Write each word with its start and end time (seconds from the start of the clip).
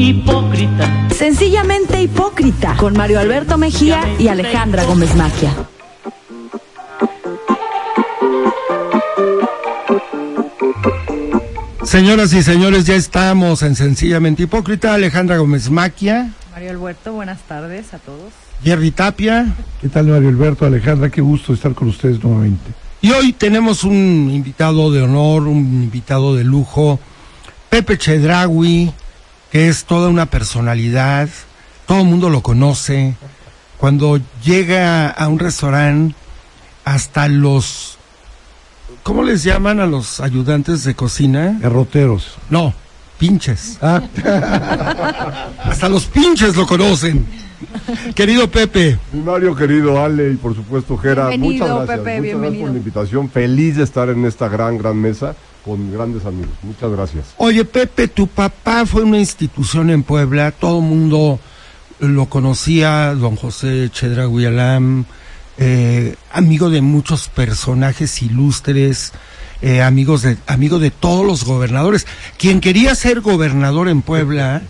hipócrita. 0.00 1.08
Sencillamente 1.10 2.00
hipócrita. 2.00 2.74
Con 2.76 2.94
Mario 2.94 3.20
Alberto 3.20 3.58
Mejía 3.58 4.00
y 4.18 4.28
Alejandra 4.28 4.84
Gómez 4.84 5.14
Maquia. 5.14 5.52
Señoras 11.84 12.32
y 12.32 12.42
señores, 12.42 12.86
ya 12.86 12.94
estamos 12.94 13.62
en 13.62 13.74
Sencillamente 13.74 14.44
Hipócrita. 14.44 14.94
Alejandra 14.94 15.38
Gómez 15.38 15.70
Maquia, 15.70 16.30
Mario 16.52 16.70
Alberto, 16.70 17.12
buenas 17.12 17.40
tardes 17.42 17.92
a 17.92 17.98
todos. 17.98 18.32
Jerry 18.62 18.92
Tapia. 18.92 19.46
¿Qué 19.80 19.88
tal 19.88 20.06
Mario 20.06 20.28
Alberto, 20.28 20.64
Alejandra? 20.64 21.10
Qué 21.10 21.20
gusto 21.20 21.52
estar 21.52 21.74
con 21.74 21.88
ustedes 21.88 22.22
nuevamente. 22.22 22.70
Y 23.02 23.10
hoy 23.10 23.32
tenemos 23.32 23.82
un 23.82 24.30
invitado 24.32 24.92
de 24.92 25.02
honor, 25.02 25.48
un 25.48 25.82
invitado 25.82 26.36
de 26.36 26.44
lujo, 26.44 27.00
Pepe 27.70 27.98
Chedraui, 27.98 28.92
que 29.50 29.68
es 29.68 29.84
toda 29.84 30.08
una 30.08 30.26
personalidad, 30.26 31.28
todo 31.86 32.00
el 32.00 32.06
mundo 32.06 32.30
lo 32.30 32.42
conoce. 32.42 33.16
Cuando 33.78 34.20
llega 34.44 35.08
a 35.08 35.28
un 35.28 35.38
restaurante, 35.38 36.14
hasta 36.84 37.28
los, 37.28 37.98
¿cómo 39.02 39.22
les 39.22 39.42
llaman 39.42 39.80
a 39.80 39.86
los 39.86 40.20
ayudantes 40.20 40.84
de 40.84 40.94
cocina? 40.94 41.56
Derroteros. 41.60 42.36
No, 42.48 42.74
pinches. 43.18 43.78
Ah, 43.82 44.02
Hasta 45.64 45.88
los 45.88 46.06
pinches 46.06 46.56
lo 46.56 46.66
conocen. 46.66 47.26
Querido 48.14 48.50
Pepe, 48.50 48.98
Mi 49.12 49.20
Mario 49.20 49.54
querido 49.54 50.02
Ale 50.02 50.30
y 50.32 50.36
por 50.36 50.54
supuesto 50.54 50.96
Gera, 50.96 51.28
Bienvenido, 51.28 51.66
muchas 51.66 51.76
gracias. 51.76 51.98
Pepe, 51.98 52.10
muchas 52.10 52.22
bienvenido. 52.22 52.40
gracias 52.40 52.62
por 52.62 52.70
la 52.70 52.78
invitación. 52.78 53.30
Feliz 53.30 53.76
de 53.76 53.84
estar 53.84 54.08
en 54.08 54.24
esta 54.24 54.48
gran, 54.48 54.78
gran 54.78 54.96
mesa 54.96 55.34
con 55.64 55.92
grandes 55.92 56.24
amigos. 56.24 56.50
Muchas 56.62 56.90
gracias. 56.90 57.24
Oye, 57.36 57.64
Pepe, 57.64 58.08
tu 58.08 58.26
papá 58.26 58.86
fue 58.86 59.02
una 59.02 59.18
institución 59.18 59.90
en 59.90 60.02
Puebla, 60.02 60.52
todo 60.52 60.78
el 60.78 60.84
mundo 60.84 61.40
lo 61.98 62.26
conocía, 62.26 63.14
don 63.14 63.36
José 63.36 63.90
Chedraui 63.92 64.46
Alam, 64.46 65.04
eh, 65.58 66.16
amigo 66.32 66.70
de 66.70 66.80
muchos 66.80 67.28
personajes 67.28 68.22
ilustres, 68.22 69.12
eh, 69.60 69.82
amigos 69.82 70.22
de, 70.22 70.38
amigo 70.46 70.78
de 70.78 70.90
todos 70.90 71.26
los 71.26 71.44
gobernadores. 71.44 72.06
Quien 72.38 72.60
quería 72.60 72.94
ser 72.94 73.20
gobernador 73.20 73.88
en 73.88 74.00
Puebla, 74.00 74.62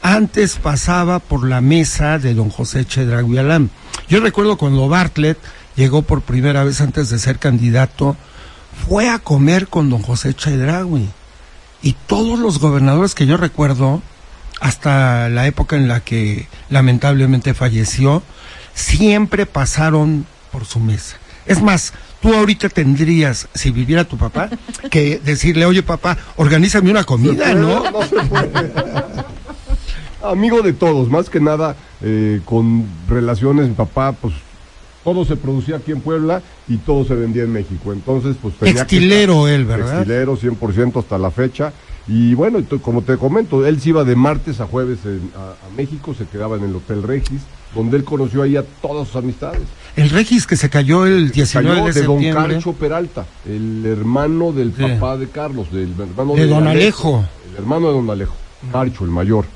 antes 0.00 0.56
pasaba 0.56 1.18
por 1.18 1.46
la 1.46 1.60
mesa 1.60 2.18
de 2.18 2.34
don 2.34 2.48
José 2.48 2.86
Chedraui 2.86 3.36
Alam. 3.36 3.68
Yo 4.08 4.20
recuerdo 4.20 4.56
cuando 4.56 4.88
Bartlett 4.88 5.38
llegó 5.76 6.02
por 6.02 6.22
primera 6.22 6.64
vez 6.64 6.80
antes 6.80 7.10
de 7.10 7.18
ser 7.18 7.38
candidato, 7.38 8.16
fue 8.88 9.10
a 9.10 9.18
comer 9.18 9.68
con 9.68 9.90
don 9.90 10.02
José 10.02 10.34
Chedraui. 10.34 11.08
Y 11.82 11.94
todos 12.06 12.38
los 12.38 12.58
gobernadores 12.58 13.14
que 13.14 13.26
yo 13.26 13.36
recuerdo, 13.36 14.02
hasta 14.60 15.28
la 15.28 15.46
época 15.46 15.76
en 15.76 15.88
la 15.88 16.00
que 16.00 16.48
lamentablemente 16.70 17.54
falleció, 17.54 18.22
siempre 18.74 19.46
pasaron 19.46 20.26
por 20.50 20.64
su 20.64 20.80
mesa. 20.80 21.18
Es 21.46 21.62
más, 21.62 21.92
tú 22.20 22.34
ahorita 22.34 22.68
tendrías, 22.68 23.48
si 23.54 23.70
viviera 23.70 24.04
tu 24.04 24.16
papá, 24.16 24.48
que 24.90 25.20
decirle, 25.22 25.66
oye 25.66 25.82
papá, 25.82 26.16
organízame 26.36 26.90
una 26.90 27.04
comida, 27.04 27.54
¿no? 27.54 27.90
No 27.90 28.02
se 28.02 28.16
puede. 28.22 28.72
Amigo 30.22 30.62
de 30.62 30.72
todos, 30.72 31.08
más 31.08 31.30
que 31.30 31.40
nada 31.40 31.76
eh, 32.02 32.40
con 32.44 32.86
relaciones, 33.08 33.68
mi 33.68 33.74
papá, 33.74 34.12
pues 34.12 34.34
todo 35.12 35.24
se 35.24 35.36
producía 35.36 35.76
aquí 35.76 35.92
en 35.92 36.02
Puebla 36.02 36.42
y 36.68 36.76
todo 36.76 37.02
se 37.02 37.14
vendía 37.14 37.44
en 37.44 37.50
México. 37.52 37.94
Entonces, 37.94 38.36
pues 38.42 38.52
tenía 38.56 38.74
que 38.74 38.78
Textilero 38.80 39.48
estar- 39.48 39.54
él, 39.54 39.64
¿verdad? 39.64 39.96
Textilero, 40.04 40.36
100% 40.36 40.98
hasta 41.00 41.16
la 41.16 41.30
fecha. 41.30 41.72
Y 42.06 42.34
bueno, 42.34 42.58
como 42.82 43.00
te 43.00 43.16
comento, 43.16 43.66
él 43.66 43.80
se 43.80 43.88
iba 43.90 44.04
de 44.04 44.14
martes 44.16 44.60
a 44.60 44.66
jueves 44.66 44.98
en- 45.06 45.30
a, 45.34 45.52
a 45.66 45.76
México, 45.76 46.14
se 46.14 46.26
quedaba 46.26 46.56
en 46.56 46.64
el 46.64 46.76
Hotel 46.76 47.02
Regis, 47.02 47.40
donde 47.74 47.96
él 47.96 48.04
conoció 48.04 48.42
ahí 48.42 48.56
a 48.56 48.62
todas 48.82 49.08
sus 49.08 49.16
amistades. 49.16 49.62
El 49.96 50.10
Regis 50.10 50.46
que 50.46 50.56
se 50.56 50.68
cayó 50.68 51.06
el 51.06 51.30
19 51.30 51.68
Cayó 51.80 51.86
de 51.94 52.00
de 52.00 52.06
don. 52.06 52.22
Carcho 52.50 52.72
Peralta, 52.74 53.24
el 53.46 53.86
hermano 53.86 54.52
del 54.52 54.74
Sí. 54.76 54.82
papá 54.82 55.16
de 55.16 55.28
Carlos, 55.28 55.72
del 55.72 55.94
hermano 55.98 56.34
De 56.34 56.46
don 56.46 56.66
Alejo. 56.68 57.24
El 57.50 57.56
hermano 57.56 57.86
de 57.88 57.92
don 57.94 58.10
Alejo, 58.10 58.34
Carcho, 58.70 59.04
el 59.04 59.10
mayor. 59.10 59.46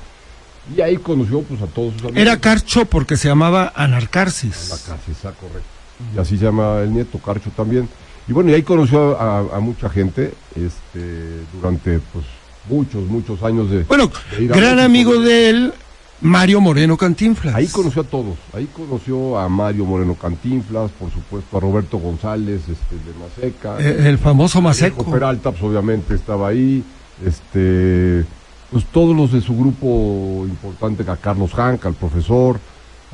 Y 0.75 0.81
ahí 0.81 0.97
conoció 0.97 1.41
pues 1.41 1.61
a 1.61 1.67
todos 1.67 1.93
sus 1.93 2.03
amigos. 2.03 2.21
Era 2.21 2.39
Carcho 2.39 2.85
porque 2.85 3.17
se 3.17 3.27
llamaba 3.27 3.73
La 3.75 3.83
Anarcarsis. 3.83 4.69
casa, 4.69 4.97
está 5.11 5.31
correcto. 5.31 5.67
Y 6.15 6.19
así 6.19 6.37
se 6.37 6.45
llama 6.45 6.79
el 6.81 6.93
nieto, 6.93 7.17
Carcho 7.19 7.49
también. 7.55 7.89
Y 8.27 8.33
bueno, 8.33 8.51
y 8.51 8.53
ahí 8.53 8.63
conoció 8.63 9.19
a, 9.19 9.39
a 9.39 9.59
mucha 9.59 9.89
gente 9.89 10.33
este, 10.55 11.41
durante 11.53 11.99
pues 11.99 12.25
muchos, 12.69 13.03
muchos 13.07 13.43
años 13.43 13.69
de... 13.69 13.83
Bueno, 13.83 14.09
de 14.37 14.47
gran 14.47 14.79
amigo 14.79 15.19
de 15.19 15.49
él, 15.49 15.73
Mario 16.21 16.61
Moreno 16.61 16.95
Cantinflas. 16.95 17.53
Ahí 17.53 17.67
conoció 17.67 18.01
a 18.01 18.05
todos. 18.05 18.37
Ahí 18.53 18.67
conoció 18.73 19.37
a 19.37 19.49
Mario 19.49 19.83
Moreno 19.83 20.15
Cantinflas, 20.15 20.91
por 20.91 21.11
supuesto, 21.11 21.57
a 21.57 21.59
Roberto 21.59 21.97
González 21.97 22.61
este, 22.61 22.95
de 22.95 23.13
Maseca. 23.19 23.77
Eh, 23.79 24.07
el 24.07 24.17
famoso 24.17 24.61
Maseco. 24.61 25.03
Peralta, 25.11 25.51
pues 25.51 25.63
obviamente 25.63 26.15
estaba 26.15 26.47
ahí. 26.47 26.81
Este, 27.25 28.25
pues 28.73 28.85
todos 28.85 29.15
los 29.15 29.31
de 29.31 29.39
su 29.39 29.55
grupo 29.55 30.45
importante, 30.47 31.09
a 31.09 31.15
Carlos 31.15 31.53
Hank, 31.53 31.85
al 31.85 31.93
profesor, 31.93 32.59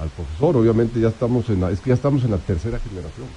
al 0.02 0.08
profesor, 0.10 0.56
obviamente 0.56 1.02
ya 1.02 1.10
estamos 1.10 1.50
en 1.50 1.60
la, 1.60 1.70
es 1.70 1.82
que 1.82 1.90
ya 1.90 1.96
estamos 1.96 2.24
en 2.24 2.32
la 2.32 2.38
tercera 2.38 2.80
generación. 2.80 3.28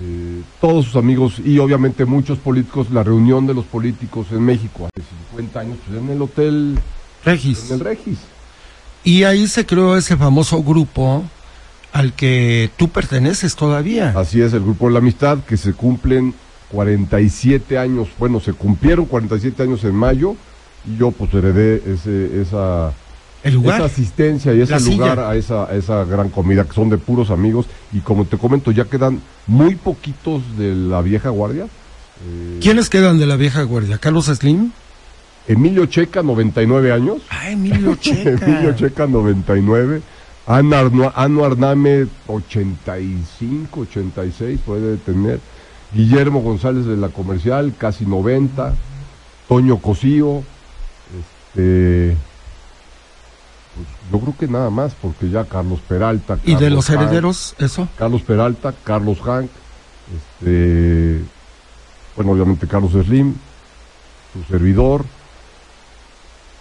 Eh, 0.00 0.42
todos 0.60 0.86
sus 0.86 0.96
amigos 0.96 1.38
y 1.44 1.58
obviamente 1.58 2.06
muchos 2.06 2.38
políticos, 2.38 2.90
la 2.90 3.02
reunión 3.02 3.46
de 3.46 3.52
los 3.52 3.66
políticos 3.66 4.26
en 4.30 4.40
México 4.42 4.86
hace 4.86 5.06
50 5.30 5.60
años, 5.60 5.78
pues 5.86 5.98
en 5.98 6.10
el 6.10 6.22
hotel, 6.22 6.78
Regis. 7.24 7.70
en 7.70 7.74
el 7.74 7.80
Regis. 7.80 8.18
Y 9.04 9.24
ahí 9.24 9.46
se 9.46 9.66
creó 9.66 9.96
ese 9.96 10.16
famoso 10.16 10.62
grupo 10.62 11.24
al 11.92 12.14
que 12.14 12.70
tú 12.76 12.88
perteneces 12.88 13.54
todavía. 13.54 14.14
Así 14.16 14.40
es, 14.40 14.54
el 14.54 14.62
grupo 14.62 14.86
de 14.86 14.94
la 14.94 14.98
amistad, 15.00 15.38
que 15.44 15.58
se 15.58 15.74
cumplen 15.74 16.34
47 16.72 17.78
años, 17.78 18.08
bueno, 18.18 18.40
se 18.40 18.54
cumplieron 18.54 19.04
47 19.04 19.62
años 19.62 19.84
en 19.84 19.94
mayo, 19.94 20.36
yo 20.98 21.10
pues 21.10 21.32
heredé 21.34 21.82
ese, 21.86 22.40
esa, 22.40 22.92
esa 23.42 23.84
asistencia 23.84 24.54
y 24.54 24.60
ese 24.60 24.78
lugar 24.80 25.18
a 25.18 25.36
esa, 25.36 25.64
a 25.64 25.74
esa 25.74 26.04
gran 26.04 26.28
comida, 26.28 26.64
que 26.64 26.72
son 26.72 26.88
de 26.88 26.98
puros 26.98 27.30
amigos, 27.30 27.66
y 27.92 28.00
como 28.00 28.24
te 28.24 28.38
comento, 28.38 28.70
ya 28.70 28.84
quedan 28.84 29.20
muy 29.46 29.74
poquitos 29.74 30.42
de 30.56 30.74
la 30.74 31.02
vieja 31.02 31.30
guardia. 31.30 31.64
Eh, 31.64 32.58
¿Quiénes 32.62 32.88
quedan 32.88 33.18
de 33.18 33.26
la 33.26 33.36
vieja 33.36 33.62
guardia? 33.62 33.98
¿Carlos 33.98 34.26
Slim? 34.26 34.70
Emilio 35.48 35.86
Checa, 35.86 36.22
99 36.22 36.92
años. 36.92 37.18
Ah, 37.30 37.50
Emilio 37.50 37.94
Checa. 38.00 38.44
Emilio 38.44 38.74
Checa, 38.74 39.06
99. 39.06 40.02
Ana 40.46 40.78
Arname, 40.80 42.06
85, 42.28 43.80
86, 43.80 44.60
puede 44.64 44.96
tener. 44.96 45.40
Guillermo 45.92 46.40
González 46.40 46.86
de 46.86 46.96
la 46.96 47.08
Comercial, 47.08 47.74
casi 47.76 48.06
90. 48.06 48.74
Toño 49.48 49.78
Cosío. 49.78 50.42
Este, 51.56 52.16
pues, 53.74 53.88
yo 54.12 54.20
creo 54.20 54.36
que 54.38 54.48
nada 54.48 54.70
más, 54.70 54.94
porque 55.00 55.30
ya 55.30 55.44
Carlos 55.44 55.80
Peralta. 55.88 56.38
¿Y 56.44 56.54
de 56.54 56.70
los 56.70 56.86
Hank, 56.86 57.00
herederos, 57.00 57.54
eso? 57.58 57.88
Carlos 57.96 58.22
Peralta, 58.22 58.74
Carlos 58.84 59.20
Hank. 59.22 59.48
Este, 60.14 61.20
bueno, 62.14 62.32
obviamente 62.32 62.66
Carlos 62.66 62.92
Slim, 62.92 63.34
su 64.32 64.52
servidor. 64.52 65.04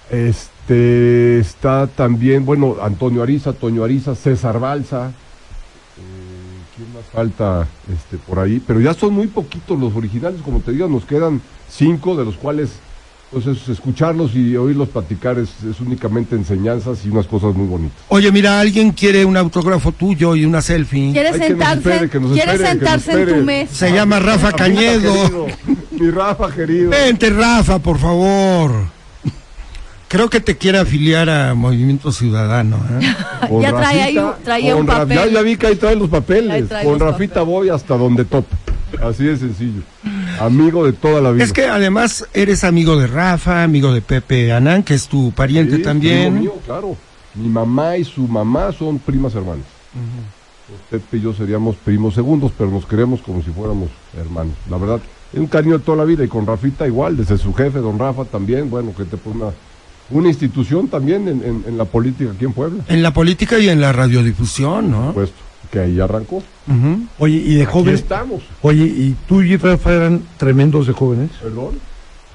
Este 0.09 1.39
está 1.39 1.87
también, 1.87 2.45
bueno, 2.45 2.77
Antonio 2.81 3.21
Ariza, 3.21 3.53
Toño 3.53 3.83
Ariza, 3.83 4.15
César 4.15 4.59
Balsa. 4.59 5.09
eh, 5.09 6.31
¿Quién 6.75 6.93
más 6.93 7.05
falta 7.05 7.67
este, 7.93 8.17
por 8.17 8.39
ahí? 8.39 8.61
Pero 8.65 8.79
ya 8.79 8.93
son 8.93 9.13
muy 9.13 9.27
poquitos 9.27 9.79
los 9.79 9.95
originales, 9.95 10.41
como 10.41 10.59
te 10.59 10.71
digo, 10.71 10.87
nos 10.87 11.05
quedan 11.05 11.41
cinco, 11.69 12.15
de 12.15 12.25
los 12.25 12.35
cuales, 12.35 12.79
pues 13.31 13.47
es- 13.47 13.67
escucharlos 13.67 14.33
y 14.35 14.55
oírlos 14.55 14.89
platicar 14.89 15.37
es, 15.39 15.49
es 15.69 15.79
únicamente 15.81 16.35
enseñanzas 16.35 16.99
y 17.05 17.09
unas 17.09 17.25
cosas 17.27 17.53
muy 17.53 17.67
bonitas. 17.67 17.97
Oye, 18.07 18.31
mira, 18.31 18.59
alguien 18.59 18.91
quiere 18.91 19.25
un 19.25 19.35
autógrafo 19.35 19.91
tuyo 19.91 20.35
y 20.35 20.45
una 20.45 20.61
selfie. 20.61 21.11
¿Quiere 21.11 21.29
Ay, 21.29 21.33
que 21.33 21.39
nos 21.39 21.47
sentarse, 21.49 21.77
espere, 21.89 22.09
que 22.09 22.19
nos 22.19 22.31
¿quiere 22.31 22.51
espere, 22.53 22.69
que 22.69 22.75
nos 22.85 23.01
sentarse 23.01 23.21
en 23.21 23.39
tu 23.39 23.45
mesa? 23.45 23.73
Se 23.75 23.91
llama 23.91 24.19
Rafa 24.19 24.51
Cañedo. 24.53 25.47
mi 25.91 26.09
Rafa 26.11 26.51
querido. 26.53 26.89
Vente, 26.91 27.29
Rafa, 27.29 27.79
por 27.79 27.97
favor. 27.99 28.71
Creo 30.07 30.29
que 30.29 30.39
te 30.39 30.55
quiere 30.55 30.77
afiliar 30.77 31.29
a 31.29 31.55
Movimiento 31.55 32.11
Ciudadano. 32.11 32.77
¿eh? 33.01 33.15
Con 33.49 33.61
Ya 33.61 33.71
trae 33.75 34.01
ahí 34.03 34.15
Rafita, 34.15 34.75
un- 34.77 34.85
papel. 34.85 35.17
Ya, 35.17 35.27
ya 35.27 35.41
vi 35.41 35.57
que 35.57 35.67
ahí 35.67 35.75
trae 35.75 35.95
los 35.95 36.09
papeles. 36.09 36.69
trae 36.69 36.83
Con 36.85 36.93
los 36.93 37.01
Rafita 37.01 37.33
papeles. 37.41 37.49
voy 37.53 37.69
hasta 37.69 37.97
donde 37.97 38.23
tope. 38.23 38.55
Así 39.03 39.23
de 39.25 39.35
sencillo. 39.35 39.81
Amigo 40.39 40.85
de 40.85 40.93
toda 40.93 41.21
la 41.21 41.31
vida. 41.31 41.43
Es 41.43 41.53
que 41.53 41.65
además 41.65 42.27
eres 42.33 42.63
amigo 42.63 42.97
de 42.97 43.07
Rafa, 43.07 43.63
amigo 43.63 43.93
de 43.93 44.01
Pepe 44.01 44.51
Anán, 44.51 44.83
que 44.83 44.93
es 44.93 45.07
tu 45.07 45.31
pariente 45.31 45.77
Sí, 45.77 45.81
también. 45.83 46.39
mío, 46.39 46.53
claro. 46.65 46.95
Mi 47.35 47.47
mamá 47.49 47.97
y 47.97 48.03
su 48.03 48.27
mamá 48.27 48.71
son 48.71 48.99
primas 48.99 49.35
hermanas. 49.35 49.65
Pues 50.67 50.81
Pepe 51.01 51.17
y 51.17 51.21
yo 51.21 51.33
seríamos 51.33 51.75
primos 51.75 52.13
segundos, 52.15 52.51
pero 52.57 52.71
nos 52.71 52.85
queremos 52.85 53.21
como 53.21 53.41
si 53.43 53.51
fuéramos 53.51 53.89
hermanos. 54.17 54.53
La 54.69 54.77
verdad, 54.77 54.99
es 55.33 55.39
un 55.39 55.47
cariño 55.47 55.77
de 55.77 55.83
toda 55.83 55.97
la 55.97 56.05
vida. 56.05 56.23
Y 56.23 56.27
con 56.27 56.45
Rafita 56.47 56.87
igual, 56.87 57.17
desde 57.17 57.37
su 57.37 57.53
jefe, 57.53 57.79
don 57.79 57.99
Rafa 57.99 58.25
también. 58.25 58.69
Bueno, 58.69 58.93
que 58.95 59.03
te 59.05 59.17
pone 59.17 59.37
una 59.43 59.51
una 60.11 60.27
institución 60.27 60.87
también 60.87 61.27
en, 61.27 61.43
en- 61.43 61.63
en 61.67 61.77
la 61.79 61.85
política 61.85 62.29
aquí 62.31 62.45
en 62.45 62.53
Puebla, 62.53 62.83
En 62.89 63.01
la 63.01 63.11
política 63.11 63.57
y 63.57 63.69
en 63.69 63.81
la 63.81 63.91
radiodifusión, 63.91 64.91
¿no? 64.91 65.13
puesto, 65.13 65.35
que 65.75 65.81
ahí 65.81 65.99
arrancó. 65.99 66.41
Oye, 67.19 67.35
y 67.35 67.55
de 67.55 67.63
Aquí 67.63 67.71
jóvenes. 67.73 67.99
estamos. 67.99 68.43
Oye, 68.61 68.85
y 68.85 69.13
tú 69.27 69.41
y 69.41 69.57
Rafa 69.57 69.91
eran 69.91 70.21
tremendos 70.37 70.87
de 70.87 70.93
jóvenes. 70.93 71.31
Perdón. 71.43 71.79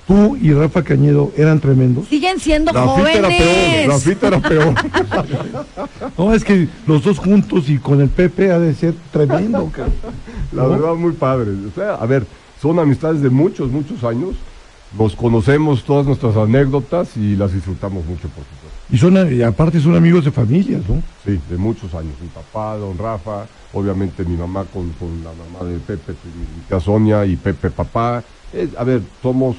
Tú 0.07 0.37
y 0.43 0.53
Rafa 0.53 0.83
Cañedo 0.83 1.33
eran 1.39 1.59
tremendos. 1.59 2.07
Siguen 2.09 2.39
siendo 2.39 2.71
Rafita 2.71 3.13
era 3.13 3.29
peor, 3.29 3.41
jóvenes. 3.41 3.87
Rafita 3.87 4.27
era 4.27 4.41
peor. 4.41 4.75
No, 6.19 6.35
es 6.35 6.45
que 6.45 6.69
los 6.87 7.03
dos 7.03 7.19
juntos 7.19 7.69
y 7.71 7.79
con 7.79 8.01
el 8.03 8.09
Pepe 8.11 8.51
ha 8.53 8.59
de 8.59 8.75
ser 8.75 8.93
tremendo. 9.11 9.71
La 10.53 10.65
¿No? 10.65 10.69
verdad, 10.71 10.95
muy 10.97 11.13
padre. 11.13 11.53
O 11.67 11.75
sea, 11.75 11.95
a 11.95 12.05
ver, 12.07 12.27
son 12.61 12.79
amistades 12.79 13.23
de 13.23 13.31
muchos, 13.31 13.71
muchos 13.71 14.05
años. 14.05 14.35
Nos 14.99 15.17
conocemos 15.17 15.85
todas 15.85 16.05
nuestras 16.07 16.37
anécdotas 16.37 17.17
y 17.17 17.37
las 17.37 17.55
disfrutamos 17.55 18.05
mucho, 18.05 18.29
por 18.29 18.45
supuesto. 18.45 18.60
Y 18.93 18.99
son, 18.99 19.33
y 19.33 19.43
aparte 19.43 19.81
son 19.81 19.95
amigos 19.95 20.25
de 20.25 20.33
familias, 20.33 20.83
¿no? 20.89 21.03
Sí, 21.25 21.39
de 21.49 21.57
muchos 21.57 21.95
años. 21.95 22.15
Mi 22.21 22.29
papá, 22.29 22.77
don 22.77 22.99
Rafa, 22.99 23.47
obviamente 23.73 24.25
mi 24.25 24.37
mamá 24.37 24.65
con, 24.65 24.91
con 24.91 25.23
la 25.23 25.31
mamá 25.33 25.71
de 25.71 25.79
Pepe, 25.79 26.13
mi 26.13 26.63
tía 26.69 26.81
Sonia 26.81 27.25
y 27.25 27.37
Pepe 27.37 27.71
papá. 27.71 28.25
Es- 28.53 28.77
a 28.77 28.83
ver, 28.85 29.01
somos 29.23 29.57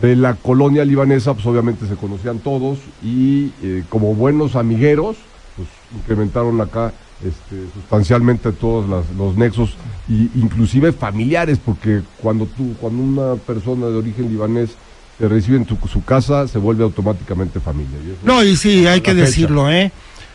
de 0.00 0.14
la 0.16 0.34
colonia 0.34 0.84
libanesa, 0.84 1.34
pues 1.34 1.44
obviamente 1.46 1.86
se 1.88 1.96
conocían 1.96 2.38
todos 2.38 2.78
y 3.02 3.50
eh, 3.62 3.82
como 3.88 4.14
buenos 4.14 4.54
amigueros, 4.56 5.16
pues 5.56 5.68
incrementaron 5.96 6.60
acá 6.60 6.92
este, 7.22 7.66
sustancialmente 7.74 8.52
todos 8.52 8.88
los 9.16 9.36
nexos, 9.36 9.76
y, 10.08 10.30
inclusive 10.34 10.92
familiares, 10.92 11.58
porque 11.64 12.02
cuando 12.20 12.46
tú, 12.46 12.74
cuando 12.80 13.02
una 13.02 13.34
persona 13.40 13.86
de 13.86 13.94
origen 13.96 14.28
libanés 14.28 14.70
te 15.18 15.28
recibe 15.28 15.56
en 15.58 15.64
tu- 15.64 15.78
su 15.90 16.04
casa, 16.04 16.48
se 16.48 16.58
vuelve 16.58 16.82
automáticamente 16.84 17.60
familia. 17.60 17.96
No, 18.24 18.42
y 18.42 18.56
sí, 18.56 18.86
hay 18.86 19.00
que 19.00 19.12
fecha. 19.12 19.24
decirlo, 19.24 19.70
¿eh? 19.70 19.92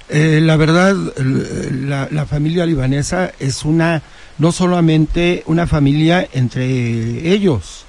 Eh, 0.10 0.40
la 0.42 0.56
verdad, 0.56 0.96
la, 1.18 2.08
la 2.12 2.26
familia 2.26 2.66
libanesa 2.66 3.32
es 3.40 3.66
una, 3.66 4.02
no 4.38 4.52
solamente 4.54 5.44
una 5.48 5.68
familia 5.68 6.26
entre 6.32 7.34
ellos, 7.34 7.84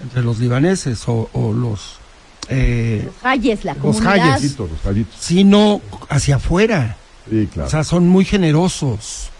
entre 0.00 0.22
los 0.22 0.38
libaneses 0.38 1.02
o, 1.08 1.28
o 1.32 1.52
los, 1.52 1.96
eh, 2.48 3.02
Los 3.06 3.14
Hayes, 3.24 3.64
la 3.64 3.74
Los 3.74 3.82
comunidad. 3.82 4.34
Hayes. 4.34 4.56
Los 4.58 4.68
sino 5.18 5.80
hacia 6.08 6.36
afuera. 6.36 6.96
Sí, 7.28 7.48
claro. 7.52 7.66
O 7.66 7.70
sea, 7.70 7.82
son 7.84 8.06
muy 8.08 8.24
generosos. 8.24 9.30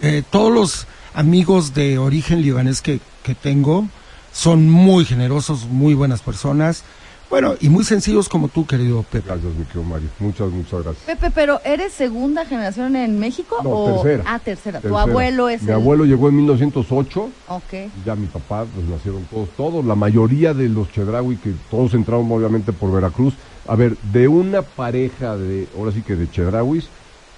Eh, 0.00 0.22
todos 0.30 0.52
los 0.52 0.86
amigos 1.14 1.74
de 1.74 1.98
origen 1.98 2.42
libanés 2.42 2.82
que, 2.82 3.00
que 3.24 3.34
tengo 3.34 3.88
son 4.32 4.68
muy 4.70 5.04
generosos, 5.04 5.66
muy 5.66 5.94
buenas 5.94 6.22
personas. 6.22 6.84
Bueno, 7.28 7.54
y 7.60 7.68
muy 7.68 7.84
sencillos 7.84 8.28
como 8.28 8.48
tú, 8.48 8.66
querido 8.66 9.04
Pepe. 9.04 9.28
Gracias, 9.28 9.54
mi 9.54 9.64
querido 9.64 9.84
Mario. 9.84 10.08
Muchas, 10.18 10.50
muchas 10.50 10.82
gracias. 10.82 11.04
Pepe, 11.06 11.30
pero 11.32 11.60
¿eres 11.64 11.92
segunda 11.92 12.44
generación 12.44 12.96
en 12.96 13.20
México? 13.20 13.56
No, 13.62 13.70
o... 13.70 14.02
tercera. 14.02 14.24
Ah, 14.26 14.38
tercera. 14.40 14.80
Tu 14.80 14.98
abuelo 14.98 15.48
es 15.48 15.62
Mi 15.62 15.68
el- 15.68 15.74
abuelo 15.74 16.04
llegó 16.04 16.28
en 16.28 16.36
1908, 16.36 17.30
Ok. 17.48 17.62
ya 18.04 18.16
mi 18.16 18.26
papá, 18.26 18.66
pues 18.74 18.84
nacieron 18.88 19.22
todos, 19.30 19.48
todos, 19.56 19.84
la 19.84 19.94
mayoría 19.94 20.54
de 20.54 20.68
los 20.68 20.90
Chedraui, 20.90 21.36
que 21.36 21.52
todos 21.70 21.94
entraron 21.94 22.30
obviamente 22.32 22.72
por 22.72 22.90
Veracruz. 22.90 23.34
A 23.68 23.76
ver, 23.76 23.96
de 24.12 24.26
una 24.26 24.62
pareja 24.62 25.36
de, 25.36 25.68
ahora 25.78 25.92
sí 25.92 26.02
que 26.02 26.16
de 26.16 26.28
Chedrauis, 26.28 26.88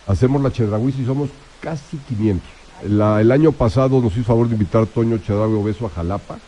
hacemos 0.06 0.40
la 0.42 0.50
Chedrauis 0.50 0.98
y 0.98 1.04
somos 1.04 1.28
casi 1.60 1.98
500. 2.08 2.48
La- 2.88 3.20
el 3.20 3.30
año 3.30 3.52
pasado 3.52 4.00
nos 4.00 4.14
hizo 4.14 4.24
favor 4.24 4.48
de 4.48 4.54
invitar 4.54 4.86
Toño 4.86 5.18
Chedraui 5.18 5.52
Obeso 5.54 5.84
a 5.84 5.90
Jalapa, 5.90 6.38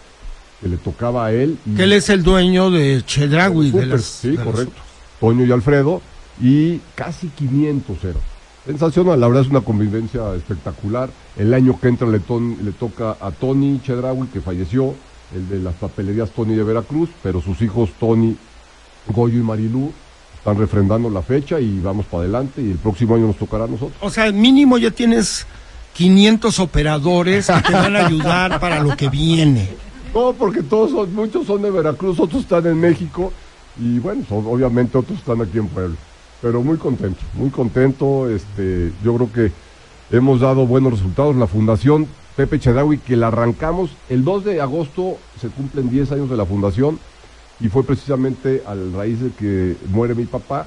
que 0.61 0.69
le 0.69 0.77
tocaba 0.77 1.27
a 1.27 1.33
él. 1.33 1.59
y- 1.67 1.75
Que 1.75 1.85
él 1.85 1.93
es 1.93 2.09
el 2.09 2.23
dueño 2.23 2.71
de 2.71 3.03
Chedraui. 3.05 3.71
de 3.71 3.87
las- 3.87 4.05
sí, 4.05 4.31
de 4.31 4.37
las- 4.37 4.45
correcto. 4.47 4.81
Toño 5.21 5.45
y 5.45 5.53
Alfredo, 5.53 6.01
y 6.41 6.81
casi 6.95 7.29
500 7.29 8.03
eran. 8.05 8.23
Sensacional, 8.67 9.21
la 9.21 9.29
verdad 9.29 9.43
es 9.45 9.51
una 9.51 9.61
convivencia 9.61 10.35
espectacular. 10.35 11.11
El 11.37 11.53
año 11.53 11.79
que 11.79 11.89
entra 11.89 12.09
le, 12.09 12.19
ton- 12.21 12.57
le 12.63 12.73
toca 12.73 13.17
a 13.21 13.31
Tony 13.31 13.81
Chedraui, 13.85 14.27
que 14.33 14.41
falleció, 14.41 14.95
el 15.35 15.49
de 15.49 15.59
las 15.61 15.75
papelerías 15.75 16.31
Tony 16.31 16.55
de 16.55 16.63
Veracruz, 16.63 17.11
pero 17.23 17.41
sus 17.43 17.61
hijos 17.63 17.91
Tony, 18.01 18.37
Goyo 19.09 19.39
y 19.39 19.43
Marilú 19.43 19.93
están 20.39 20.59
refrendando 20.59 21.11
la 21.11 21.21
fecha 21.23 21.61
y 21.61 21.79
vamos 21.81 22.07
para 22.07 22.23
adelante 22.25 22.63
y 22.63 22.71
el 22.71 22.79
próximo 22.79 23.15
año 23.17 23.27
nos 23.27 23.37
tocará 23.37 23.65
a 23.65 23.69
nosotros. 23.69 23.97
O 24.01 24.09
sea, 24.11 24.31
mínimo 24.33 24.79
ya 24.79 24.91
tienes 24.91 25.47
500 25.95 26.59
operadores 26.59 27.47
que 27.47 27.61
te 27.63 27.73
van 27.73 27.97
a 27.97 28.07
ayudar 28.07 28.61
para 28.61 28.83
lo 28.83 28.97
que 28.97 29.09
viene. 29.11 29.69
No, 30.15 30.33
porque 30.33 30.63
todos 30.63 30.91
son, 30.93 31.15
muchos 31.15 31.47
son 31.47 31.63
de 31.63 31.71
Veracruz, 31.71 32.21
otros 32.21 32.43
están 32.43 32.67
en 32.67 32.79
México 32.81 33.33
y 33.81 33.99
bueno, 33.99 34.23
son- 34.29 34.47
obviamente 34.47 34.97
otros 34.97 35.19
están 35.19 35.41
aquí 35.43 35.59
en 35.59 35.67
Puebla. 35.69 35.97
Pero 36.41 36.63
muy 36.63 36.77
contento, 36.77 37.21
muy 37.35 37.51
contento. 37.51 38.29
Este, 38.29 38.93
yo 39.03 39.15
creo 39.17 39.33
que 39.33 39.53
hemos 40.17 40.41
dado 40.41 40.67
buenos 40.67 40.93
resultados. 40.93 41.35
La 41.37 41.47
Fundación 41.47 42.07
Pepe 42.37 42.59
Chedraui, 42.61 42.99
que 42.99 43.17
la 43.17 43.29
arrancamos 43.29 43.91
el 44.09 44.25
2 44.25 44.45
de 44.45 44.61
agosto, 44.61 45.17
se 45.41 45.49
cumplen 45.49 45.91
10 45.91 46.13
años 46.13 46.29
de 46.31 46.37
la 46.37 46.45
fundación 46.45 46.99
y 47.61 47.69
fue 47.69 47.83
precisamente 47.85 48.63
a 48.67 48.75
raíz 48.97 49.21
de 49.21 49.31
que 49.31 49.77
muere 49.91 50.15
mi 50.15 50.25
papá. 50.27 50.67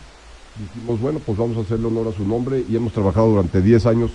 Dijimos, 0.73 0.99
bueno, 0.99 1.19
pues 1.23 1.37
vamos 1.37 1.55
a 1.57 1.61
hacerle 1.61 1.87
honor 1.87 2.07
a 2.07 2.17
su 2.17 2.25
nombre 2.27 2.63
y 2.67 2.75
hemos 2.75 2.91
trabajado 2.91 3.27
durante 3.29 3.61
10 3.61 3.85
años 3.85 4.09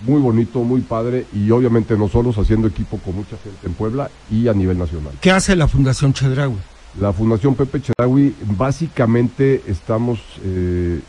muy 0.00 0.20
bonito, 0.20 0.60
muy 0.64 0.80
padre 0.82 1.26
y 1.32 1.50
obviamente 1.50 1.96
no 1.96 2.08
solos, 2.08 2.36
haciendo 2.38 2.66
equipo 2.68 2.98
con 2.98 3.14
mucha 3.16 3.36
gente 3.38 3.66
en 3.66 3.74
Puebla 3.74 4.10
y 4.30 4.48
a 4.48 4.52
nivel 4.54 4.78
nacional. 4.78 5.12
¿Qué 5.20 5.30
hace 5.30 5.56
la 5.56 5.68
Fundación 5.68 6.12
Chedraui? 6.12 6.56
La 7.00 7.12
Fundación 7.12 7.54
Pepe 7.54 7.80
Chedraui, 7.80 8.34
básicamente 8.56 9.62
estamos 9.66 10.20
eh, 10.44 11.00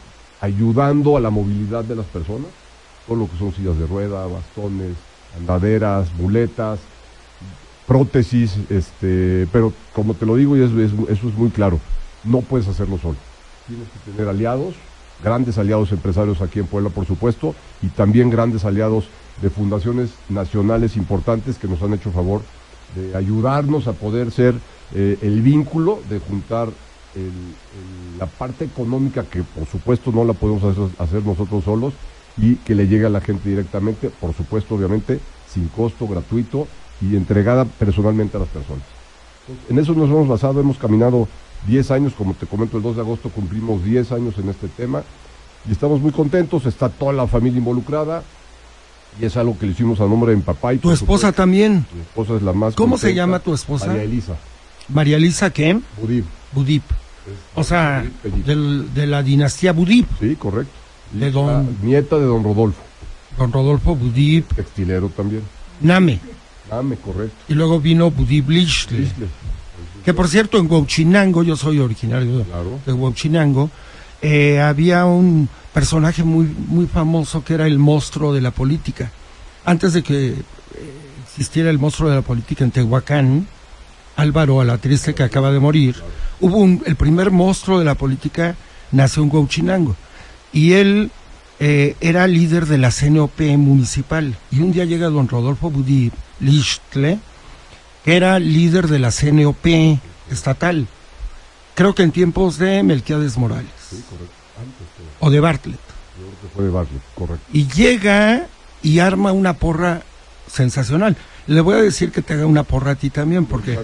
ayudando 0.41 1.17
a 1.17 1.19
la 1.19 1.29
movilidad 1.29 1.83
de 1.83 1.95
las 1.95 2.05
personas, 2.05 2.47
todo 3.07 3.17
lo 3.17 3.29
que 3.29 3.37
son 3.37 3.53
sillas 3.53 3.77
de 3.77 3.85
rueda, 3.87 4.25
bastones, 4.27 4.93
andaderas, 5.37 6.07
muletas, 6.17 6.79
prótesis, 7.87 8.57
este, 8.69 9.47
pero 9.51 9.73
como 9.93 10.13
te 10.15 10.25
lo 10.25 10.35
digo, 10.35 10.57
y 10.57 10.63
eso, 10.63 10.79
es- 10.81 10.91
eso 11.09 11.29
es 11.29 11.35
muy 11.35 11.49
claro, 11.49 11.79
no 12.23 12.41
puedes 12.41 12.67
hacerlo 12.67 12.97
solo. 12.97 13.17
Tienes 13.67 13.87
que 13.89 14.11
tener 14.11 14.27
aliados, 14.29 14.73
grandes 15.23 15.57
aliados 15.57 15.91
empresarios 15.91 16.41
aquí 16.41 16.59
en 16.59 16.67
Puebla, 16.67 16.89
por 16.89 17.05
supuesto, 17.05 17.55
y 17.81 17.87
también 17.87 18.29
grandes 18.29 18.65
aliados 18.65 19.05
de 19.41 19.49
fundaciones 19.49 20.11
nacionales 20.29 20.95
importantes 20.97 21.57
que 21.57 21.67
nos 21.67 21.81
han 21.81 21.93
hecho 21.93 22.11
favor 22.11 22.41
de 22.95 23.15
ayudarnos 23.15 23.87
a 23.87 23.93
poder 23.93 24.31
ser 24.31 24.55
eh, 24.93 25.17
el 25.21 25.41
vínculo 25.41 25.99
de 26.09 26.19
juntar 26.19 26.69
el- 27.15 28.19
la 28.19 28.27
parte 28.27 28.65
económica 28.65 29.23
que 29.23 29.41
por 29.43 29.65
supuesto 29.65 30.11
no 30.11 30.23
la 30.23 30.33
podemos 30.33 30.63
hacer, 30.63 30.83
hacer 30.99 31.25
nosotros 31.25 31.63
solos 31.63 31.93
y 32.37 32.55
que 32.57 32.75
le 32.75 32.87
llegue 32.87 33.05
a 33.05 33.09
la 33.09 33.21
gente 33.21 33.49
directamente, 33.49 34.09
por 34.09 34.33
supuesto 34.33 34.75
obviamente 34.75 35.19
sin 35.51 35.67
costo, 35.69 36.07
gratuito 36.07 36.67
y 37.01 37.15
entregada 37.15 37.65
personalmente 37.65 38.37
a 38.37 38.41
las 38.41 38.49
personas. 38.49 38.83
En 39.69 39.79
eso 39.79 39.93
nos 39.93 40.09
hemos 40.09 40.27
basado, 40.27 40.59
hemos 40.59 40.77
caminado 40.77 41.27
10 41.67 41.91
años, 41.91 42.13
como 42.17 42.33
te 42.33 42.45
comento, 42.45 42.77
el 42.77 42.83
2 42.83 42.95
de 42.95 43.01
agosto 43.01 43.29
cumplimos 43.29 43.83
10 43.83 44.11
años 44.11 44.35
en 44.37 44.49
este 44.49 44.67
tema 44.67 45.03
y 45.67 45.71
estamos 45.71 45.99
muy 46.01 46.11
contentos, 46.11 46.65
está 46.65 46.89
toda 46.89 47.13
la 47.13 47.27
familia 47.27 47.57
involucrada 47.57 48.23
y 49.19 49.25
es 49.25 49.35
algo 49.37 49.57
que 49.57 49.65
le 49.65 49.71
hicimos 49.71 49.99
a 50.01 50.05
nombre 50.05 50.31
de 50.31 50.37
mi 50.37 50.43
papá 50.43 50.73
y 50.73 50.77
Tu 50.77 50.91
esposa 50.91 51.27
supuesto, 51.27 51.33
también. 51.33 51.85
mi 51.93 52.01
esposa 52.01 52.35
es 52.35 52.41
la 52.43 52.53
más 52.53 52.75
¿Cómo 52.75 52.97
se 52.97 53.13
llama 53.15 53.39
tu 53.39 53.53
esposa? 53.53 53.87
María 53.87 54.03
Elisa 54.03 54.35
María 54.89 55.17
Elisa 55.17 55.49
¿qué? 55.51 55.79
Budib. 55.99 56.25
Budip. 56.51 56.83
O 57.55 57.63
sea, 57.63 58.05
Budip 58.23 58.45
del- 58.45 58.93
de 58.93 59.07
la 59.07 59.23
dinastía 59.23 59.73
Budip. 59.73 60.07
Sí, 60.19 60.35
correcto. 60.35 60.71
De 61.11 61.31
don- 61.31 61.77
Nieta 61.81 62.17
de 62.17 62.25
don 62.25 62.43
Rodolfo, 62.43 62.81
Don 63.37 63.51
Rodolfo 63.51 63.95
Budip 63.95 64.53
textilero 64.53 65.09
también. 65.09 65.41
Name. 65.81 66.19
Dame, 66.69 66.95
correcto. 66.97 67.35
Y 67.47 67.53
luego 67.53 67.79
vino 67.79 68.11
Budip 68.11 68.49
Lichtle. 68.49 69.07
Que 70.05 70.13
por 70.13 70.27
cierto, 70.27 70.59
en 70.59 70.71
Huachinango, 70.71 71.43
yo 71.43 71.55
soy 71.55 71.79
originario 71.79 72.37
de- 72.37 72.43
Claro. 72.43 72.79
de 72.85 72.93
Huachinango, 72.93 73.71
eh, 74.21 74.59
había 74.61 75.05
un 75.05 75.49
personaje 75.73 76.23
muy, 76.23 76.45
muy 76.67 76.85
famoso 76.85 77.43
que 77.43 77.55
era 77.55 77.65
el 77.67 77.79
monstruo 77.79 78.33
de 78.33 78.41
la 78.41 78.51
política. 78.51 79.11
Antes 79.65 79.93
de 79.93 80.03
que 80.03 80.27
eh, 80.27 80.35
existiera 81.27 81.69
el 81.71 81.79
monstruo 81.79 82.09
de 82.09 82.15
la 82.17 82.21
política 82.21 82.63
en 82.63 82.71
Tehuacán, 82.71 83.47
Álvaro 84.15 84.61
Alatriste, 84.61 85.13
que 85.15 85.23
acaba 85.23 85.51
de 85.51 85.59
morir, 85.59 85.95
hubo 86.39 86.57
un, 86.57 86.81
el 86.85 86.95
primer 86.95 87.31
monstruo 87.31 87.79
de 87.79 87.85
la 87.85 87.95
política 87.95 88.55
nació 88.91 89.23
en 89.23 89.31
Huachinango. 89.35 89.95
Y 90.53 90.73
él 90.73 91.11
eh, 91.59 91.95
era 91.99 92.27
líder 92.27 92.67
de 92.67 92.77
la 92.77 92.91
CNOP 92.91 93.41
municipal. 93.57 94.37
Y 94.51 94.59
un 94.61 94.71
día 94.71 94.85
llega 94.85 95.09
don 95.09 95.27
Rodolfo 95.27 95.69
Budí 95.71 96.11
Lichtle, 96.39 97.17
era 98.05 98.39
líder 98.39 98.87
de 98.87 98.99
la 98.99 99.11
CNOP 99.11 99.65
estatal. 100.29 100.87
Creo 101.75 101.93
que 101.95 102.03
en 102.03 102.11
tiempos 102.11 102.57
de 102.57 102.83
Melquiades 102.83 103.37
Morales 103.37 103.69
Sí, 103.89 104.01
correcto. 104.09 104.33
Antes, 104.57 104.87
o 105.19 105.29
de 105.29 105.39
Bartlett. 105.39 105.79
yo 106.17 106.25
creo 106.25 106.41
que 106.41 106.55
fue 106.55 106.63
de 106.65 106.69
Bartlett, 106.69 107.01
correcto. 107.15 107.45
Y 107.51 107.67
llega 107.67 108.47
y 108.81 108.99
arma 108.99 109.31
una 109.33 109.53
porra 109.53 110.03
sensacional. 110.51 111.17
Le 111.47 111.61
voy 111.61 111.75
a 111.75 111.81
decir 111.81 112.11
que 112.11 112.21
te 112.21 112.33
haga 112.33 112.45
una 112.45 112.63
porra 112.63 112.91
a 112.91 112.95
ti 112.95 113.09
también, 113.09 113.45
porque 113.45 113.77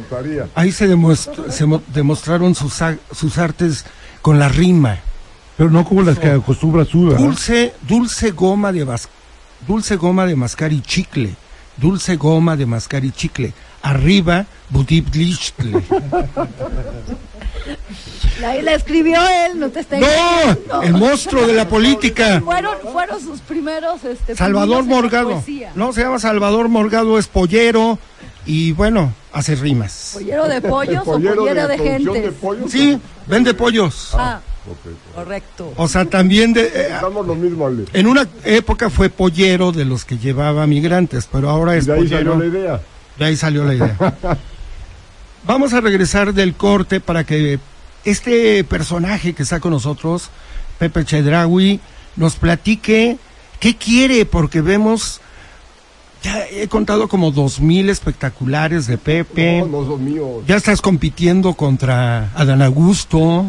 ahí 0.56 0.72
se, 0.72 0.88
demuestra- 0.88 1.52
se 1.52 1.66
mo- 1.66 1.82
demostraron 1.94 2.56
sus, 2.56 2.74
sus 3.14 3.38
artes 3.38 3.86
con 4.22 4.40
la 4.40 4.48
rima. 4.50 5.00
Pero 5.58 5.70
no 5.70 5.84
como 5.84 6.02
las 6.02 6.18
que 6.18 6.30
acostumbra 6.32 6.86
su, 6.86 7.06
¿verdad? 7.06 7.20
Dulce, 7.20 7.74
dulce 7.88 8.32
goma 8.32 8.72
de 8.72 8.88
dulce 9.68 9.96
goma 9.98 10.26
de 10.26 10.36
mascar 10.36 10.72
y 10.74 10.82
chicle. 10.82 11.36
Dulce 11.78 12.16
goma 12.16 12.56
de 12.56 12.66
mascar 12.66 13.04
y 13.06 13.12
chicle. 13.12 13.54
Arriba, 13.82 14.46
budiblichle. 14.70 15.82
La, 18.40 18.56
la 18.62 18.74
escribió 18.74 19.20
él, 19.46 19.60
no 19.60 19.70
te 19.70 19.82
está 19.82 19.98
¡No! 20.00 20.82
El 20.82 20.94
monstruo 20.94 21.46
de 21.46 21.54
la 21.54 21.68
política. 21.68 22.42
Fueron, 22.44 22.76
fueron 22.92 23.22
sus 23.22 23.40
primeros. 23.42 24.04
Este, 24.04 24.36
Salvador 24.36 24.84
Morgado. 24.86 25.44
No, 25.76 25.94
se 25.94 26.02
llama 26.02 26.20
Salvador 26.20 26.68
Morgado, 26.70 27.20
es 27.20 27.28
pollero 27.28 28.00
y 28.46 28.72
bueno, 28.72 29.14
hace 29.32 29.56
rimas. 29.56 30.12
¿Pollero 30.14 30.48
de 30.48 30.62
pollos 30.62 31.02
o 31.02 31.06
Pollero 31.14 31.36
pollera 31.36 31.68
de, 31.68 31.78
producción 31.78 32.14
gente? 32.16 32.22
de 32.22 32.32
pollo. 32.32 32.68
Sí, 32.68 33.00
vende 33.28 33.54
pollos. 33.54 34.10
Ah, 34.14 34.40
Ok. 34.70 35.16
correcto. 35.16 35.74
O 35.76 35.88
sea, 35.88 36.06
también 36.06 36.54
de, 36.54 36.72
eh, 36.74 36.90
lo 37.02 37.36
mismo, 37.36 37.68
Ale. 37.68 37.86
en 37.94 38.08
una 38.08 38.28
época 38.44 38.90
fue 38.90 39.10
pollero 39.10 39.72
de 39.72 39.86
los 39.86 40.06
que 40.06 40.18
llevaba 40.18 40.66
migrantes, 40.68 41.28
pero 41.32 41.50
ahora 41.50 41.76
Y 41.76 41.80
es 41.80 41.86
de 41.88 41.94
ahí 41.94 42.00
pollero. 42.00 42.32
salió 42.34 42.36
la 42.38 42.46
idea. 42.60 42.82
De 43.22 43.28
ahí 43.28 43.38
salió 43.38 43.64
la 43.64 43.76
idea. 43.76 43.96
Vamos 45.46 45.74
a 45.74 45.80
regresar 45.80 46.34
del 46.34 46.56
corte 46.56 47.00
para 47.00 47.24
que 47.24 47.60
este 48.04 48.64
personaje 48.64 49.34
que 49.34 49.44
está 49.44 49.60
con 49.60 49.74
nosotros, 49.74 50.32
Pepe 50.80 51.06
Chedraui, 51.06 51.80
nos 52.16 52.36
platique 52.36 53.20
qué 53.60 53.76
quiere, 53.76 54.26
porque 54.26 54.62
vemos, 54.62 55.22
ya 56.24 56.48
he 56.50 56.68
contado 56.68 57.08
como 57.08 57.30
dos 57.30 57.60
mil 57.60 57.92
espectaculares 57.92 58.88
de 58.88 58.98
Pepe. 58.98 59.60
No, 59.60 59.84
no 59.84 59.86
son 59.86 60.04
míos. 60.04 60.44
Ya 60.48 60.56
estás 60.56 60.82
compitiendo 60.82 61.54
contra 61.54 62.32
Adán 62.34 62.64
Augusto. 62.64 63.46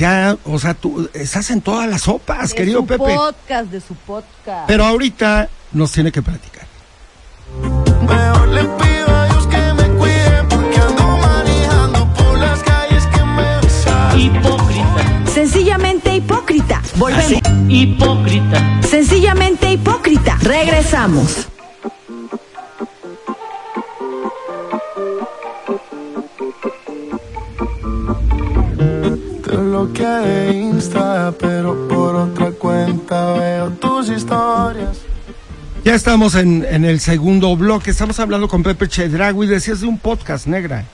Ya, 0.00 0.36
o 0.44 0.58
sea, 0.58 0.74
tú 0.74 1.08
estás 1.14 1.52
en 1.52 1.60
todas 1.60 1.88
las 1.88 2.02
sopas, 2.02 2.50
de 2.50 2.56
querido 2.56 2.80
su 2.80 2.86
Pepe. 2.88 3.04
podcast, 3.04 3.70
de 3.70 3.80
su 3.80 3.94
podcast. 3.94 4.66
Pero 4.66 4.84
ahorita 4.84 5.48
nos 5.70 5.92
tiene 5.92 6.10
que 6.10 6.22
platicar. 6.22 6.67
Sencillamente 15.38 16.14
hipócrita. 16.14 16.82
Volvemos. 16.96 17.32
Hipócrita. 17.68 18.82
Sencillamente 18.82 19.72
hipócrita. 19.72 20.36
Regresamos. 20.42 21.48
Te 29.44 29.56
bloqueé 29.56 30.06
de 30.06 30.52
Insta, 30.54 31.32
pero 31.38 31.88
por 31.88 32.16
otra 32.16 32.50
cuenta 32.52 33.32
veo 33.34 33.70
tus 33.70 34.08
historias. 34.08 35.07
Ya 35.88 35.94
estamos 35.94 36.34
en, 36.34 36.66
en 36.70 36.84
el 36.84 37.00
segundo 37.00 37.56
bloque. 37.56 37.92
Estamos 37.92 38.20
hablando 38.20 38.46
con 38.46 38.62
Pepe 38.62 38.88
Chedragui. 38.88 39.46
Decías 39.46 39.80
de 39.80 39.86
un 39.86 39.96
podcast, 39.96 40.46
negra. 40.46 40.84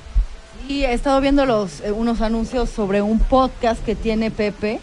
Y 0.68 0.84
he 0.84 0.92
estado 0.92 1.20
viendo 1.20 1.44
los, 1.46 1.80
eh, 1.80 1.90
unos 1.90 2.20
anuncios 2.20 2.70
sobre 2.70 3.02
un 3.02 3.18
podcast 3.18 3.84
que 3.84 3.96
tiene 3.96 4.30
Pepe, 4.30 4.78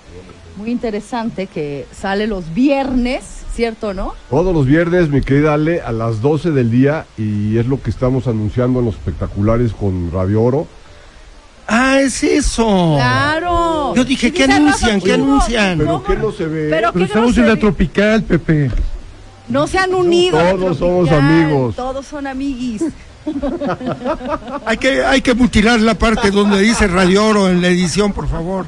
muy 0.57 0.69
interesante, 0.69 1.47
que 1.47 1.87
sale 1.93 2.27
los 2.27 2.53
viernes, 2.53 3.23
¿cierto, 3.55 3.93
no? 3.93 4.13
Todos 4.29 4.53
los 4.53 4.65
viernes, 4.65 5.07
mi 5.07 5.21
querida 5.21 5.53
Ale, 5.53 5.79
a 5.79 5.93
las 5.93 6.21
12 6.21 6.51
del 6.51 6.69
día, 6.69 7.05
y 7.17 7.57
es 7.57 7.67
lo 7.67 7.81
que 7.81 7.89
estamos 7.89 8.27
anunciando 8.27 8.79
en 8.79 8.87
los 8.87 8.95
espectaculares 8.95 9.71
con 9.71 10.11
Radio 10.11 10.43
Oro. 10.43 10.67
Ah, 11.67 12.01
es 12.01 12.21
eso. 12.21 12.95
¡Claro! 12.97 13.95
Yo 13.95 14.03
dije, 14.03 14.33
¿qué 14.33 14.43
anuncian? 14.43 14.99
¿Qué 14.99 15.13
anuncian? 15.13 15.77
Pero 15.77 15.89
¿Cómo 15.89 16.03
¿qué 16.03 16.17
no? 16.17 16.31
se 16.33 16.47
ve? 16.47 16.67
Pero 16.69 16.91
Pero 16.91 16.91
¿qué 16.91 16.99
no 16.99 17.05
estamos 17.05 17.37
en 17.37 17.47
la 17.47 17.55
tropical, 17.55 18.23
Pepe. 18.23 18.69
No 19.47 19.67
se 19.67 19.77
han 19.77 19.93
unido. 19.93 20.37
Todos 20.39 20.77
somos 20.77 21.11
amigos. 21.11 21.75
Todos 21.75 22.05
son 22.05 22.27
amiguis. 22.27 22.83
Hay 24.65 24.77
que, 24.77 25.03
hay 25.05 25.21
que 25.21 25.35
mutilar 25.35 25.79
la 25.79 25.93
parte 25.93 26.31
donde 26.31 26.59
dice 26.59 26.87
Radio 26.87 27.23
Oro 27.27 27.49
en 27.49 27.61
la 27.61 27.67
edición, 27.67 28.13
por 28.13 28.27
favor. 28.27 28.65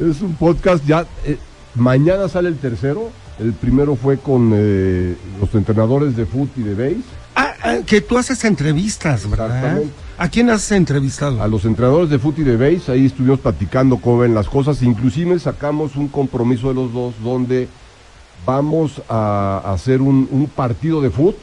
Es 0.00 0.20
un 0.22 0.34
podcast 0.34 0.84
ya. 0.84 1.06
eh, 1.24 1.38
mañana 1.76 2.28
sale 2.28 2.48
el 2.48 2.58
tercero. 2.58 3.10
El 3.38 3.52
primero 3.52 3.94
fue 3.94 4.18
con 4.18 4.50
eh, 4.54 5.14
los 5.40 5.54
entrenadores 5.54 6.16
de 6.16 6.26
fútbol 6.26 6.50
y 6.56 6.62
de 6.62 6.74
base. 6.74 6.96
Ah, 7.36 7.52
ah, 7.62 7.76
que 7.86 8.00
tú 8.00 8.18
haces 8.18 8.44
entrevistas, 8.44 9.30
¿verdad? 9.30 9.46
Exactamente. 9.56 9.92
¿A 10.18 10.28
quién 10.28 10.50
has 10.50 10.72
entrevistado? 10.72 11.40
A 11.40 11.46
los 11.46 11.64
entrenadores 11.64 12.10
de 12.10 12.18
fútbol 12.18 12.40
y 12.40 12.50
de 12.50 12.56
base. 12.56 12.90
Ahí 12.90 13.06
estuvimos 13.06 13.38
platicando 13.38 13.98
cómo 13.98 14.18
ven 14.18 14.34
las 14.34 14.48
cosas. 14.48 14.82
Inclusive 14.82 15.38
sacamos 15.38 15.94
un 15.94 16.08
compromiso 16.08 16.68
de 16.68 16.74
los 16.74 16.92
dos 16.92 17.14
donde 17.22 17.68
vamos 18.46 19.02
a 19.08 19.62
hacer 19.72 20.00
un, 20.00 20.28
un 20.30 20.46
partido 20.46 21.00
de 21.00 21.10
fútbol 21.10 21.36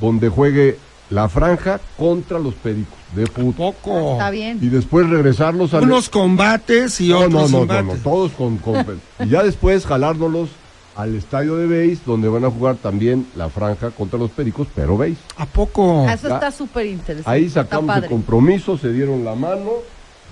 donde 0.00 0.28
juegue 0.28 0.78
la 1.10 1.28
franja 1.28 1.80
contra 1.96 2.38
los 2.38 2.54
pericos 2.54 2.98
de 3.14 3.26
fútbol. 3.26 3.54
Poco. 3.82 4.12
Está 4.12 4.30
bien. 4.30 4.58
Y 4.60 4.68
después 4.68 5.08
regresarlos 5.08 5.72
a... 5.74 5.78
Unos 5.80 6.08
combates 6.08 7.00
y 7.00 7.08
no, 7.08 7.20
otros 7.20 7.32
no, 7.32 7.40
no, 7.40 7.48
no, 7.48 7.62
embates. 7.62 7.86
no, 8.04 8.10
todos 8.10 8.32
con, 8.32 8.58
con- 8.58 8.84
y 9.20 9.28
ya 9.28 9.42
después 9.42 9.86
jalárnoslos 9.86 10.50
al 10.94 11.14
estadio 11.14 11.56
de 11.56 11.66
base 11.66 12.02
donde 12.04 12.28
van 12.28 12.44
a 12.44 12.50
jugar 12.50 12.74
también 12.76 13.26
la 13.36 13.48
franja 13.48 13.90
contra 13.92 14.18
los 14.18 14.30
pericos, 14.32 14.66
pero 14.74 14.98
base. 14.98 15.16
¿A 15.36 15.46
poco? 15.46 16.04
Ah, 16.08 16.12
Eso 16.14 16.28
Ya. 16.28 16.34
está 16.34 16.50
súper 16.50 16.86
interesante. 16.86 17.30
Ahí 17.30 17.48
sacamos 17.48 17.96
el 17.96 18.06
compromiso, 18.06 18.76
se 18.76 18.92
dieron 18.92 19.24
la 19.24 19.34
mano, 19.36 19.70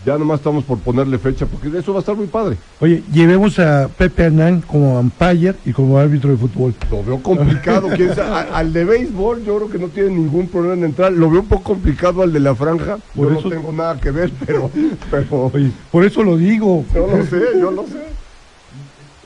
ya 0.06 0.16
nomás 0.16 0.38
estamos 0.38 0.62
por 0.62 0.78
ponerle 0.78 1.18
fecha 1.18 1.46
porque 1.46 1.76
eso 1.76 1.92
va 1.92 1.98
a 1.98 2.00
estar 2.00 2.14
muy 2.14 2.28
padre. 2.28 2.56
Oye, 2.80 3.02
llevemos 3.12 3.58
a 3.58 3.88
Pepe 3.88 4.22
Hernán 4.22 4.60
como 4.60 5.00
umpire 5.00 5.56
y 5.64 5.72
como 5.72 5.98
árbitro 5.98 6.30
de 6.30 6.36
fútbol. 6.36 6.74
Lo 6.92 7.02
veo 7.02 7.20
complicado, 7.20 7.88
quién 7.96 8.14
sabe, 8.14 8.30
a- 8.30 8.56
al 8.58 8.72
de 8.72 8.84
béisbol 8.84 9.42
yo 9.44 9.56
creo 9.56 9.68
que 9.68 9.78
no 9.80 9.88
tiene 9.88 10.10
ningún 10.10 10.46
problema 10.46 10.74
en 10.74 10.84
entrar, 10.84 11.12
lo 11.12 11.28
veo 11.28 11.40
un 11.40 11.48
poco 11.48 11.64
complicado 11.64 12.22
al 12.22 12.32
de 12.32 12.38
la 12.38 12.54
franja, 12.54 12.98
Por 13.16 13.32
yo 13.32 13.38
eso- 13.40 13.48
no 13.48 13.56
tengo 13.56 13.72
nada 13.72 14.00
que 14.00 14.12
ver, 14.12 14.30
pero, 14.46 14.70
pero 15.10 15.50
Oye, 15.52 15.72
por 15.90 16.04
eso 16.04 16.22
lo 16.22 16.36
digo. 16.36 16.84
Yo 16.94 17.08
lo 17.08 17.24
sé, 17.26 17.40
yo 17.60 17.70
lo 17.72 17.82
sé. 17.82 18.06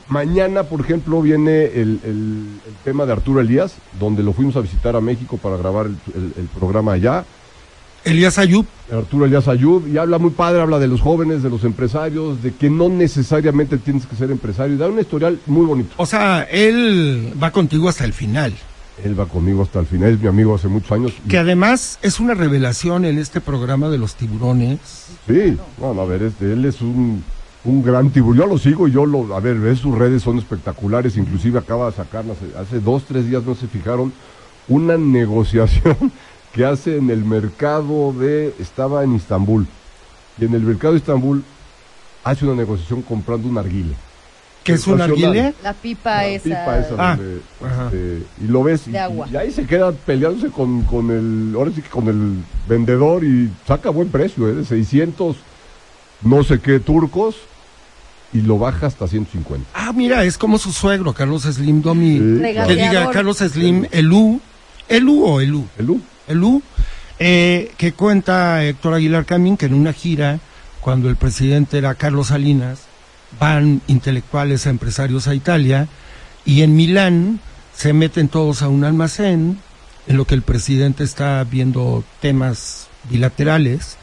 Mañana, 0.07 0.63
por 0.63 0.81
ejemplo, 0.81 1.21
viene 1.21 1.65
el, 1.65 1.99
el- 2.03 2.59
el 2.67 2.73
tema 2.83 3.05
de 3.05 3.13
Arturo 3.13 3.39
Elías, 3.39 3.75
donde 3.99 4.23
lo 4.23 4.33
fuimos 4.33 4.55
a 4.57 4.61
visitar 4.61 4.95
a 4.95 4.99
México 5.01 5.37
para 5.37 5.55
grabar 5.57 5.85
el, 5.85 5.95
el- 6.15 6.33
el 6.37 6.45
programa 6.47 6.93
allá. 6.93 7.23
Elías 8.03 8.37
Ayub. 8.37 8.65
Arturo 8.91 9.25
Elías 9.25 9.47
Ayub, 9.47 9.87
y 9.87 9.97
habla 9.97 10.17
muy 10.17 10.31
padre, 10.31 10.61
habla 10.61 10.79
de 10.79 10.87
los 10.87 11.01
jóvenes, 11.01 11.43
de 11.43 11.49
los 11.49 11.63
empresarios, 11.63 12.41
de 12.41 12.53
que 12.53 12.69
no 12.69 12.89
necesariamente 12.89 13.77
tienes 13.77 14.05
que 14.05 14.15
ser 14.15 14.31
empresario, 14.31 14.75
y 14.75 14.77
da 14.77 14.87
un 14.87 14.99
historial 14.99 15.39
muy 15.45 15.65
bonito. 15.65 15.93
O 15.97 16.05
sea, 16.05 16.43
él 16.43 17.33
va 17.41 17.51
contigo 17.51 17.87
hasta 17.89 18.05
el 18.05 18.13
final. 18.13 18.53
Él 19.03 19.19
va 19.19 19.25
conmigo 19.25 19.63
hasta 19.63 19.79
el 19.79 19.85
final, 19.85 20.13
es 20.13 20.19
mi 20.19 20.27
amigo 20.27 20.55
hace 20.55 20.67
muchos 20.67 20.91
años. 20.91 21.13
Que 21.27 21.37
además 21.37 21.97
es 22.01 22.19
una 22.19 22.33
revelación 22.33 23.05
en 23.05 23.17
este 23.17 23.41
programa 23.41 23.89
de 23.89 23.97
los 23.97 24.15
tiburones. 24.15 24.79
Sí, 25.27 25.57
no, 25.79 25.93
no, 25.93 26.01
a 26.01 26.05
ver, 26.05 26.23
este, 26.23 26.53
él 26.53 26.65
es 26.65 26.81
un, 26.81 27.23
un 27.63 27.83
gran 27.83 28.11
tiburón. 28.11 28.37
Yo 28.37 28.45
lo 28.47 28.57
sigo 28.57 28.87
y 28.87 28.91
yo 28.91 29.05
lo, 29.05 29.35
a 29.35 29.39
ver, 29.39 29.59
ves 29.59 29.79
sus 29.79 29.97
redes 29.97 30.21
son 30.21 30.37
espectaculares. 30.37 31.17
Inclusive 31.17 31.59
acaba 31.59 31.87
de 31.87 31.95
sacar, 31.95 32.25
no 32.25 32.33
sé, 32.33 32.57
hace 32.59 32.79
dos, 32.79 33.03
tres 33.07 33.27
días 33.27 33.43
no 33.43 33.55
se 33.55 33.67
fijaron, 33.67 34.13
una 34.67 34.97
negociación 34.99 36.11
que 36.53 36.65
hace 36.65 36.97
en 36.97 37.09
el 37.09 37.23
mercado 37.23 38.13
de, 38.13 38.53
estaba 38.59 39.03
en 39.03 39.15
Istambul. 39.15 39.67
Y 40.39 40.45
en 40.45 40.53
el 40.53 40.61
mercado 40.61 40.93
de 40.93 40.99
Istambul 40.99 41.43
hace 42.23 42.45
una 42.45 42.55
negociación 42.55 43.01
comprando 43.01 43.47
un 43.47 43.57
arguile. 43.57 43.93
que 44.63 44.73
es 44.73 44.85
un 44.87 45.01
arguile? 45.01 45.53
La 45.63 45.73
pipa 45.73 46.17
La 46.17 46.27
esa. 46.27 46.43
pipa 46.43 46.79
esa 46.79 46.95
Ah, 46.99 47.15
donde, 47.15 47.41
este, 47.85 48.25
y 48.43 48.47
lo 48.47 48.63
ves 48.63 48.87
y, 48.87 48.91
De 48.91 48.99
agua. 48.99 49.27
y 49.31 49.35
ahí 49.35 49.51
se 49.51 49.65
queda 49.65 49.91
peleándose 49.91 50.49
con, 50.49 50.83
con 50.83 51.09
el 51.09 51.55
ahora 51.55 51.71
sí 51.73 51.81
que 51.81 51.89
con 51.89 52.07
el 52.07 52.43
vendedor 52.69 53.23
y 53.23 53.49
saca 53.67 53.89
buen 53.89 54.09
precio 54.09 54.47
¿eh? 54.49 54.53
de 54.53 54.65
600 54.65 55.35
no 56.23 56.43
sé 56.43 56.59
qué 56.59 56.79
turcos 56.79 57.35
y 58.33 58.41
lo 58.41 58.59
baja 58.59 58.85
hasta 58.87 59.07
150 59.07 59.67
Ah, 59.73 59.91
mira, 59.93 60.23
es 60.25 60.37
como 60.37 60.57
su 60.59 60.71
suegro, 60.71 61.11
Carlos 61.13 61.41
Slim 61.43 61.81
Domi. 61.81 62.17
Sí, 62.19 62.41
Que 62.67 62.75
diga 62.75 63.09
Carlos 63.09 63.37
Slim, 63.39 63.87
Elú. 63.91 64.39
Elú 64.87 65.25
o 65.25 65.41
Elú. 65.41 65.65
el 65.79 65.87
Eh, 67.19 67.71
que 67.77 67.93
cuenta 67.93 68.63
Héctor 68.63 68.95
Aguilar 68.95 69.25
Camín 69.25 69.55
que 69.55 69.67
en 69.67 69.75
una 69.75 69.93
gira, 69.93 70.39
cuando 70.79 71.07
el 71.07 71.15
presidente 71.15 71.77
era 71.77 71.93
Carlos 71.93 72.27
Salinas, 72.27 72.81
van 73.39 73.81
intelectuales, 73.87 74.65
empresarios 74.65 75.27
a 75.27 75.35
Italia 75.35 75.87
y 76.45 76.63
en 76.63 76.75
Milán 76.75 77.39
se 77.75 77.93
meten 77.93 78.27
todos 78.27 78.61
a 78.61 78.69
un 78.69 78.83
almacén 78.83 79.59
en 80.07 80.17
lo 80.17 80.25
que 80.25 80.35
el 80.35 80.41
presidente 80.41 81.03
está 81.03 81.43
viendo 81.43 82.03
temas 82.19 82.87
bilaterales 83.09 83.97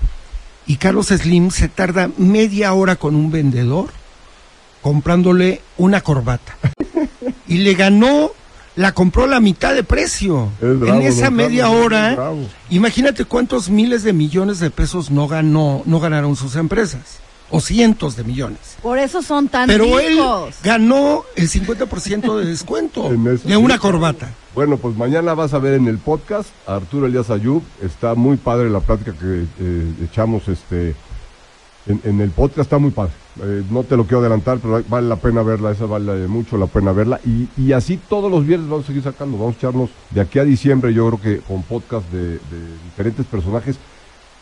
y 0.66 0.76
Carlos 0.76 1.08
Slim 1.08 1.50
se 1.50 1.68
tarda 1.68 2.10
media 2.18 2.72
hora 2.74 2.96
con 2.96 3.16
un 3.16 3.30
vendedor 3.30 3.88
comprándole 4.82 5.60
una 5.76 6.02
corbata. 6.02 6.56
Y 7.48 7.58
le 7.58 7.74
ganó 7.74 8.32
la 8.78 8.92
compró 8.92 9.26
la 9.26 9.40
mitad 9.40 9.74
de 9.74 9.82
precio 9.82 10.50
Es 10.62 10.78
bravo, 10.78 11.00
en 11.00 11.06
esa 11.06 11.30
media 11.30 11.68
hora 11.68 12.16
imagínate 12.70 13.24
cuántos 13.24 13.68
miles 13.70 14.04
de 14.04 14.12
millones 14.12 14.60
de 14.60 14.70
pesos 14.70 15.10
no 15.10 15.26
ganó 15.26 15.82
no 15.84 15.98
ganaron 15.98 16.36
sus 16.36 16.54
empresas 16.54 17.18
o 17.50 17.60
cientos 17.60 18.14
de 18.14 18.24
millones. 18.24 18.76
Por 18.82 18.98
eso 18.98 19.22
son 19.22 19.48
tan 19.48 19.68
Pero 19.68 19.98
él 19.98 20.10
ricos. 20.18 20.54
ganó 20.62 21.24
el 21.34 21.48
50% 21.48 22.36
de 22.38 22.44
descuento 22.44 23.08
de 23.10 23.38
sí. 23.38 23.56
una 23.56 23.78
corbata. 23.78 24.28
Bueno, 24.54 24.76
pues 24.76 24.96
mañana 24.96 25.34
vas 25.34 25.54
a 25.54 25.58
ver 25.58 25.74
en 25.74 25.88
el 25.88 25.98
podcast 25.98 26.50
a 26.66 26.74
Arturo 26.76 27.06
Elías 27.06 27.30
Ayub. 27.30 27.62
Está 27.82 28.14
muy 28.14 28.36
padre 28.36 28.68
la 28.70 28.80
plática 28.80 29.12
que 29.12 29.44
eh, 29.60 29.92
echamos 30.04 30.46
este 30.46 30.94
en, 31.86 32.00
en 32.04 32.20
el 32.20 32.30
podcast, 32.30 32.60
está 32.66 32.78
muy 32.78 32.90
padre. 32.90 33.12
Eh, 33.42 33.62
no 33.70 33.84
te 33.84 33.96
lo 33.96 34.04
quiero 34.04 34.20
adelantar, 34.20 34.58
pero 34.58 34.82
vale 34.88 35.08
la 35.08 35.16
pena 35.16 35.42
verla, 35.42 35.70
esa 35.70 35.86
vale 35.86 36.26
mucho 36.28 36.56
la 36.58 36.66
pena 36.66 36.92
verla. 36.92 37.20
Y, 37.24 37.48
y 37.56 37.72
así 37.72 37.98
todos 38.08 38.30
los 38.30 38.46
viernes 38.46 38.68
vamos 38.68 38.84
a 38.84 38.88
seguir 38.88 39.02
sacando, 39.02 39.38
vamos 39.38 39.54
a 39.54 39.58
echarnos 39.58 39.90
de 40.10 40.20
aquí 40.20 40.38
a 40.38 40.44
diciembre, 40.44 40.92
yo 40.92 41.08
creo 41.08 41.20
que 41.20 41.38
con 41.42 41.62
podcast 41.62 42.10
de, 42.10 42.32
de 42.32 42.74
diferentes 42.84 43.26
personajes. 43.26 43.78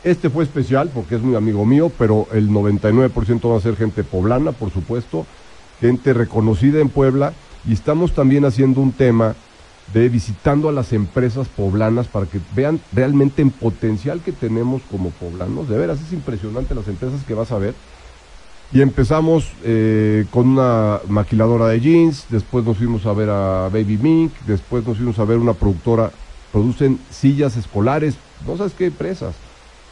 Este 0.05 0.31
fue 0.31 0.45
especial 0.45 0.91
porque 0.95 1.17
es 1.17 1.23
muy 1.23 1.35
amigo 1.35 1.65
mío, 1.65 1.91
pero 1.99 2.29
el 2.33 2.51
99% 2.51 3.51
va 3.51 3.57
a 3.57 3.61
ser 3.61 3.77
gente 3.77 4.05
poblana, 4.05 4.53
por 4.53 4.71
supuesto, 4.71 5.27
gente 5.81 6.13
reconocida 6.13 6.81
en 6.81 6.89
Puebla. 6.89 7.33
Y 7.67 7.73
estamos 7.73 8.13
también 8.13 8.45
haciendo 8.45 8.81
un 8.81 8.93
tema 8.93 9.35
de 9.93 10.09
visitando 10.09 10.69
a 10.69 10.73
las 10.73 10.93
empresas 10.93 11.49
poblanas 11.49 12.09
para 12.09 12.27
que 12.27 12.41
vean 12.55 12.81
realmente 12.93 13.43
el 13.43 13.51
potencial 13.51 14.21
que 14.21 14.33
tenemos 14.33 14.83
como 14.91 15.11
poblanos. 15.11 15.69
De 15.69 15.79
veras, 15.79 16.01
es 16.01 16.13
impresionante 16.13 16.75
las 16.75 16.89
empresas 16.89 17.25
que 17.25 17.35
vas 17.35 17.53
a 17.53 17.59
ver. 17.59 17.75
Y 18.73 18.81
empezamos 18.81 19.53
eh, 19.63 20.27
con 20.31 20.49
una 20.49 21.01
maquiladora 21.09 21.69
de 21.69 21.81
jeans, 21.81 22.27
después 22.29 22.65
nos 22.65 22.77
fuimos 22.77 23.07
a 23.07 23.13
ver 23.13 23.31
a 23.31 23.69
Baby 23.73 23.97
Mink, 23.97 24.33
después 24.47 24.85
nos 24.85 24.97
fuimos 24.97 25.19
a 25.19 25.25
ver 25.25 25.39
una 25.39 25.53
productora, 25.53 26.11
producen 26.53 26.99
sillas 27.11 27.57
escolares, 27.57 28.17
no 28.47 28.57
sabes 28.57 28.73
qué 28.73 28.87
empresas. 28.87 29.35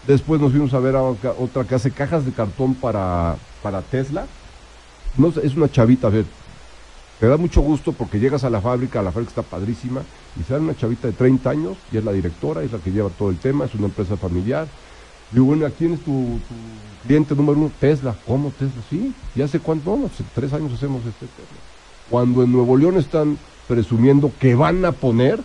Después 0.07 0.41
nos 0.41 0.51
fuimos 0.51 0.75
a 0.75 0.81
ver 0.81 0.97
a 0.97 1.03
otra 1.03 1.65
que 1.65 1.77
hace 1.77 1.91
cajas 1.91 2.27
de 2.27 2.33
cartón 2.33 2.75
para, 2.75 3.37
para 3.63 3.81
Tesla. 3.81 4.27
No, 5.17 5.33
es 5.43 5.55
una 5.57 5.71
chavita, 5.71 6.09
a 6.09 6.11
ver, 6.11 6.27
te 7.21 7.27
da 7.27 7.37
mucho 7.37 7.63
gusto 7.63 7.93
porque 7.93 8.19
llegas 8.19 8.45
a 8.45 8.51
la 8.51 8.61
fábrica, 8.61 9.03
la 9.03 9.13
fábrica 9.13 9.31
está 9.31 9.43
padrísima, 9.43 10.03
y 10.39 10.43
sale 10.43 10.61
una 10.61 10.77
chavita 10.77 11.07
de 11.07 11.15
30 11.15 11.49
años, 11.49 11.77
y 11.93 11.97
es 11.97 12.05
la 12.05 12.13
directora, 12.13 12.63
es 12.63 12.73
la 12.73 12.79
que 12.79 12.91
lleva 12.91 13.09
todo 13.11 13.31
el 13.31 13.39
tema, 13.39 13.65
es 13.65 13.75
una 13.75 13.87
empresa 13.87 14.17
familiar. 14.17 14.67
Digo, 15.31 15.47
bueno, 15.47 15.67
¿quién 15.79 15.95
es 15.95 16.01
tu, 16.01 16.13
tu 16.49 16.55
cliente 17.07 17.35
número 17.35 17.59
uno? 17.59 17.71
Tesla. 17.81 18.15
¿Cómo 18.27 18.51
Tesla? 18.51 18.83
Sí, 18.91 19.13
¿y 19.35 19.43
hace 19.43 19.61
cuánto? 19.61 19.97
No, 19.97 20.07
hace 20.07 20.25
tres 20.35 20.53
años 20.53 20.73
hacemos 20.73 21.01
este 21.01 21.27
Tesla. 21.27 21.61
Cuando 22.11 22.43
en 22.43 22.53
Nuevo 22.53 22.77
León 22.77 22.97
están 22.97 23.39
presumiendo 23.69 24.31
que 24.39 24.55
van 24.55 24.85
a 24.85 24.93
poner, 24.93 25.41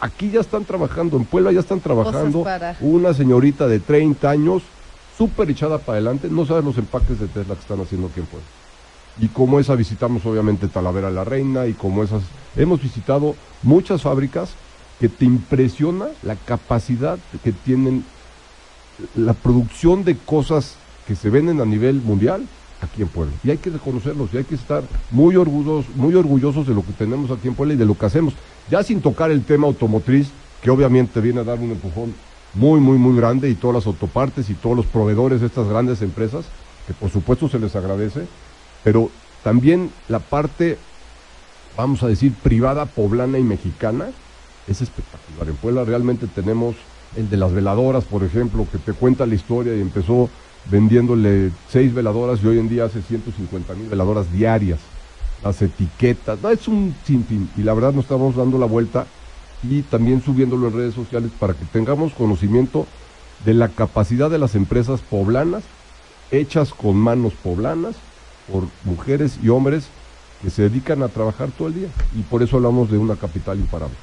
aquí 0.00 0.30
ya 0.30 0.40
están 0.40 0.64
trabajando, 0.64 1.16
en 1.16 1.24
Puebla 1.24 1.50
ya 1.52 1.60
están 1.60 1.80
trabajando 1.80 2.44
para- 2.44 2.76
una 2.80 3.12
señorita 3.14 3.66
de 3.66 3.80
30 3.80 4.30
años, 4.30 4.62
súper 5.18 5.50
echada 5.50 5.78
para 5.78 5.94
adelante, 5.98 6.28
no 6.30 6.46
sabes 6.46 6.64
los 6.64 6.78
empaques 6.78 7.18
de 7.18 7.26
Tesla 7.26 7.54
que 7.54 7.60
están 7.60 7.80
haciendo 7.80 8.06
aquí 8.08 8.20
en 8.20 8.26
Puebla. 8.26 8.46
Y 9.20 9.28
como 9.28 9.58
esa 9.60 9.74
visitamos 9.74 10.24
obviamente 10.26 10.68
Talavera 10.68 11.10
la 11.10 11.24
Reina 11.24 11.66
y 11.66 11.72
como 11.72 12.02
esas, 12.04 12.22
hemos 12.56 12.80
visitado 12.82 13.34
muchas 13.62 14.02
fábricas 14.02 14.50
que 15.00 15.08
te 15.08 15.24
impresiona 15.24 16.06
la 16.22 16.36
capacidad 16.36 17.18
que 17.42 17.50
tienen 17.52 18.04
la 19.16 19.32
producción 19.32 20.04
de 20.04 20.16
cosas 20.16 20.76
que 21.06 21.14
se 21.16 21.30
venden 21.30 21.60
a 21.60 21.64
nivel 21.64 22.00
mundial 22.00 22.46
aquí 22.80 23.02
en 23.02 23.08
Puebla. 23.08 23.32
Y 23.42 23.50
hay 23.50 23.58
que 23.58 23.70
reconocerlos 23.70 24.30
y 24.32 24.38
hay 24.38 24.44
que 24.44 24.54
estar 24.54 24.82
muy 25.10 25.36
orgullosos, 25.36 25.94
muy 25.96 26.14
orgullosos 26.14 26.66
de 26.66 26.74
lo 26.74 26.84
que 26.84 26.92
tenemos 26.92 27.30
aquí 27.30 27.48
en 27.48 27.54
Puebla 27.54 27.74
y 27.74 27.76
de 27.76 27.86
lo 27.86 27.96
que 27.96 28.06
hacemos. 28.06 28.34
Ya 28.70 28.82
sin 28.82 29.00
tocar 29.00 29.30
el 29.30 29.44
tema 29.44 29.66
automotriz, 29.66 30.28
que 30.62 30.70
obviamente 30.70 31.20
viene 31.20 31.40
a 31.40 31.44
dar 31.44 31.58
un 31.58 31.70
empujón 31.70 32.14
muy, 32.54 32.80
muy, 32.80 32.98
muy 32.98 33.16
grande 33.16 33.50
y 33.50 33.54
todas 33.54 33.74
las 33.74 33.86
autopartes 33.86 34.48
y 34.48 34.54
todos 34.54 34.76
los 34.76 34.86
proveedores 34.86 35.40
de 35.40 35.46
estas 35.46 35.68
grandes 35.68 36.02
empresas, 36.02 36.46
que 36.86 36.94
por 36.94 37.10
supuesto 37.10 37.48
se 37.48 37.58
les 37.58 37.74
agradece, 37.76 38.26
pero 38.82 39.10
también 39.42 39.90
la 40.08 40.20
parte, 40.20 40.78
vamos 41.76 42.02
a 42.02 42.08
decir, 42.08 42.32
privada, 42.32 42.86
poblana 42.86 43.38
y 43.38 43.42
mexicana, 43.42 44.06
es 44.66 44.80
espectacular. 44.80 45.48
En 45.48 45.56
Puebla 45.56 45.84
realmente 45.84 46.26
tenemos 46.26 46.76
el 47.16 47.28
de 47.28 47.36
las 47.36 47.52
veladoras, 47.52 48.04
por 48.04 48.24
ejemplo, 48.24 48.66
que 48.70 48.78
te 48.78 48.92
cuenta 48.92 49.26
la 49.26 49.34
historia 49.34 49.76
y 49.76 49.80
empezó 49.80 50.30
vendiéndole 50.70 51.50
seis 51.68 51.92
veladoras 51.92 52.40
y 52.42 52.46
hoy 52.46 52.58
en 52.58 52.68
día 52.68 52.84
hace 52.84 53.02
150 53.02 53.74
mil 53.74 53.88
veladoras 53.88 54.32
diarias. 54.32 54.80
Las 55.42 55.60
etiquetas, 55.60 56.38
no, 56.42 56.50
es 56.50 56.66
un 56.68 56.94
sinfín. 57.04 57.50
Y 57.56 57.62
la 57.62 57.74
verdad 57.74 57.92
nos 57.92 58.04
estamos 58.04 58.36
dando 58.36 58.58
la 58.58 58.66
vuelta 58.66 59.06
y 59.62 59.82
también 59.82 60.22
subiéndolo 60.22 60.68
en 60.68 60.74
redes 60.74 60.94
sociales 60.94 61.30
para 61.38 61.54
que 61.54 61.64
tengamos 61.66 62.12
conocimiento 62.14 62.86
de 63.44 63.54
la 63.54 63.68
capacidad 63.68 64.30
de 64.30 64.38
las 64.38 64.54
empresas 64.54 65.00
poblanas, 65.00 65.64
hechas 66.30 66.72
con 66.72 66.96
manos 66.96 67.34
poblanas, 67.34 67.94
por 68.50 68.64
mujeres 68.84 69.38
y 69.42 69.48
hombres 69.48 69.88
que 70.42 70.50
se 70.50 70.62
dedican 70.62 71.02
a 71.02 71.08
trabajar 71.08 71.50
todo 71.50 71.68
el 71.68 71.74
día. 71.74 71.88
Y 72.16 72.22
por 72.22 72.42
eso 72.42 72.56
hablamos 72.56 72.90
de 72.90 72.98
una 72.98 73.16
capital 73.16 73.58
imparable. 73.58 73.96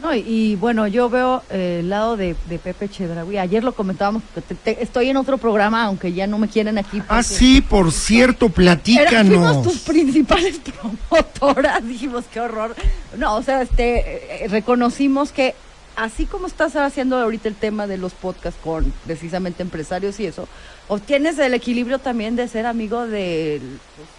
No, 0.00 0.14
y, 0.14 0.18
y 0.20 0.54
bueno, 0.56 0.86
yo 0.86 1.10
veo 1.10 1.42
eh, 1.50 1.78
el 1.80 1.90
lado 1.90 2.16
de, 2.16 2.36
de 2.48 2.58
Pepe 2.60 2.88
Chedraui. 2.88 3.36
Ayer 3.36 3.64
lo 3.64 3.72
comentábamos, 3.74 4.22
te- 4.46 4.54
te- 4.54 4.82
estoy 4.82 5.08
en 5.08 5.16
otro 5.16 5.38
programa, 5.38 5.84
aunque 5.84 6.12
ya 6.12 6.28
no 6.28 6.38
me 6.38 6.46
quieren 6.48 6.78
aquí. 6.78 7.02
Ah, 7.08 7.22
sí, 7.24 7.60
por 7.60 7.90
cierto, 7.90 8.46
Era- 8.56 8.76
fuimos 9.24 9.62
tus 9.64 9.78
platícanos. 9.78 9.78
principales 9.80 10.60
promotoras, 11.10 11.84
dijimos, 11.86 12.24
qué 12.32 12.38
horror. 12.40 12.76
No, 13.16 13.34
o 13.36 13.42
sea, 13.42 13.60
este, 13.62 14.44
eh, 14.44 14.48
reconocimos 14.48 15.32
que 15.32 15.54
así 15.96 16.26
como 16.26 16.46
estás 16.46 16.76
haciendo 16.76 17.16
ahorita 17.18 17.48
el 17.48 17.56
tema 17.56 17.88
de 17.88 17.98
los 17.98 18.12
podcasts 18.12 18.60
con 18.62 18.92
precisamente 19.04 19.64
empresarios 19.64 20.20
y 20.20 20.26
eso, 20.26 20.46
obtienes 20.86 21.36
el 21.40 21.54
equilibrio 21.54 21.98
también 21.98 22.36
de 22.36 22.46
ser 22.46 22.66
amigo 22.66 23.08
de 23.08 23.60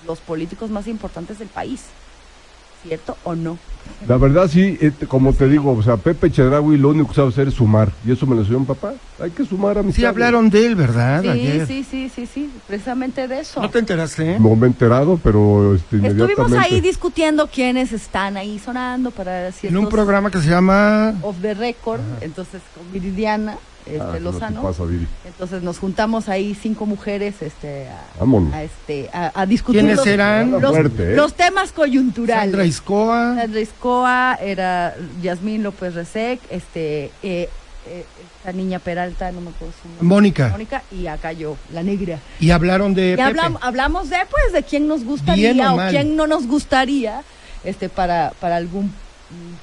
los 0.06 0.20
políticos 0.20 0.70
más 0.72 0.88
importantes 0.88 1.39
del 1.39 1.48
país. 1.48 1.84
¿Cierto 2.84 3.18
o 3.24 3.36
no? 3.36 3.58
La 4.08 4.18
verdad 4.18 4.48
sí, 4.48 4.78
eh, 4.80 4.92
te- 4.98 5.08
como 5.08 5.34
te 5.34 5.48
digo, 5.50 5.72
o 5.72 5.82
sea, 5.84 5.98
Pepe 5.98 6.32
Chedraui 6.32 6.78
lo 6.78 6.89
único 6.89 7.10
que 7.10 7.15
sabe 7.15 7.30
hacer 7.30 7.48
es 7.48 7.56
sumar. 7.56 7.92
Y 8.06 8.12
eso 8.12 8.26
me 8.28 8.36
lo 8.36 8.42
enseñó 8.42 8.60
mi 8.60 8.65
papá. 8.65 8.94
Hay 9.22 9.32
que 9.32 9.44
sumar 9.46 9.78
a 9.78 9.84
mis 9.84 9.96
Sí, 9.96 10.06
hablaron 10.06 10.50
de 10.50 10.65
él, 10.68 10.76
¿verdad? 10.76 11.22
Sí, 11.24 11.28
Ayer. 11.28 11.68
sí, 11.68 11.84
sí, 11.89 12.10
sí, 12.15 12.26
sí, 12.26 12.50
precisamente 12.68 13.28
de 13.28 13.39
eso. 13.42 13.62
¿No 13.62 13.70
te 13.70 13.80
enteraste? 13.80 14.39
No 14.39 14.56
me 14.56 14.68
he 14.68 14.70
enterado, 14.70 15.20
pero 15.22 15.76
este, 15.76 15.96
Estuvimos 15.98 16.12
inmediatamente. 16.22 16.60
ahí 16.76 16.82
discutiendo 16.82 17.48
quiénes 17.48 17.92
están 17.92 18.38
ahí 18.38 18.60
sonando 18.60 19.12
para 19.12 19.48
En 19.48 19.54
ciertos 19.54 19.84
un 19.84 19.89
programa 19.89 20.30
que 20.32 20.39
se 20.39 20.50
llama... 20.50 21.15
off 21.24 21.38
the 21.42 21.54
record, 21.56 22.00
entonces 22.22 22.62
con 22.76 22.89
Viridiana 22.94 23.58
este, 23.86 24.00
Ah, 24.02 24.06
no 24.06 24.12
te 24.13 24.20
Lozano. 24.20 24.62
pasa. 24.62 24.84
Entonces 25.26 25.63
nos 25.63 25.80
juntamos 25.80 26.30
ahí 26.30 26.56
cinco 26.56 26.86
mujeres 26.86 27.42
este, 27.42 27.88
a, 27.89 28.63
este, 28.63 29.10
a, 29.13 29.32
a 29.42 29.46
discutir 29.46 29.82
¿Quiénes 29.82 29.98
los, 29.98 30.08
eran? 30.08 30.52
los, 30.52 30.76
¿eh? 30.76 31.13
los 31.15 31.34
temas 31.34 31.72
coyunturales. 31.72 32.44
Sandra 32.46 32.65
Iscoa. 32.65 33.36
Sandra 33.36 33.60
Iscoa, 33.60 34.38
era 34.42 34.96
Yasmín 35.22 35.63
López 35.63 35.96
Resec, 35.96 36.39
este, 36.50 37.12
eh, 37.24 37.50
eh, 37.88 38.06
esta 38.38 38.52
niña 38.54 38.80
Peralta, 38.80 39.32
no 39.32 39.42
me 39.42 39.50
acuerdo 39.50 39.74
su 39.82 39.88
nombre. 39.88 40.06
Mónica. 40.08 40.50
Mónica, 40.50 40.84
y 40.92 41.08
acá 41.08 41.32
yo, 41.32 41.58
la 41.74 41.82
negra. 41.84 42.20
Y 42.39 42.52
hablaron 42.52 42.94
de 42.94 43.08
Y 43.10 43.12
Pepe. 43.12 43.24
hablamos, 43.24 43.62
hablamos 43.63 44.10
de 44.10 44.18
pues 44.30 44.54
de 44.54 44.63
quién 44.63 44.88
nos 44.88 45.04
gustaría 45.04 45.54
Bien 45.54 45.65
o 45.65 45.76
o, 45.76 45.89
quién 45.89 46.15
no 46.15 46.28
nos 46.28 46.46
gustaría 46.48 47.24
este 47.63 47.89
para 47.89 48.32
para 48.39 48.56
algún 48.58 48.94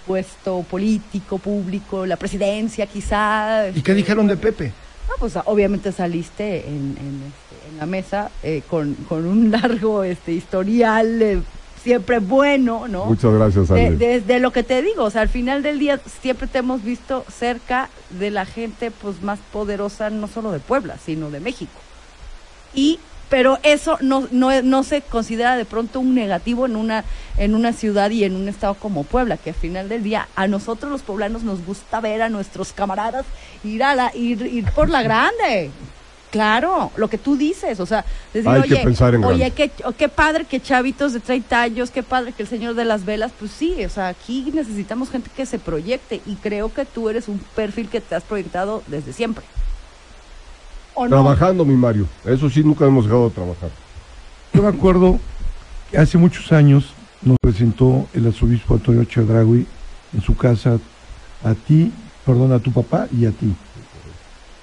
puesto 0.07 0.63
político, 0.63 1.39
público, 1.39 2.07
la 2.07 2.17
presidencia 2.17 2.87
quizá. 2.87 3.67
¿Y 3.67 3.69
este, 3.71 3.83
qué 3.83 3.95
dijeron 3.95 4.27
de 4.27 4.37
Pepe? 4.37 4.73
No, 5.09 5.15
pues 5.19 5.35
obviamente 5.45 5.93
saliste 5.93 6.67
en, 6.69 6.97
en, 7.01 7.23
este, 7.27 7.69
en 7.71 7.79
la 7.79 7.87
mesa 7.87 8.31
eh, 8.43 8.63
con, 8.69 8.95
con 9.09 9.27
un 9.27 9.51
largo 9.53 10.03
este 10.05 10.33
historial 10.33 11.23
eh, 11.23 11.41
siempre 11.83 12.19
bueno, 12.19 12.89
¿no? 12.89 13.05
Muchas 13.05 13.33
gracias, 13.33 13.69
de, 13.69 13.87
Ale. 13.87 13.97
de- 13.97 14.21
de 14.21 14.41
lo 14.41 14.51
que 14.53 14.65
te 14.65 14.83
digo, 14.83 15.05
o 15.05 15.11
sea, 15.11 15.23
al 15.23 15.29
final 15.29 15.63
del 15.63 15.79
día 15.79 16.01
siempre 16.21 16.49
te 16.49 16.59
hemos 16.59 16.83
visto 16.83 17.25
cerca 17.33 17.89
de 18.11 18.31
la 18.33 18.45
gente 18.45 18.91
pues 18.91 19.23
más 19.23 19.39
poderosa, 19.53 20.11
no 20.11 20.27
solo 20.27 20.51
de 20.51 20.59
Puebla, 20.59 20.97
sino 21.05 21.31
de 21.31 21.39
México. 21.39 21.79
Y, 22.75 22.99
pero 23.29 23.59
eso 23.63 23.99
no, 24.01 24.29
no, 24.31 24.63
no 24.63 24.83
se 24.83 25.03
considera 25.03 25.57
de 25.57 25.65
pronto 25.65 26.01
un 26.01 26.15
negativo 26.15 26.67
en 26.67 26.77
una, 26.77 27.05
en 27.37 27.55
una 27.55 27.73
ciudad 27.73 28.11
y 28.11 28.25
en 28.25 28.37
un 28.37 28.49
estado 28.49 28.75
como 28.75 29.05
Puebla, 29.05 29.37
que 29.37 29.51
al 29.51 29.57
final 29.57 29.89
del 29.89 30.03
día 30.03 30.29
a 30.37 30.47
nosotros 30.47 30.91
los 30.91 31.03
poblanos 31.03 31.43
nos 31.43 31.65
gusta 31.65 32.01
ver 32.01 32.23
a 32.23 32.29
nuestros 32.29 32.73
camaradas 32.73 33.27
ir 33.65 33.83
a 33.83 33.95
la, 33.95 34.15
ir, 34.15 34.43
ir 34.43 34.71
por 34.73 34.89
la 34.89 35.03
grande. 35.03 35.71
Claro, 36.31 36.91
lo 36.97 37.09
que 37.09 37.19
tú 37.19 37.37
dices, 37.37 37.81
o 37.81 37.87
sea, 37.87 38.05
decir, 38.35 38.51
Hay 38.51 38.63
que 38.63 38.75
oye, 38.75 38.85
pensar 38.85 39.15
en 39.15 39.25
oye, 39.25 39.51
qué 39.53 40.09
padre 40.09 40.45
que 40.45 40.61
chavitos 40.61 41.13
de 41.13 41.21
30 41.21 41.63
años, 41.63 41.91
qué 41.91 42.03
padre 42.03 42.33
que 42.33 42.43
el 42.43 42.49
señor 42.49 42.75
de 42.75 42.85
las 42.85 43.05
velas, 43.05 43.33
pues 43.39 43.53
sí, 43.53 43.85
o 43.85 43.89
sea, 43.89 44.09
aquí 44.09 44.51
necesitamos 44.53 45.09
gente 45.09 45.31
que 45.35 45.47
se 45.47 45.59
proyecte 45.59 46.21
y 46.27 46.35
creo 46.35 46.75
que 46.75 46.85
tú 46.85 47.09
eres 47.09 47.29
un 47.29 47.39
perfil 47.55 47.89
que 47.89 48.01
te 48.01 48.17
has 48.17 48.25
proyectado 48.25 48.83
desde 48.89 49.13
siempre. 49.13 49.45
¿O 50.97 51.05
no? 51.05 51.11
Trabajando, 51.11 51.65
mi 51.65 51.75
Mario. 51.75 52.09
Eso 52.25 52.49
sí, 52.49 52.65
nunca 52.65 52.87
hemos 52.87 53.05
dejado 53.05 53.29
de 53.29 53.35
trabajar. 53.35 53.71
Yo 54.55 54.63
me 54.63 54.69
acuerdo 54.69 55.21
que 55.91 55.99
hace 55.99 56.17
muchos 56.17 56.51
años 56.53 56.95
nos 57.21 57.37
presentó 57.39 58.09
el 58.15 58.27
arzobispo 58.27 58.75
Antonio 58.75 59.05
Chedragui 59.05 59.67
en 60.15 60.23
su 60.23 60.35
casa 60.35 60.79
a 61.45 61.55
ti, 61.55 61.93
perdón, 62.25 62.53
a 62.53 62.59
tu 62.59 62.73
papá 62.73 63.09
y 63.13 63.27
a 63.27 63.31
ti. 63.31 63.55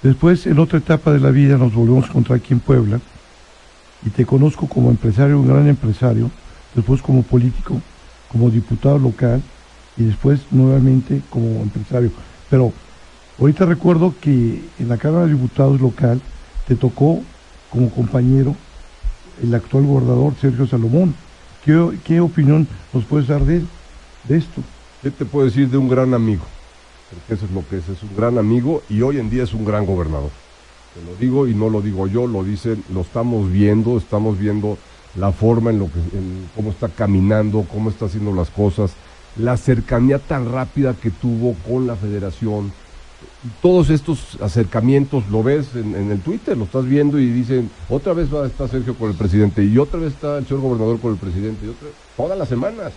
Después, 0.02 0.48
en 0.48 0.58
otra 0.58 0.80
etapa 0.80 1.13
de 1.13 1.19
la 1.19 1.30
vida, 1.30 1.56
nos 1.58 1.74
volvemos 1.74 2.06
a 2.06 2.08
encontrar 2.08 2.39
aquí 2.39 2.54
en 2.54 2.60
Puebla 2.60 3.00
y 4.04 4.10
te 4.10 4.26
conozco 4.26 4.67
como 4.67 4.89
empresario, 4.89 5.39
un 5.39 5.48
gran 5.48 5.67
empresario, 5.67 6.32
después 6.74 7.02
como 7.04 7.22
político, 7.22 7.80
como 8.30 8.50
diputado 8.50 8.98
local 8.98 9.41
y 9.98 10.06
después 10.06 10.41
nuevamente 10.50 11.22
como 11.30 11.62
empresario. 11.62 12.12
Pero 12.50 12.74
ahorita 13.39 13.65
recuerdo 13.65 14.13
que 14.19 14.62
en 14.80 14.89
la 14.89 14.98
Cámara 14.98 15.26
de 15.26 15.34
Diputados 15.34 15.80
local 15.80 16.22
te 16.67 16.76
tocó 16.76 17.22
como 17.69 17.89
compañero 17.89 18.56
el 19.41 19.54
actual 19.54 19.86
gobernador 19.86 20.34
Sergio 20.39 20.67
Salomón. 20.67 21.15
¿Qué, 21.65 22.19
opinión 22.19 22.67
nos 22.91 23.06
puedes 23.06 23.28
dar 23.28 23.43
de, 23.46 23.63
de 24.28 24.38
esto? 24.38 24.62
¿Qué 25.02 25.12
te 25.12 25.26
puedo 25.26 25.46
decir 25.46 25.69
de 25.69 25.78
un 25.78 25.88
gran 25.88 26.13
amigo? 26.13 26.43
Porque 27.10 27.36
eso 27.36 27.46
es 27.46 27.52
lo 27.52 27.67
que 27.67 27.78
es, 27.78 27.88
es 27.88 28.04
un 28.04 28.15
gran 28.15 28.38
amigo 28.38 28.84
y 28.89 29.02
hoy 29.02 29.17
en 29.17 29.30
día 29.30 29.43
es 29.43 29.54
un 29.54 29.63
gran 29.63 29.86
gobernador. 29.86 30.30
Te 30.93 31.04
lo 31.04 31.15
digo 31.15 31.48
y 31.48 31.56
no 31.56 31.69
lo 31.69 31.82
digo 31.82 32.08
yo, 32.08 32.28
lo 32.28 32.43
dicen, 32.43 32.84
lo 32.93 33.02
estamos 33.02 33.52
viendo, 33.52 33.98
estamos 33.98 34.38
viendo 34.38 34.78
la 35.15 35.32
forma 35.32 35.69
en 35.69 35.80
lo 35.80 35.86
que, 35.86 36.00
en 36.17 36.50
cómo 36.56 36.72
está 36.72 36.89
caminando, 36.89 37.65
cómo 37.72 37.89
está 37.89 38.06
haciendo 38.06 38.34
las 38.34 38.50
cosas, 38.50 38.93
la 39.38 39.58
cercanía 39.58 40.19
tan 40.19 40.52
rápida 40.52 40.93
que 40.93 41.12
tuvo 41.12 41.56
con 41.67 41.88
la 41.88 41.96
federación. 41.96 42.72
Todos 43.62 43.89
estos 43.89 44.38
acercamientos 44.41 45.27
lo 45.29 45.43
ves 45.43 45.75
en, 45.75 46.12
el 46.12 46.19
Twitter, 46.21 46.58
lo 46.58 46.63
estás 46.63 46.86
viendo 46.86 47.19
y 47.19 47.29
dicen, 47.29 47.69
otra 47.89 48.13
vez 48.13 48.34
va 48.34 48.43
a 48.43 48.47
estar 48.47 48.69
Sergio 48.69 48.95
con 48.95 49.10
el 49.10 49.17
presidente 49.17 49.65
y 49.65 49.77
otra 49.77 49.99
vez 49.99 50.13
está 50.13 50.38
el 50.38 50.47
señor 50.47 50.62
gobernador 50.62 50.97
con 50.99 51.12
el 51.12 51.17
presidente 51.17 51.65
y 51.65 51.69
otra 51.69 51.89
todas 52.15 52.38
las 52.38 52.47
semanas. 52.47 52.93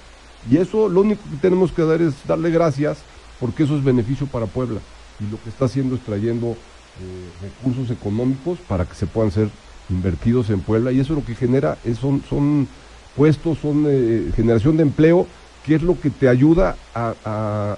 Y 0.48 0.59
eso 0.59 0.88
lo 0.88 1.00
único 1.00 1.20
que 1.30 1.37
tenemos 1.38 1.72
que 1.72 1.82
dar 1.82 2.00
es 2.00 2.14
darle 2.28 2.50
gracias 2.50 2.98
porque 3.40 3.64
eso 3.64 3.76
es 3.76 3.82
beneficio 3.82 4.28
para 4.28 4.46
Puebla. 4.46 4.78
Y 5.18 5.28
lo 5.30 5.42
que 5.42 5.48
está 5.48 5.64
haciendo 5.64 5.96
es 5.96 6.02
trayendo 6.02 6.52
eh, 6.52 7.28
recursos 7.42 7.90
económicos 7.90 8.59
para 8.68 8.85
que 8.85 8.94
se 8.94 9.06
puedan 9.06 9.32
ser 9.32 9.48
invertidos 9.90 10.50
en 10.50 10.61
Puebla 10.61 10.92
y 10.92 11.00
eso 11.00 11.14
lo 11.14 11.24
que 11.24 11.35
genera 11.35 11.76
es, 11.85 11.98
son, 11.98 12.22
son 12.28 12.68
puestos, 13.16 13.59
son 13.59 13.85
eh, 13.88 14.30
generación 14.37 14.76
de 14.76 14.85
empleo, 14.85 15.26
que 15.64 15.74
es 15.74 15.82
lo 15.82 15.98
que 16.00 16.11
te 16.11 16.28
ayuda 16.28 16.76
a- 16.94 17.76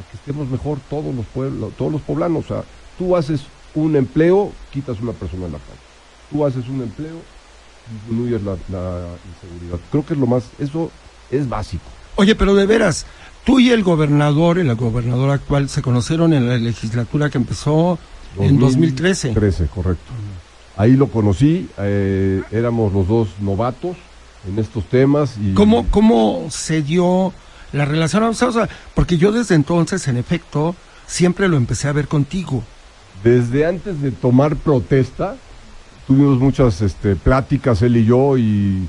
a 0.00 0.10
que 0.10 0.16
estemos 0.16 0.48
mejor 0.48 0.78
todos 0.88 1.14
los 1.14 1.26
pueblos, 1.26 1.72
todos 1.76 1.92
los 1.92 2.00
poblanos. 2.02 2.44
O 2.44 2.48
sea, 2.48 2.64
tú 2.98 3.16
haces 3.16 3.42
un 3.74 3.96
empleo, 3.96 4.52
quitas 4.72 5.00
una 5.00 5.12
persona 5.12 5.46
en 5.46 5.52
la 5.52 5.58
calle. 5.58 5.80
Tú 6.30 6.44
haces 6.44 6.68
un 6.68 6.82
empleo, 6.82 7.16
disminuyes 7.92 8.42
la, 8.42 8.52
la 8.68 9.06
inseguridad. 9.34 9.78
Creo 9.90 10.06
que 10.06 10.14
es 10.14 10.20
lo 10.20 10.26
más, 10.26 10.44
eso 10.58 10.90
es 11.30 11.48
básico. 11.48 11.84
Oye, 12.16 12.34
pero 12.34 12.54
de 12.54 12.66
veras, 12.66 13.06
tú 13.44 13.60
y 13.60 13.70
el 13.70 13.82
gobernador, 13.82 14.58
el 14.58 14.74
gobernador 14.74 15.30
actual, 15.30 15.68
se 15.68 15.82
conocieron 15.82 16.32
en 16.32 16.48
la 16.48 16.56
legislatura 16.56 17.30
que 17.30 17.38
empezó 17.38 17.98
en 18.38 18.58
2013. 18.58 19.30
13, 19.30 19.66
correcto. 19.66 20.12
Ahí 20.76 20.92
lo 20.92 21.08
conocí, 21.08 21.68
eh, 21.78 22.42
éramos 22.50 22.92
los 22.92 23.06
dos 23.06 23.28
novatos 23.40 23.96
en 24.48 24.58
estos 24.58 24.84
temas. 24.84 25.36
Y 25.38 25.52
¿Cómo, 25.54 25.86
¿Cómo 25.90 26.46
se 26.50 26.82
dio 26.82 27.32
la 27.72 27.84
relación? 27.84 28.34
Sea, 28.34 28.68
porque 28.94 29.18
yo 29.18 29.32
desde 29.32 29.54
entonces, 29.54 30.08
en 30.08 30.16
efecto, 30.16 30.74
siempre 31.06 31.48
lo 31.48 31.56
empecé 31.56 31.88
a 31.88 31.92
ver 31.92 32.08
contigo. 32.08 32.62
Desde 33.22 33.66
antes 33.66 34.00
de 34.00 34.10
tomar 34.12 34.56
protesta, 34.56 35.36
tuvimos 36.06 36.38
muchas 36.38 36.80
este, 36.80 37.16
pláticas 37.16 37.82
él 37.82 37.96
y 37.98 38.04
yo 38.04 38.38
y 38.38 38.88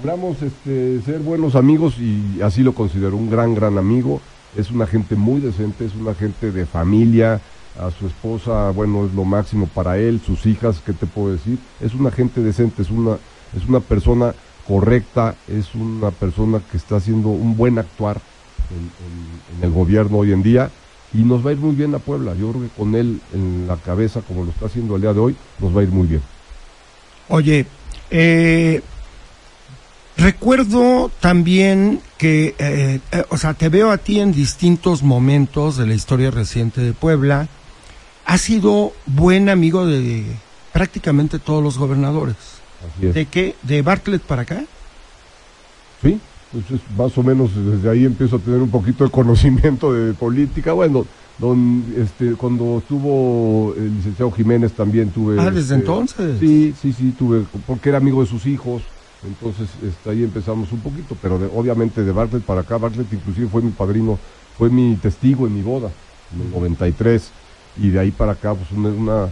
juramos 0.00 0.42
este, 0.42 1.00
ser 1.02 1.20
buenos 1.20 1.54
amigos 1.54 1.94
y 1.98 2.40
así 2.42 2.62
lo 2.62 2.74
considero, 2.74 3.16
un 3.16 3.30
gran, 3.30 3.54
gran 3.54 3.78
amigo. 3.78 4.20
Es 4.56 4.70
una 4.70 4.86
gente 4.86 5.16
muy 5.16 5.40
decente, 5.40 5.86
es 5.86 5.94
una 5.94 6.14
gente 6.14 6.52
de 6.52 6.66
familia, 6.66 7.40
a 7.78 7.90
su 7.90 8.06
esposa, 8.06 8.70
bueno, 8.70 9.06
es 9.06 9.14
lo 9.14 9.24
máximo 9.24 9.66
para 9.66 9.98
él, 9.98 10.20
sus 10.24 10.46
hijas, 10.46 10.80
¿qué 10.84 10.92
te 10.92 11.06
puedo 11.06 11.32
decir? 11.32 11.58
Es 11.80 11.94
una 11.94 12.10
gente 12.10 12.40
decente, 12.40 12.82
es 12.82 12.90
una, 12.90 13.16
es 13.56 13.66
una 13.66 13.80
persona 13.80 14.34
correcta, 14.66 15.34
es 15.48 15.74
una 15.74 16.10
persona 16.10 16.60
que 16.70 16.76
está 16.76 16.96
haciendo 16.96 17.28
un 17.28 17.56
buen 17.56 17.78
actuar 17.78 18.20
en, 18.70 19.62
el 19.62 19.70
gobierno 19.70 20.18
hoy 20.18 20.32
en 20.32 20.42
día 20.42 20.70
y 21.12 21.18
nos 21.18 21.44
va 21.44 21.50
a 21.50 21.52
ir 21.52 21.58
muy 21.58 21.74
bien 21.74 21.94
a 21.94 21.98
Puebla. 21.98 22.34
Yo 22.34 22.50
creo 22.50 22.62
que 22.62 22.68
con 22.68 22.94
él 22.94 23.20
en 23.34 23.66
la 23.66 23.76
cabeza, 23.76 24.22
como 24.22 24.44
lo 24.44 24.50
está 24.50 24.66
haciendo 24.66 24.96
el 24.96 25.02
día 25.02 25.12
de 25.12 25.20
hoy, 25.20 25.36
nos 25.58 25.76
va 25.76 25.80
a 25.80 25.84
ir 25.84 25.90
muy 25.90 26.06
bien. 26.06 26.22
Oye, 27.28 27.66
eh, 28.10 28.82
recuerdo 30.16 31.10
también 31.20 32.00
que, 32.18 32.54
eh, 32.58 33.00
eh, 33.12 33.24
o 33.28 33.36
sea, 33.36 33.54
te 33.54 33.68
veo 33.68 33.90
a 33.90 33.98
ti 33.98 34.20
en 34.20 34.32
distintos 34.32 35.02
momentos 35.02 35.76
de 35.76 35.86
la 35.86 35.94
historia 35.94 36.30
reciente 36.30 36.80
de 36.80 36.92
Puebla. 36.92 37.48
Has 38.24 38.40
sido 38.40 38.92
buen 39.06 39.48
amigo 39.48 39.86
de 39.86 40.24
prácticamente 40.72 41.38
todos 41.38 41.62
los 41.62 41.78
gobernadores. 41.78 42.61
¿De 43.00 43.26
qué? 43.26 43.54
¿De 43.62 43.82
Bartlett 43.82 44.22
para 44.22 44.42
acá? 44.42 44.64
Sí, 46.02 46.18
pues 46.50 46.64
es 46.70 46.80
más 46.96 47.16
o 47.16 47.22
menos 47.22 47.50
desde 47.54 47.88
ahí 47.90 48.04
empiezo 48.04 48.36
a 48.36 48.38
tener 48.38 48.60
un 48.60 48.70
poquito 48.70 49.04
de 49.04 49.10
conocimiento 49.10 49.92
de 49.92 50.12
política. 50.14 50.72
Bueno, 50.72 51.06
don, 51.38 51.84
este, 51.96 52.32
cuando 52.34 52.78
estuvo 52.78 53.74
el 53.76 53.96
licenciado 53.96 54.30
Jiménez 54.32 54.72
también 54.72 55.10
tuve. 55.10 55.38
Ah, 55.40 55.44
desde 55.50 55.60
este, 55.60 55.74
entonces. 55.76 56.38
Sí, 56.40 56.74
sí, 56.80 56.92
sí, 56.92 57.14
tuve, 57.16 57.44
porque 57.66 57.88
era 57.88 57.98
amigo 57.98 58.20
de 58.22 58.28
sus 58.28 58.46
hijos. 58.46 58.82
Entonces, 59.24 59.68
este, 59.86 60.10
ahí 60.10 60.24
empezamos 60.24 60.72
un 60.72 60.80
poquito, 60.80 61.16
pero 61.22 61.38
de- 61.38 61.46
obviamente 61.54 62.02
de 62.02 62.10
Bartlett 62.10 62.42
para 62.42 62.62
acá, 62.62 62.76
Bartlett 62.76 63.12
inclusive 63.12 63.46
fue 63.46 63.62
mi 63.62 63.70
padrino, 63.70 64.18
fue 64.58 64.68
mi 64.68 64.96
testigo 64.96 65.46
en 65.46 65.54
mi 65.54 65.62
boda, 65.62 65.92
en 66.34 66.40
el 66.46 66.50
93, 66.50 67.30
y 67.80 67.90
de 67.90 68.00
ahí 68.00 68.10
para 68.10 68.32
acá, 68.32 68.52
pues 68.52 68.68
una, 68.72 68.88
una- 68.88 69.28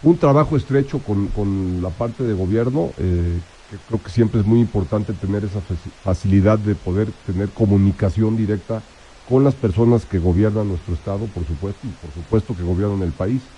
un 0.00 0.18
trabajo 0.18 0.56
estrecho 0.56 1.02
con, 1.02 1.30
con 1.32 1.80
la 1.82 1.96
parte 1.96 2.24
de 2.24 2.34
gobierno, 2.34 2.94
eh, 2.98 3.42
que 3.66 3.80
creo 3.82 4.02
que 4.02 4.10
siempre 4.10 4.40
es 4.40 4.46
muy 4.46 4.60
importante 4.60 5.14
tener 5.14 5.44
esa 5.44 5.60
faci- 5.62 5.92
facilidad 6.00 6.58
de 6.58 6.76
poder 6.76 7.12
tener 7.12 7.52
comunicación 7.52 8.36
directa 8.36 8.84
con 9.24 9.42
las 9.42 9.56
personas 9.56 10.06
que 10.06 10.18
gobiernan 10.20 10.68
nuestro 10.68 10.94
estado, 10.94 11.32
por 11.32 11.44
supuesto, 11.46 11.86
y 11.88 11.92
por 11.92 12.12
supuesto 12.12 12.54
que 12.54 12.62
gobiernan 12.62 13.02
el 13.02 13.14
país. 13.14 13.52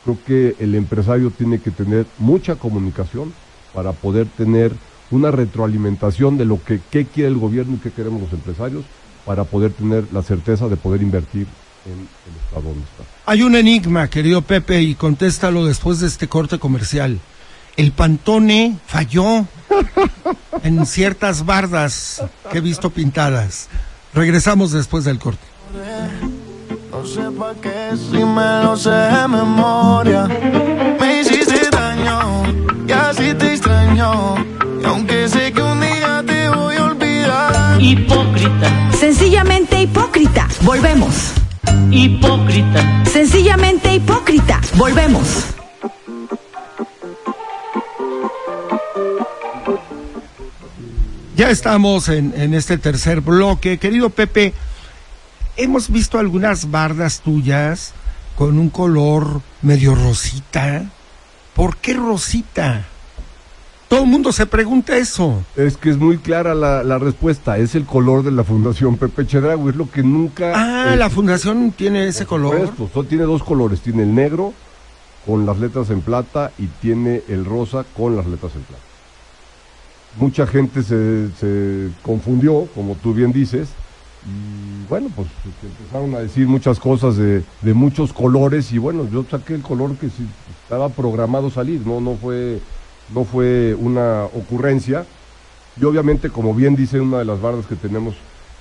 Creo 0.00 0.22
que 0.24 0.56
el 0.58 0.74
empresario 0.74 1.32
tiene 1.34 1.62
que 1.62 1.72
tener 1.72 2.12
mucha 2.16 2.56
comunicación 2.58 3.36
para 3.70 4.00
poder 4.00 4.30
tener 4.30 4.80
una 5.08 5.30
retroalimentación 5.30 6.36
de 6.38 6.44
lo 6.46 6.64
que 6.64 6.86
qué 6.86 7.10
quiere 7.10 7.28
el 7.28 7.38
gobierno 7.38 7.76
y 7.76 7.80
qué 7.80 7.92
queremos 7.92 8.20
los 8.20 8.32
empresarios 8.32 8.90
para 9.24 9.48
poder 9.50 9.74
tener 9.74 10.12
la 10.12 10.22
certeza 10.22 10.68
de 10.68 10.76
poder 10.76 11.02
invertir 11.02 11.56
en 11.86 11.92
el 11.92 12.42
estado 12.44 12.62
donde 12.62 12.84
está. 12.84 13.04
Hay 13.26 13.42
un 13.42 13.54
enigma, 13.54 14.08
querido 14.08 14.42
Pepe, 14.42 14.82
y 14.82 14.94
contéstalo 14.94 15.64
después 15.66 16.00
de 16.00 16.06
este 16.06 16.28
corte 16.28 16.58
comercial. 16.58 17.20
El 17.76 17.92
Pantone 17.92 18.76
falló 18.86 19.46
en 20.62 20.86
ciertas 20.86 21.44
bardas 21.44 22.22
que 22.50 22.58
he 22.58 22.60
visto 22.60 22.90
pintadas. 22.90 23.68
Regresamos 24.14 24.72
después 24.72 25.04
del 25.04 25.18
corte. 25.18 25.46
No 26.90 27.06
sé 27.06 27.22
pa' 27.38 27.54
qué 27.62 27.96
si 27.96 28.22
me 28.24 28.62
lo 28.62 28.76
sé 28.76 28.90
de 28.90 29.28
memoria. 29.28 30.28
Me 31.00 31.20
hiciste 31.20 31.70
daño 31.70 32.44
y 32.86 32.92
así 32.92 33.32
te 33.34 33.54
extraño. 33.54 34.34
Y 34.82 34.84
aunque 34.84 35.28
sé 35.28 35.52
que 35.52 35.62
un 35.62 35.80
día 35.80 36.22
te 36.26 36.48
voy 36.50 36.76
a 36.76 36.84
olvidar. 36.84 37.80
Hipócrita, 37.80 38.90
sencillamente 38.92 39.80
hipócrita. 39.80 40.46
Volvemos. 40.60 41.41
Hipócrita, 41.90 43.04
Sencillamente 43.04 43.94
hipócrita. 43.94 44.60
Volvemos. 44.76 45.46
Ya 51.36 51.50
estamos 51.50 52.08
en, 52.08 52.32
en 52.36 52.54
este 52.54 52.78
tercer 52.78 53.20
bloque. 53.20 53.78
Querido 53.78 54.10
Pepe, 54.10 54.52
hemos 55.56 55.90
visto 55.90 56.18
algunas 56.18 56.70
bardas 56.70 57.20
tuyas 57.20 57.94
con 58.36 58.58
un 58.58 58.70
color 58.70 59.42
medio 59.62 59.94
rosita. 59.94 60.84
¿Por 61.54 61.76
qué 61.76 61.94
rosita? 61.94 62.86
Todo 63.92 64.04
el 64.04 64.08
mundo 64.10 64.32
se 64.32 64.46
pregunta 64.46 64.96
eso. 64.96 65.44
Es 65.54 65.76
que 65.76 65.90
es 65.90 65.98
muy 65.98 66.16
clara 66.16 66.54
la, 66.54 66.82
la 66.82 66.98
respuesta, 66.98 67.58
es 67.58 67.74
el 67.74 67.84
color 67.84 68.22
de 68.22 68.30
la 68.30 68.42
Fundación 68.42 68.96
Pepe 68.96 69.26
Chedrago, 69.26 69.68
es 69.68 69.76
lo 69.76 69.90
que 69.90 70.02
nunca... 70.02 70.52
Ah, 70.54 70.96
la 70.96 71.10
fundación 71.10 71.72
tiene 71.72 72.06
ese 72.06 72.24
color. 72.24 72.54
supuesto, 72.58 72.88
so- 72.94 73.04
tiene 73.04 73.24
dos 73.24 73.42
colores, 73.42 73.82
tiene 73.82 74.04
el 74.04 74.14
negro 74.14 74.54
con 75.26 75.44
las 75.44 75.58
letras 75.58 75.90
en 75.90 76.00
plata 76.00 76.52
y 76.58 76.68
tiene 76.68 77.22
el 77.28 77.44
rosa 77.44 77.84
con 77.94 78.16
las 78.16 78.24
letras 78.26 78.52
en 78.54 78.62
plata. 78.62 78.82
Mucha 80.18 80.46
gente 80.46 80.82
se, 80.82 81.28
se 81.38 81.90
confundió, 82.02 82.68
como 82.74 82.94
tú 82.94 83.12
bien 83.12 83.30
dices, 83.30 83.68
y 84.24 84.88
bueno, 84.88 85.08
pues 85.14 85.28
empezaron 85.62 86.14
a 86.14 86.20
decir 86.20 86.46
muchas 86.48 86.78
cosas 86.80 87.18
de, 87.18 87.42
de 87.60 87.74
muchos 87.74 88.14
colores 88.14 88.72
y 88.72 88.78
bueno, 88.78 89.06
yo 89.12 89.22
saqué 89.30 89.54
el 89.54 89.60
color 89.60 89.96
que 89.96 90.08
estaba 90.62 90.88
programado 90.88 91.50
salir, 91.50 91.86
no, 91.86 92.00
no 92.00 92.14
fue, 92.16 92.58
no 93.14 93.24
fue 93.24 93.74
una 93.74 94.24
ocurrencia. 94.24 95.06
Y 95.80 95.84
obviamente, 95.84 96.28
como 96.30 96.54
bien 96.54 96.76
dice 96.76 97.00
una 97.00 97.18
de 97.18 97.24
las 97.24 97.40
bardas 97.40 97.66
que 97.66 97.76
tenemos 97.76 98.14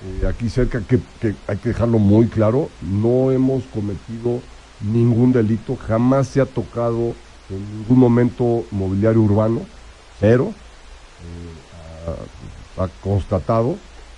eh, 0.04 0.28
aquí 0.28 0.50
cerca, 0.50 0.82
que, 0.82 1.00
hay 1.48 1.58
que 1.58 1.70
dejarlo 1.70 2.00
muy 2.00 2.28
claro, 2.28 2.70
no 2.82 3.32
hemos 3.32 3.64
cometido 3.66 4.40
ningún 4.82 5.32
delito, 5.32 5.76
jamás 5.76 6.28
se 6.28 6.42
ha 6.42 6.46
tocado 6.46 7.14
en 7.50 7.78
ningún 7.78 8.00
momento 8.00 8.66
mobiliario 8.72 9.22
urbano, 9.22 9.62
cero, 10.20 10.54
eh, 12.08 12.82
ha, 12.82 12.88
constatado, 13.04 13.76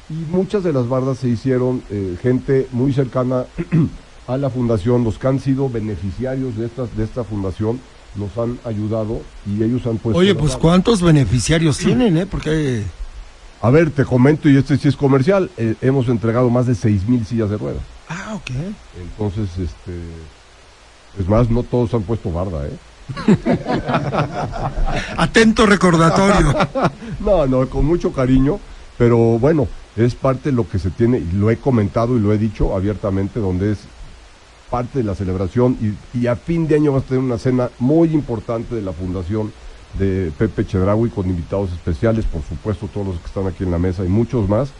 y 0.10 0.14
muchas 0.14 0.64
de 0.64 0.72
las 0.72 0.88
bardas 0.88 1.18
se 1.18 1.28
hicieron 1.28 1.84
eh, 1.90 2.16
gente 2.22 2.68
muy 2.72 2.94
cercana 2.94 3.46
a 4.28 4.38
la 4.38 4.50
fundación, 4.50 5.04
los 5.04 5.18
que 5.18 5.28
han 5.28 5.40
sido 5.40 5.70
beneficiarios 5.70 6.56
de 6.56 6.68
esta, 6.68 6.86
de 6.86 7.04
esta 7.04 7.26
fundación, 7.26 7.82
nos 8.16 8.38
han 8.38 8.60
ayudado 8.66 9.22
y 9.46 9.64
ellos 9.64 9.86
han 9.86 9.98
puesto... 9.98 10.20
Oye, 10.20 10.36
pues. 10.36 10.56
¿cuántos 10.56 11.02
beneficiarios 11.02 11.78
tienen, 11.78 12.18
eh? 12.18 12.26
Porque 12.26 12.84
A 13.62 13.70
ver, 13.70 13.92
te 13.92 14.06
comento, 14.06 14.50
y 14.50 14.58
este 14.58 14.78
sí 14.78 14.88
es 14.88 14.96
comercial, 14.96 15.50
eh, 15.58 15.76
hemos 15.82 16.08
entregado 16.10 16.50
más 16.50 16.68
de 16.68 16.76
seis 16.76 17.08
mil 17.08 17.26
sillas 17.26 17.50
de 17.50 17.58
ruedas. 17.58 17.82
Ah, 18.10 18.34
ok. 18.36 18.52
Entonces, 19.02 19.50
este... 19.58 20.00
Es 21.20 21.28
más, 21.28 21.50
no 21.50 21.64
todos 21.64 21.94
han 21.94 22.04
puesto 22.04 22.32
barda, 22.32 22.66
¿eh? 22.66 22.78
Atento 25.18 25.66
recordatorio. 25.66 26.56
No, 27.20 27.48
no, 27.48 27.70
con 27.70 27.86
mucho 27.86 28.12
cariño, 28.12 28.60
pero 28.98 29.40
bueno, 29.40 29.68
es 29.96 30.14
parte 30.14 30.50
de 30.50 30.56
lo 30.56 30.68
que 30.68 30.78
se 30.78 30.90
tiene, 30.90 31.20
y 31.20 31.32
lo 31.32 31.52
he 31.52 31.58
comentado 31.58 32.18
y 32.18 32.20
lo 32.20 32.34
he 32.34 32.38
dicho 32.38 32.76
abiertamente, 32.76 33.40
donde 33.40 33.72
es 33.72 33.80
parte 34.74 34.98
de 34.98 35.04
la 35.04 35.14
celebración 35.14 35.78
y, 36.16 36.26
a 36.26 36.36
fin 36.36 36.68
de 36.68 36.74
año 36.74 36.94
vas 36.94 37.04
a 37.04 37.06
tener 37.06 37.24
una 37.24 37.38
cena 37.38 37.70
muy 37.78 38.12
importante 38.12 38.74
de 38.74 38.82
la 38.82 38.92
fundación 38.92 39.54
de 40.00 40.32
Pepe 40.36 40.66
Chedraui 40.66 41.12
con 41.12 41.30
invitados 41.30 41.72
especiales, 41.72 42.26
por 42.26 42.42
supuesto 42.42 42.90
todos 42.92 43.06
los 43.06 43.20
que 43.20 43.28
están 43.28 43.46
aquí 43.46 43.64
en 43.64 43.70
la 43.70 43.78
mesa 43.78 44.04
y 44.04 44.08
muchos 44.08 44.50
más, 44.50 44.72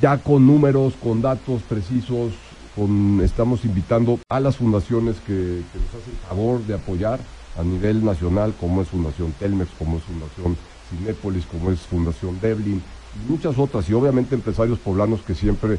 ya 0.00 0.16
con 0.16 0.46
números, 0.46 0.94
con 1.02 1.20
datos 1.20 1.60
precisos, 1.68 2.32
con, 2.74 3.20
estamos 3.22 3.62
invitando 3.66 4.18
a 4.30 4.40
las 4.40 4.56
fundaciones 4.56 5.16
que, 5.26 5.60
que 5.70 5.78
nos 5.78 5.90
hacen 5.90 6.16
favor 6.26 6.64
de 6.64 6.76
apoyar 6.76 7.20
a 7.58 7.62
nivel 7.62 8.02
nacional, 8.02 8.54
como 8.58 8.80
es 8.80 8.88
Fundación 8.88 9.32
Telmex, 9.32 9.70
como 9.78 9.98
es 9.98 10.04
Fundación 10.04 10.56
Cinépolis, 10.88 11.44
como 11.44 11.72
es 11.72 11.80
Fundación 11.80 12.40
Devlin, 12.40 12.82
y 13.16 13.30
muchas 13.30 13.58
otras, 13.58 13.86
y 13.90 13.92
obviamente 13.92 14.34
empresarios 14.34 14.78
poblanos 14.78 15.20
que 15.20 15.34
siempre, 15.34 15.78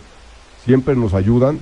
siempre 0.63 0.95
nos 0.95 1.15
ayudan. 1.15 1.59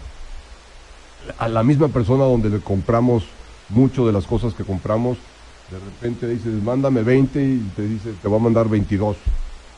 A 1.38 1.48
la 1.48 1.64
misma 1.64 1.88
persona 1.88 2.24
donde 2.24 2.50
le 2.50 2.60
compramos 2.60 3.24
mucho 3.70 4.06
de 4.06 4.14
las 4.14 4.26
cosas 4.26 4.54
que 4.54 4.64
compramos, 4.64 5.18
de 5.72 5.80
repente 5.80 6.28
dices, 6.28 6.62
mándame 6.62 7.02
20 7.02 7.44
y 7.44 7.72
te 7.76 7.82
dice, 7.84 8.14
te 8.22 8.28
voy 8.28 8.40
a 8.40 8.44
mandar 8.44 8.70
22. 8.70 9.18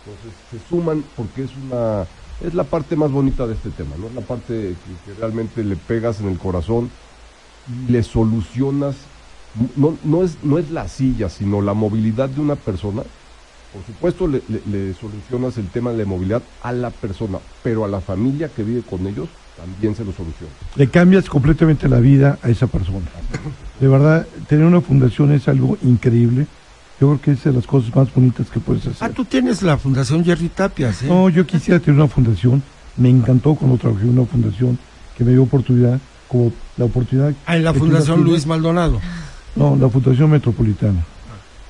Entonces 0.05 0.39
se 0.51 0.69
suman 0.69 1.03
porque 1.15 1.43
es 1.43 1.51
una 1.55 2.05
es 2.41 2.53
la 2.53 2.65
parte 2.65 2.95
más 2.95 3.11
bonita 3.11 3.47
de 3.47 3.55
este 3.55 3.71
tema, 3.71 3.95
¿no? 3.97 4.07
Es 4.07 4.13
la 4.13 4.21
parte 4.21 4.53
que, 4.53 5.13
que 5.13 5.19
realmente 5.19 5.63
le 5.63 5.75
pegas 5.75 6.19
en 6.19 6.29
el 6.29 6.37
corazón 6.37 6.91
y 7.67 7.91
le 7.91 8.03
solucionas 8.03 8.95
no, 9.75 9.97
no 10.03 10.23
es 10.23 10.37
no 10.43 10.57
es 10.57 10.69
la 10.71 10.87
silla, 10.87 11.29
sino 11.29 11.61
la 11.61 11.73
movilidad 11.73 12.29
de 12.29 12.41
una 12.41 12.55
persona. 12.55 13.03
Por 13.73 13.85
supuesto 13.85 14.27
le, 14.27 14.41
le- 14.49 14.61
le 14.87 14.93
solucionas 14.93 15.57
el 15.57 15.67
tema 15.67 15.91
de 15.91 15.97
la 15.99 16.05
movilidad 16.05 16.41
a 16.63 16.71
la 16.71 16.89
persona, 16.89 17.37
pero 17.63 17.83
a 17.85 17.87
la 17.87 18.01
familia 18.01 18.49
que 18.49 18.63
vive 18.63 18.81
con 18.81 19.05
ellos 19.07 19.27
también 19.57 19.95
se 19.95 20.05
lo 20.05 20.11
soluciona. 20.13 20.51
Le 20.75 20.87
cambias 20.89 21.27
completamente 21.29 21.87
la 21.89 21.99
vida 21.99 22.37
a 22.43 22.49
esa 22.49 22.67
persona. 22.67 23.05
De 23.79 23.87
verdad, 23.87 24.25
tener 24.47 24.65
una 24.65 24.81
fundación 24.81 25.31
es 25.31 25.47
algo 25.47 25.77
increíble. 25.83 26.47
Yo 26.99 27.07
creo 27.09 27.21
que 27.21 27.31
es 27.31 27.43
de 27.43 27.53
las 27.53 27.67
cosas 27.67 27.95
más 27.95 28.11
bonitas 28.13 28.49
que 28.49 28.59
puedes 28.59 28.83
hacer. 28.87 28.97
Ah, 29.01 29.09
tú 29.13 29.23
tienes 29.25 29.61
la 29.61 29.77
Fundación 29.77 30.23
Jerry 30.25 30.49
Tapias, 30.49 31.03
¿eh? 31.03 31.07
No, 31.07 31.29
yo 31.29 31.45
quisiera 31.45 31.79
tener 31.79 31.99
una 31.99 32.07
fundación. 32.09 32.63
Me 32.95 33.09
encantó 33.09 33.53
cuando 33.53 33.77
trabajé 33.77 34.03
en 34.05 34.17
una 34.17 34.25
fundación 34.27 34.79
que 35.15 35.23
me 35.23 35.31
dio 35.31 35.43
oportunidad, 35.43 35.99
como 36.27 36.51
la 36.77 36.85
oportunidad. 36.85 37.33
Ah, 37.45 37.55
en 37.57 37.63
la 37.63 37.73
Fundación. 37.73 38.23
Luis 38.23 38.47
Maldonado. 38.47 38.99
No, 39.55 39.75
la 39.75 39.89
Fundación 39.89 40.31
Metropolitana. 40.31 41.03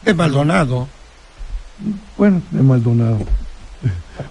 De 0.05 0.13
Maldonado. 0.13 0.87
Bueno, 2.17 2.41
de 2.51 2.61
Maldonado. 2.61 3.19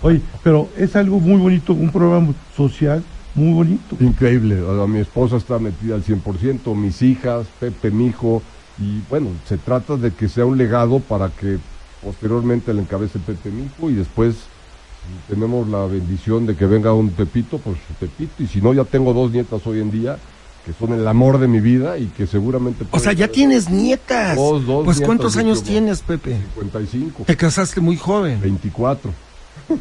Oye, 0.02 0.20
pero 0.42 0.68
es 0.76 0.96
algo 0.96 1.20
muy 1.20 1.40
bonito, 1.40 1.72
un 1.72 1.90
programa 1.90 2.35
social 2.56 3.02
muy 3.35 3.52
bonito. 3.52 3.96
Increíble, 4.00 4.59
a 4.66 4.87
mi 4.87 4.98
esposa 4.98 5.37
está 5.37 5.59
metida 5.59 5.94
al 5.94 6.02
100%, 6.02 6.74
mis 6.74 7.02
hijas, 7.02 7.46
Pepe, 7.61 7.90
mi 7.90 8.06
hijo, 8.06 8.42
y 8.78 9.00
bueno, 9.09 9.28
se 9.46 9.59
trata 9.59 9.96
de 9.96 10.12
que 10.12 10.28
sea 10.28 10.46
un 10.46 10.59
legado 10.59 11.00
para 11.00 11.28
que 11.28 11.59
posteriormente 12.02 12.74
le 12.74 12.80
encabece 12.80 13.18
Pepe, 13.18 13.50
mi 13.50 13.64
hijo, 13.64 13.90
y 13.90 13.94
después 13.94 14.35
si 14.35 15.35
tenemos 15.35 15.68
la 15.68 15.85
bendición 15.87 16.46
de 16.46 16.56
que 16.56 16.66
venga 16.66 16.92
un 16.92 17.11
Pepito, 17.11 17.59
pues 17.59 17.76
Pepito, 18.00 18.42
y 18.42 18.46
si 18.46 18.61
no, 18.61 18.74
ya 18.74 18.85
tengo 18.85 19.12
dos 19.12 19.30
nietas 19.30 19.64
hoy 19.66 19.80
en 19.80 19.90
día, 19.90 20.18
que 20.66 20.72
son 20.72 20.92
el 20.92 21.07
amor 21.07 21.38
de 21.38 21.46
mi 21.46 21.61
vida 21.61 21.96
y 21.96 22.07
que 22.07 22.26
seguramente... 22.26 22.85
O 22.90 22.98
sea, 22.98 23.12
ya 23.12 23.29
tienes 23.29 23.70
nietas. 23.70 24.35
Dos, 24.35 24.66
dos 24.66 24.85
pues 24.85 25.00
¿cuántos 25.00 25.37
años 25.37 25.62
tienes, 25.62 26.02
Pepe? 26.02 26.38
55, 26.55 27.22
Te 27.24 27.37
casaste 27.37 27.81
muy 27.81 27.96
joven. 27.96 28.40
24, 28.40 29.12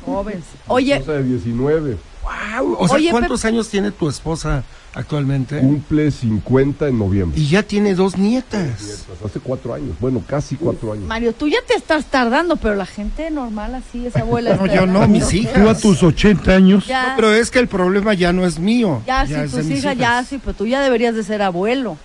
Jóvenes. 0.06 0.44
Oye, 0.68 0.94
esposa 0.94 1.14
de 1.14 1.24
19, 1.24 1.98
Wow. 2.24 2.76
O 2.78 2.88
sea, 2.88 2.98
Oye, 2.98 3.10
¿cuántos 3.10 3.46
años 3.46 3.68
tiene 3.70 3.90
tu 3.90 4.08
esposa 4.08 4.64
actualmente? 4.96 5.60
cumple 5.60 6.10
50 6.12 6.88
en 6.88 6.98
noviembre. 6.98 7.40
Y 7.40 7.48
ya 7.48 7.64
tiene 7.64 7.94
dos 7.96 8.18
nietas. 8.18 8.62
Nietas, 8.82 9.06
Hace 9.24 9.40
cuatro 9.40 9.74
años, 9.74 9.96
bueno, 10.00 10.24
casi 10.28 10.56
cuatro 10.56 10.94
años. 10.94 11.06
Mario, 11.06 11.34
tú 11.34 11.48
ya 11.48 11.60
te 11.68 11.74
estás 11.76 12.06
tardando, 12.06 12.56
pero 12.56 12.76
la 12.76 12.86
gente 12.86 13.30
normal 13.32 13.76
así, 13.76 14.08
esa 14.08 14.22
abuela. 14.22 14.56
No, 14.56 14.66
yo 14.66 14.86
no, 14.88 15.08
mis 15.08 15.34
hijas. 15.34 15.54
Tú 15.54 15.70
a 15.70 15.78
tus 15.78 16.02
80 16.04 16.52
años, 16.52 16.88
Ya, 16.88 17.10
No, 17.10 17.14
pero 17.16 17.34
es 17.34 17.52
que 17.52 17.60
el 17.60 17.68
problema 17.68 18.14
ya 18.14 18.34
no 18.34 18.46
es 18.46 18.58
mío. 18.60 19.02
ya, 19.06 19.24
es 19.24 19.30
sí, 19.52 19.56
tus 19.58 19.66
mis 19.66 19.80
hijas, 19.80 19.98
ya, 19.98 20.24
sí, 20.24 20.40
pero 20.44 20.56
tú 20.56 20.66
ya 20.66 20.82
deberías 20.82 21.16
de 21.16 21.24
ser 21.24 21.42
abuelo 21.42 21.98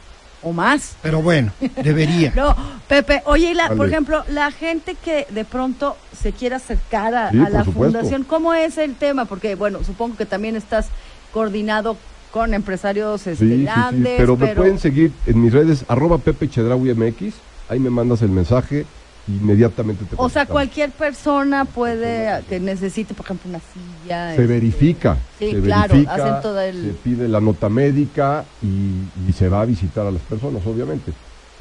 o 0.42 0.53
más. 0.53 0.96
Pero 1.03 1.20
bueno, 1.22 1.53
debería. 1.83 2.33
No, 2.37 2.57
Pepe, 2.88 3.22
oye, 3.26 3.50
y 3.50 3.55
la, 3.55 3.68
por 3.70 3.87
ejemplo, 3.87 4.24
la 4.31 4.50
gente 4.50 4.96
que 4.96 5.26
de 5.31 5.44
pronto 5.44 5.96
se 6.18 6.33
quiere 6.33 6.55
acercar 6.57 7.14
a, 7.14 7.31
Sí, 7.31 7.38
a 7.38 7.50
la 7.50 7.64
supuesto. 7.64 7.72
fundación, 7.98 8.24
¿cómo 8.24 8.55
es 8.55 8.79
el 8.79 8.94
tema? 8.96 9.26
Porque, 9.26 9.55
bueno, 9.55 9.85
supongo 9.85 10.16
que 10.16 10.26
también 10.26 10.57
estás 10.57 10.87
coordinado 11.33 11.96
con 12.31 12.55
empresarios 12.55 13.27
este, 13.27 13.45
Sí, 13.45 13.51
sí, 13.51 13.59
sí, 13.59 13.62
grandes, 13.64 14.14
pero 14.16 14.37
pero, 14.37 14.49
me 14.49 14.57
pueden 14.57 14.79
seguir 14.79 15.12
en 15.27 15.43
mis 15.43 15.53
redes, 15.53 15.85
arroba 15.88 16.19
Pepe 16.19 16.49
Chedraui 16.49 16.95
MX, 16.95 17.35
ahí 17.69 17.79
me 17.79 17.90
mandas 17.90 18.23
el 18.23 18.31
mensaje, 18.31 18.87
inmediatamente 19.27 20.05
te 20.05 20.14
o 20.16 20.29
sea, 20.29 20.47
cualquier 20.47 20.90
persona 20.90 21.64
puede, 21.64 22.43
que 22.49 22.61
necesite, 22.61 23.14
por 23.14 23.27
ejemplo, 23.27 23.51
una 23.51 23.61
silla. 23.61 24.29
Se 24.35 24.43
este, 24.43 24.47
verifica, 24.47 25.16
Sí, 25.38 25.51
se 25.51 25.61
claro, 25.61 25.93
verifica, 25.95 26.14
hacen 26.14 26.43
todo 26.43 26.61
el- 26.61 26.83
se 26.83 26.93
pide 26.95 27.29
la 27.29 27.40
nota 27.40 27.69
médica 27.69 28.45
y, 28.62 29.29
y 29.29 29.33
se 29.33 29.49
va 29.49 29.62
a 29.62 29.64
visitar 29.64 30.07
a 30.07 30.11
las 30.11 30.23
personas, 30.23 30.64
obviamente. 30.66 31.12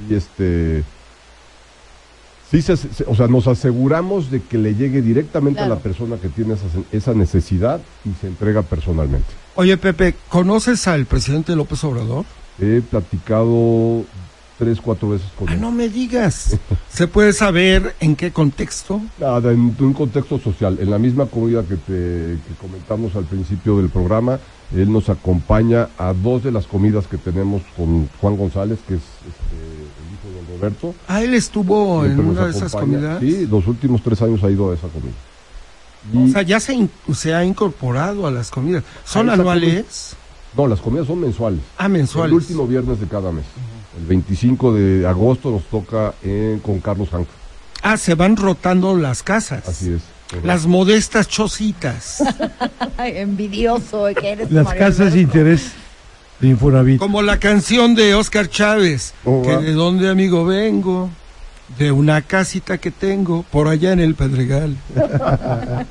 Y 0.08 0.13
este... 0.15 0.84
Sí, 2.49 2.62
se- 2.63 2.77
se- 2.77 3.03
o 3.07 3.15
sea, 3.15 3.27
nos 3.27 3.47
aseguramos 3.47 4.31
de 4.31 4.41
que 4.41 4.57
le 4.57 4.73
llegue 4.73 5.01
directamente 5.03 5.59
a 5.62 5.67
la 5.67 5.77
persona 5.77 6.17
que 6.17 6.29
tiene 6.29 6.55
esa, 6.55 6.65
esa 6.91 7.13
necesidad 7.13 7.79
y 8.03 8.09
se 8.19 8.27
entrega 8.27 8.63
personalmente. 8.63 9.27
Oye, 9.55 9.77
Pepe, 9.77 10.15
¿conoces 10.29 10.88
al 10.88 11.05
presidente 11.05 11.55
López 11.55 11.83
Obrador? 11.83 12.25
He 12.59 12.81
platicado 12.81 14.03
tres, 14.57 14.81
cuatro 14.81 15.09
veces 15.09 15.27
con 15.38 15.47
Ah, 15.47 15.53
él. 15.53 15.62
no 15.62 15.71
me 15.71 15.89
digas. 15.89 16.57
¿Se 16.91 17.07
puede 17.07 17.33
saber 17.33 17.95
en 17.99 18.15
qué 18.15 18.31
contexto? 18.31 18.99
Nada, 19.19 19.51
en 19.51 19.75
un 19.79 19.93
contexto 19.93 20.39
social. 20.39 20.77
En 20.81 20.89
la 20.89 20.97
misma 20.97 21.27
comida 21.27 21.62
que, 21.63 21.75
te, 21.75 22.38
que 22.47 22.53
comentamos 22.59 23.15
al 23.15 23.25
principio 23.25 23.77
del 23.77 23.89
programa, 23.89 24.39
él 24.75 24.91
nos 24.91 25.09
acompaña 25.09 25.89
a 25.97 26.13
dos 26.13 26.43
de 26.43 26.51
las 26.51 26.65
comidas 26.65 27.05
que 27.07 27.17
tenemos 27.17 27.62
con 27.77 28.09
Juan 28.19 28.35
González, 28.38 28.79
que 28.88 28.95
es 28.95 29.01
este, 29.01 29.55
el 29.55 30.13
hijo 30.13 30.27
de 30.29 30.35
don 30.35 30.49
Roberto. 30.60 30.95
Ah, 31.08 31.22
él 31.24 31.34
estuvo 31.34 32.06
en 32.06 32.19
una 32.19 32.45
de 32.45 32.52
esas 32.52 32.72
comidas. 32.72 33.19
Sí, 33.19 33.48
los 33.50 33.65
últimos 33.67 34.02
tres 34.02 34.22
años 34.22 34.43
ha 34.43 34.50
ido 34.52 34.72
a 34.72 34.76
esa 34.76 34.88
comida. 34.88 35.13
O 36.15 36.28
sea, 36.32 36.41
ya 36.43 36.60
se, 36.60 36.74
in- 36.74 36.89
se 37.13 37.34
ha 37.34 37.43
incorporado 37.43 38.26
a 38.26 38.32
las 38.32 38.50
comidas. 38.52 38.84
¿Son 39.06 39.30
A 39.30 39.34
esa 39.34 39.41
anuales? 39.41 40.15
no, 40.56 40.67
las 40.67 40.80
comidas 40.80 41.08
son 41.08 41.19
mensuales. 41.19 41.60
Ah, 41.78 41.88
mensuales. 41.89 42.32
El 42.32 42.36
último 42.36 42.67
viernes 42.67 43.00
de 43.00 43.08
cada 43.08 43.32
mes. 43.32 43.45
El 44.00 44.06
25 44.06 44.74
de 44.74 45.06
agosto 45.08 45.52
nos 45.52 45.63
toca 45.65 46.13
en- 46.24 46.60
con 46.60 46.80
Carlos 46.80 47.10
Hank. 47.12 47.28
Ah, 47.82 47.98
se 47.98 48.13
van 48.15 48.36
rotando 48.38 48.95
las 48.98 49.24
casas. 49.24 49.67
Así 49.67 49.91
es. 49.93 50.02
Las 50.43 50.67
modestas 50.67 51.28
chocitas. 51.28 52.24
Ay, 52.98 53.17
envidioso 53.17 54.06
que 54.19 54.30
eres 54.32 54.52
las 54.52 54.65
Mario 54.65 54.80
casas 54.80 55.00
Alberto. 55.13 55.19
interés 55.19 55.72
de 56.39 56.47
Infonavit. 56.47 56.99
Como 56.99 57.21
la 57.21 57.39
canción 57.39 57.95
de 57.95 58.15
Oscar 58.15 58.49
Chávez. 58.49 59.13
¿Cómo 59.23 59.43
que 59.43 59.58
de 59.58 59.73
dónde, 59.73 60.10
amigo, 60.10 60.45
vengo. 60.45 61.10
De 61.78 61.91
una 61.91 62.21
casita 62.21 62.78
que 62.80 62.91
tengo 62.91 63.43
por 63.52 63.67
allá 63.67 63.91
en 63.91 63.99
el 63.99 64.15
Pedregal. 64.15 64.75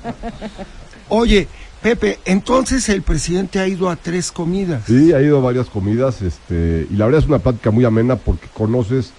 Oye, 1.08 1.46
Pepe, 1.82 2.18
entonces 2.24 2.88
el 2.88 3.02
presidente 3.02 3.60
ha 3.60 3.68
ido 3.68 3.88
a 3.88 3.94
tres 3.94 4.32
comidas. 4.32 4.82
Sí, 4.86 5.12
ha 5.12 5.22
ido 5.22 5.38
a 5.38 5.40
varias 5.40 5.68
comidas, 5.68 6.20
este, 6.22 6.86
y 6.90 6.96
la 6.96 7.06
verdad 7.06 7.20
es 7.20 7.28
una 7.28 7.38
plática 7.38 7.70
muy 7.70 7.84
amena 7.84 8.16
porque 8.16 8.48
conoces 8.52 9.12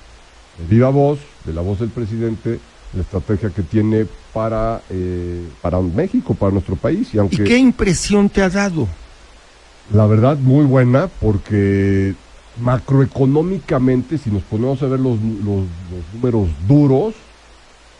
de 0.57 0.65
viva 0.67 0.89
voz, 0.89 1.19
de 1.45 1.53
la 1.53 1.61
voz 1.61 1.79
del 1.79 1.89
presidente, 1.89 2.59
la 2.93 3.01
estrategia 3.01 3.49
que 3.49 3.61
tiene 3.61 4.05
para, 4.33 4.81
eh, 4.89 5.47
para 5.61 5.79
México, 5.79 6.33
para 6.33 6.51
nuestro 6.51 6.75
país. 6.75 7.07
Y 7.13 7.17
¿Y 7.17 7.19
aunque 7.19 7.43
qué 7.45 7.57
impresión 7.57 8.29
te 8.29 8.41
ha 8.41 8.49
dado? 8.49 8.87
La 9.93 10.05
verdad 10.07 10.37
muy 10.37 10.65
buena, 10.65 11.07
porque 11.19 12.13
macroeconómicamente, 12.61 14.17
si 14.17 14.29
nos 14.29 14.43
ponemos 14.43 14.81
a 14.83 14.87
ver 14.87 14.99
los, 14.99 15.17
los- 15.19 15.65
los 15.91 16.13
números 16.13 16.49
duros, 16.67 17.15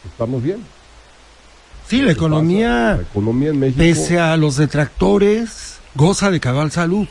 estamos 0.05 0.43
bien. 0.43 0.57
Sí, 1.87 2.01
la 2.01 2.11
economía, 2.11 2.95
La 2.97 3.01
economía 3.01 3.49
en 3.49 3.59
México. 3.59 3.79
pese 3.79 4.19
a 4.19 4.37
los 4.37 4.57
detractores, 4.57 5.77
goza 5.95 6.29
de 6.29 6.39
cabal 6.39 6.71
salud. 6.71 7.07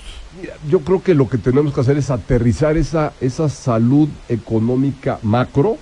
Yo 0.70 0.80
creo 0.80 1.02
que 1.02 1.14
lo 1.14 1.28
que 1.28 1.38
tenemos 1.38 1.74
que 1.74 1.80
hacer 1.80 1.96
es 1.98 2.10
aterrizar 2.10 2.76
esa, 2.76 3.12
esa 3.20 3.48
salud 3.48 4.08
económica 4.28 5.18
macro, 5.22 5.78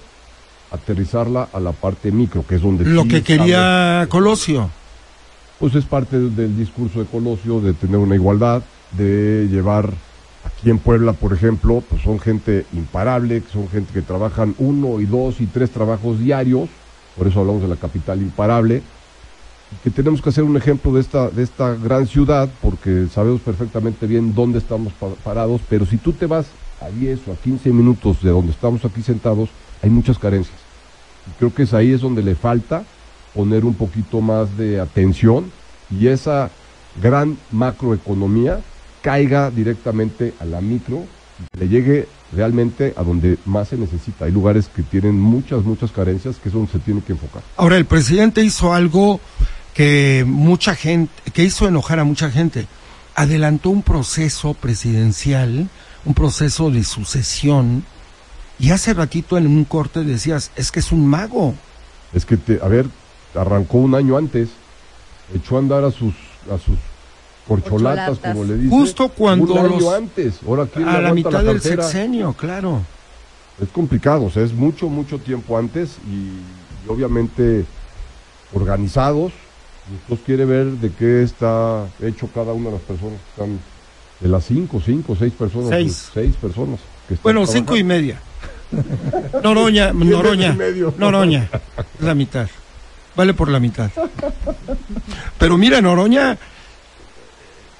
aterrizarla 0.70 1.48
a 1.52 1.60
la 1.60 1.72
parte 1.72 2.10
micro, 2.10 2.44
que 2.46 2.54
es 2.54 2.62
donde 2.62 2.84
Lo 2.86 3.02
sí 3.02 3.08
que 3.08 3.22
quería 3.22 4.06
Colosio. 4.08 4.70
Pues 5.58 5.74
es 5.74 5.84
parte 5.84 6.18
del 6.18 6.56
discurso 6.56 7.00
de 7.00 7.06
Colosio, 7.06 7.60
de 7.60 7.74
tener 7.74 7.96
una 7.98 8.14
igualdad, 8.14 8.62
de 8.92 9.48
llevar 9.50 9.92
aquí 10.44 10.70
en 10.70 10.78
Puebla, 10.78 11.12
por 11.12 11.32
ejemplo, 11.32 11.82
pues 11.88 12.02
son 12.02 12.18
gente 12.18 12.66
imparable, 12.72 13.42
son 13.52 13.68
gente 13.68 13.92
que 13.92 14.02
trabajan 14.02 14.54
uno 14.58 15.00
y 15.00 15.06
dos 15.06 15.40
y 15.40 15.46
tres 15.46 15.70
trabajos 15.70 16.20
diarios, 16.20 16.68
por 17.16 17.26
eso 17.26 17.40
hablamos 17.40 17.62
de 17.62 17.68
la 17.68 17.76
capital 17.76 18.20
imparable, 18.22 18.82
y 19.72 19.76
que 19.82 19.90
tenemos 19.90 20.22
que 20.22 20.28
hacer 20.28 20.44
un 20.44 20.56
ejemplo 20.56 20.92
de 20.92 21.00
esta, 21.00 21.28
de 21.30 21.42
esta 21.42 21.74
gran 21.74 22.06
ciudad, 22.06 22.48
porque 22.62 23.06
sabemos 23.12 23.40
perfectamente 23.40 24.06
bien 24.06 24.34
dónde 24.34 24.58
estamos 24.58 24.92
pa- 24.94 25.08
parados, 25.24 25.60
pero 25.68 25.84
si 25.84 25.96
tú 25.96 26.12
te 26.12 26.26
vas 26.26 26.46
a 26.80 26.88
10 26.88 27.26
o 27.26 27.32
a 27.32 27.36
15 27.36 27.70
minutos 27.72 28.22
de 28.22 28.30
donde 28.30 28.52
estamos 28.52 28.84
aquí 28.84 29.02
sentados, 29.02 29.48
hay 29.82 29.90
muchas 29.90 30.18
carencias. 30.18 30.56
Y 31.26 31.30
creo 31.38 31.52
que 31.52 31.64
es 31.64 31.74
ahí 31.74 31.92
es 31.92 32.00
donde 32.00 32.22
le 32.22 32.36
falta 32.36 32.84
poner 33.34 33.64
un 33.64 33.74
poquito 33.74 34.20
más 34.20 34.56
de 34.56 34.78
atención 34.80 35.50
y 35.90 36.06
esa 36.06 36.50
gran 37.02 37.36
macroeconomía 37.50 38.60
caiga 39.02 39.50
directamente 39.50 40.34
a 40.40 40.44
la 40.44 40.60
micro 40.60 41.04
le 41.58 41.68
llegue 41.68 42.08
realmente 42.32 42.94
a 42.96 43.02
donde 43.02 43.38
más 43.44 43.68
se 43.68 43.76
necesita. 43.76 44.24
Hay 44.24 44.32
lugares 44.32 44.68
que 44.74 44.82
tienen 44.82 45.18
muchas, 45.18 45.62
muchas 45.62 45.90
carencias 45.92 46.36
que 46.36 46.48
es 46.48 46.54
donde 46.54 46.72
se 46.72 46.78
tiene 46.78 47.02
que 47.02 47.12
enfocar. 47.12 47.42
Ahora, 47.56 47.76
el 47.76 47.84
presidente 47.84 48.42
hizo 48.42 48.72
algo 48.72 49.20
que 49.74 50.24
mucha 50.26 50.74
gente, 50.74 51.12
que 51.32 51.44
hizo 51.44 51.68
enojar 51.68 52.00
a 52.00 52.04
mucha 52.04 52.30
gente. 52.30 52.66
Adelantó 53.14 53.70
un 53.70 53.82
proceso 53.82 54.54
presidencial, 54.54 55.68
un 56.04 56.14
proceso 56.14 56.70
de 56.70 56.84
sucesión, 56.84 57.84
y 58.58 58.70
hace 58.70 58.94
ratito 58.94 59.36
en 59.36 59.46
un 59.46 59.64
corte 59.64 60.02
decías, 60.02 60.50
es 60.56 60.72
que 60.72 60.80
es 60.80 60.92
un 60.92 61.06
mago. 61.06 61.54
Es 62.14 62.24
que, 62.24 62.36
te, 62.36 62.58
a 62.62 62.68
ver, 62.68 62.86
arrancó 63.34 63.78
un 63.78 63.94
año 63.94 64.16
antes, 64.16 64.48
echó 65.34 65.56
a 65.56 65.58
andar 65.58 65.84
a 65.84 65.90
sus, 65.90 66.14
a 66.50 66.58
sus 66.58 66.78
corcholatas, 67.46 68.08
Corcholatas. 68.08 68.18
como 68.32 68.44
le 68.44 68.56
dice. 68.56 68.68
Justo 68.70 69.08
cuando 69.08 69.52
un 69.54 69.58
año 69.58 69.80
los- 69.80 69.94
antes. 69.94 70.34
Ahora, 70.46 70.66
¿quién 70.66 70.84
le 70.86 70.90
A 70.90 71.00
la 71.00 71.14
mitad 71.14 71.42
del 71.44 71.60
sexenio, 71.60 72.32
claro. 72.32 72.82
Es 73.62 73.68
complicado, 73.70 74.24
o 74.24 74.30
sea, 74.30 74.42
es 74.42 74.52
mucho, 74.52 74.88
mucho 74.88 75.18
tiempo 75.18 75.56
antes 75.56 75.96
y, 76.06 76.86
y 76.86 76.88
obviamente 76.88 77.64
organizados. 78.52 79.32
Y 79.90 80.12
usted 80.12 80.24
quiere 80.26 80.44
ver 80.44 80.66
de 80.66 80.90
qué 80.90 81.22
está 81.22 81.86
hecho 82.02 82.28
cada 82.34 82.52
una 82.52 82.66
de 82.70 82.72
las 82.76 82.82
personas 82.82 83.14
que 83.20 83.30
están, 83.42 83.58
de 84.20 84.28
las 84.28 84.44
cinco, 84.44 84.82
cinco, 84.84 85.16
seis 85.18 85.32
personas. 85.32 85.68
Seis. 85.70 86.10
seis 86.12 86.34
personas. 86.36 86.80
Que 87.06 87.14
están 87.14 87.22
Bueno, 87.22 87.46
cinco 87.46 87.76
y 87.76 87.84
media. 87.84 88.18
Noroña, 89.44 89.92
Noroña, 89.94 90.48
y 90.52 90.56
medio. 90.56 90.92
Noroña, 90.98 91.48
la 92.00 92.14
mitad. 92.14 92.48
Vale 93.14 93.32
por 93.32 93.48
la 93.48 93.60
mitad. 93.60 93.90
Pero 95.38 95.56
mira, 95.56 95.80
Noroña, 95.80 96.36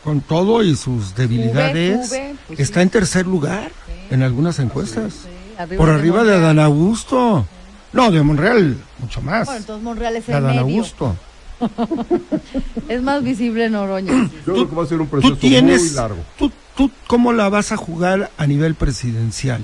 con 0.07 0.21
todo 0.21 0.63
y 0.63 0.77
sus 0.77 1.15
debilidades, 1.17 2.09
sube, 2.09 2.35
pues 2.47 2.61
está 2.61 2.81
sí. 2.81 2.83
en 2.85 2.91
tercer 2.91 3.27
lugar 3.27 3.73
en 4.11 4.23
algunas 4.23 4.59
encuestas. 4.61 5.13
Sí, 5.13 5.29
arriba 5.59 5.77
Por 5.85 5.91
arriba 5.93 6.19
de 6.19 6.31
Monreal. 6.31 6.43
Adán 6.45 6.59
Augusto. 6.61 7.47
No, 7.93 8.11
de 8.13 8.23
Monreal, 8.23 8.77
mucho 9.01 9.21
más. 9.21 9.47
Bueno, 9.47 9.59
entonces 9.61 9.83
Monreal 9.85 10.17
es 10.17 10.27
de 10.27 10.33
el 10.33 10.39
Adán 10.39 10.51
medio. 10.57 10.61
Augusto. 10.63 11.17
Es 12.89 13.03
más 13.03 13.23
visible 13.25 13.69
Noroña. 13.69 14.31
Yo 14.47 14.53
creo 14.53 14.69
que 14.71 14.77
va 14.77 14.83
a 14.85 14.87
ser 14.87 15.01
un 15.01 15.09
proceso 15.09 15.35
Tú 15.35 15.41
tienes, 15.41 15.83
muy 15.83 15.91
largo. 15.95 16.19
tú, 16.39 16.53
tú, 16.77 16.91
¿cómo 17.09 17.33
la 17.33 17.49
vas 17.49 17.73
a 17.73 17.77
jugar 17.77 18.31
a 18.39 18.47
nivel 18.47 18.75
presidencial? 18.77 19.61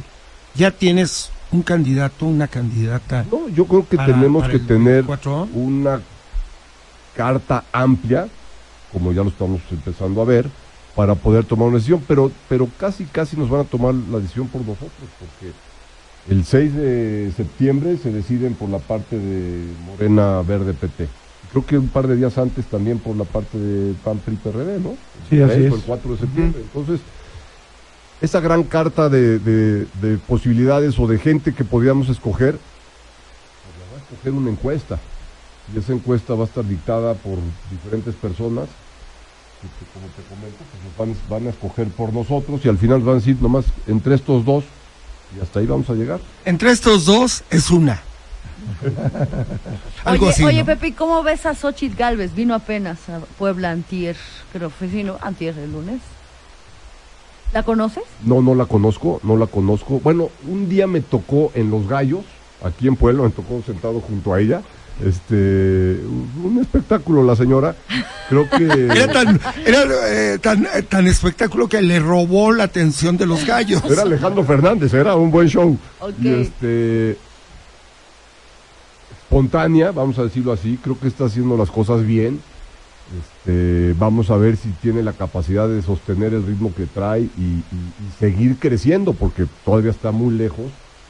Ya 0.54 0.70
tienes 0.72 1.30
un 1.52 1.62
candidato, 1.62 2.26
una 2.26 2.48
candidata. 2.48 3.24
No, 3.30 3.48
yo 3.48 3.66
creo 3.66 3.86
que 3.88 3.96
Para- 3.96 4.12
tenemos 4.12 4.42
para 4.42 4.52
que 4.54 4.58
tener 4.58 5.04
24. 5.04 5.48
una 5.54 6.00
carta 7.16 7.64
amplia, 7.72 8.26
como 8.92 9.12
ya 9.12 9.22
lo 9.22 9.28
estamos 9.30 9.60
empezando 9.70 10.20
a 10.20 10.24
ver, 10.24 10.48
para 10.94 11.14
poder 11.14 11.44
tomar 11.44 11.68
una 11.68 11.76
decisión, 11.78 12.02
pero, 12.06 12.30
pero 12.48 12.68
casi, 12.78 13.04
casi 13.04 13.36
nos 13.36 13.48
van 13.48 13.62
a 13.62 13.64
tomar 13.64 13.94
la 13.94 14.18
decisión 14.18 14.46
por 14.48 14.60
nosotros, 14.60 14.90
porque 15.18 15.52
el 16.28 16.44
6 16.44 16.74
de 16.74 17.32
septiembre 17.36 17.96
se 17.96 18.12
deciden 18.12 18.54
por 18.54 18.68
la 18.68 18.78
parte 18.78 19.18
de 19.18 19.64
Morena 19.86 20.42
Verde 20.42 20.74
PT. 20.74 21.08
Creo 21.50 21.66
que 21.66 21.78
un 21.78 21.88
par 21.88 22.06
de 22.06 22.16
días 22.16 22.36
antes 22.38 22.64
también 22.66 22.98
por 22.98 23.16
la 23.16 23.24
parte 23.24 23.58
de 23.58 23.94
PAN 24.04 24.18
PRI 24.18 24.36
PRD, 24.36 24.80
¿no? 24.80 24.94
Sí, 25.28 25.36
El 25.36 25.44
así 25.44 25.54
3 25.60 25.72
o 25.72 25.74
es. 25.76 25.80
El 25.80 25.86
4 25.86 26.12
de 26.12 26.18
septiembre. 26.18 26.60
Entonces, 26.62 27.00
esa 28.20 28.40
gran 28.40 28.62
carta 28.62 29.08
de, 29.08 29.38
de- 29.38 29.86
de 30.00 30.18
posibilidades 30.18 30.98
o 30.98 31.06
de 31.06 31.18
gente 31.18 31.52
que 31.54 31.64
podíamos 31.64 32.08
escoger, 32.08 32.52
pues 32.52 33.74
la 33.78 33.92
va 33.92 33.98
a 34.00 34.04
escoger 34.04 34.32
una 34.32 34.50
encuesta. 34.50 34.98
Y 35.74 35.78
esa 35.78 35.92
encuesta 35.92 36.34
va 36.34 36.44
a 36.44 36.46
estar 36.46 36.64
dictada 36.64 37.14
por 37.14 37.38
diferentes 37.70 38.14
personas. 38.14 38.68
y 39.62 39.66
que, 39.66 39.90
como 39.92 40.06
te 40.08 40.22
comento, 40.28 40.58
pues 40.70 40.84
nos 40.84 41.28
van, 41.28 41.40
van 41.40 41.46
a 41.46 41.50
escoger 41.50 41.88
por 41.88 42.12
nosotros 42.12 42.64
y 42.64 42.68
al 42.68 42.78
final 42.78 43.00
van 43.00 43.16
a 43.16 43.18
decir 43.18 43.36
nomás 43.40 43.64
entre 43.86 44.14
estos 44.14 44.44
dos 44.44 44.64
y 45.36 45.40
hasta 45.40 45.60
ahí 45.60 45.66
vamos 45.66 45.88
a 45.88 45.94
llegar. 45.94 46.20
Entre 46.44 46.70
estos 46.70 47.06
dos 47.06 47.44
es 47.50 47.70
una. 47.70 48.02
Algo 50.04 50.26
oye, 50.26 50.34
así. 50.34 50.44
oye 50.44 50.60
¿no? 50.60 50.66
Pepe, 50.66 50.94
¿cómo 50.94 51.22
ves 51.22 51.46
a 51.46 51.54
Xochitl 51.54 51.96
Galvez? 51.96 52.34
Vino 52.34 52.54
apenas 52.54 53.08
a 53.08 53.20
Puebla 53.38 53.70
antier, 53.70 54.16
creo 54.52 54.70
fue 54.70 54.88
sí, 54.88 55.02
¿no? 55.04 55.18
antier 55.20 55.56
el 55.58 55.72
lunes. 55.72 56.00
¿La 57.52 57.62
conoces? 57.62 58.04
No, 58.24 58.40
no 58.40 58.54
la 58.54 58.64
conozco, 58.64 59.20
no 59.22 59.36
la 59.36 59.46
conozco. 59.46 60.00
Bueno, 60.00 60.30
un 60.48 60.68
día 60.68 60.86
me 60.86 61.02
tocó 61.02 61.52
en 61.54 61.70
Los 61.70 61.86
Gallos, 61.86 62.24
aquí 62.64 62.88
en 62.88 62.96
Puebla, 62.96 63.24
me 63.24 63.30
tocó 63.30 63.62
sentado 63.62 64.00
junto 64.00 64.32
a 64.32 64.40
ella. 64.40 64.62
Este, 65.04 66.00
un 66.42 66.58
espectáculo 66.60 67.24
la 67.24 67.34
señora. 67.36 67.74
Creo 68.28 68.46
Era 68.52 69.06
que 69.06 69.12
tan, 69.12 69.40
era, 69.66 69.82
eh, 70.08 70.38
tan, 70.38 70.64
eh, 70.66 70.82
tan 70.88 71.06
espectáculo 71.06 71.68
que 71.68 71.82
le 71.82 71.98
robó 71.98 72.52
la 72.52 72.64
atención 72.64 73.16
de 73.16 73.26
los 73.26 73.44
gallos. 73.44 73.82
era 73.90 74.02
Alejandro 74.02 74.44
Fernández, 74.44 74.92
era 74.94 75.16
un 75.16 75.30
buen 75.30 75.48
show. 75.48 75.76
Y 76.20 76.28
este 76.28 77.16
espontánea, 79.24 79.92
vamos 79.92 80.18
a 80.18 80.24
decirlo 80.24 80.52
así, 80.52 80.78
creo 80.82 80.98
que 80.98 81.08
está 81.08 81.24
haciendo 81.24 81.56
las 81.56 81.70
cosas 81.70 82.04
bien. 82.06 82.40
Este, 83.18 83.94
vamos 83.98 84.30
a 84.30 84.36
ver 84.36 84.56
si 84.56 84.68
tiene 84.80 85.02
la 85.02 85.12
capacidad 85.12 85.68
de 85.68 85.82
sostener 85.82 86.32
el 86.34 86.46
ritmo 86.46 86.72
que 86.74 86.86
trae 86.86 87.22
y, 87.22 87.26
y- 87.42 87.64
y 87.72 88.12
seguir 88.18 88.56
creciendo, 88.58 89.12
porque 89.14 89.46
todavía 89.64 89.90
está 89.90 90.12
muy 90.12 90.34
lejos 90.34 90.66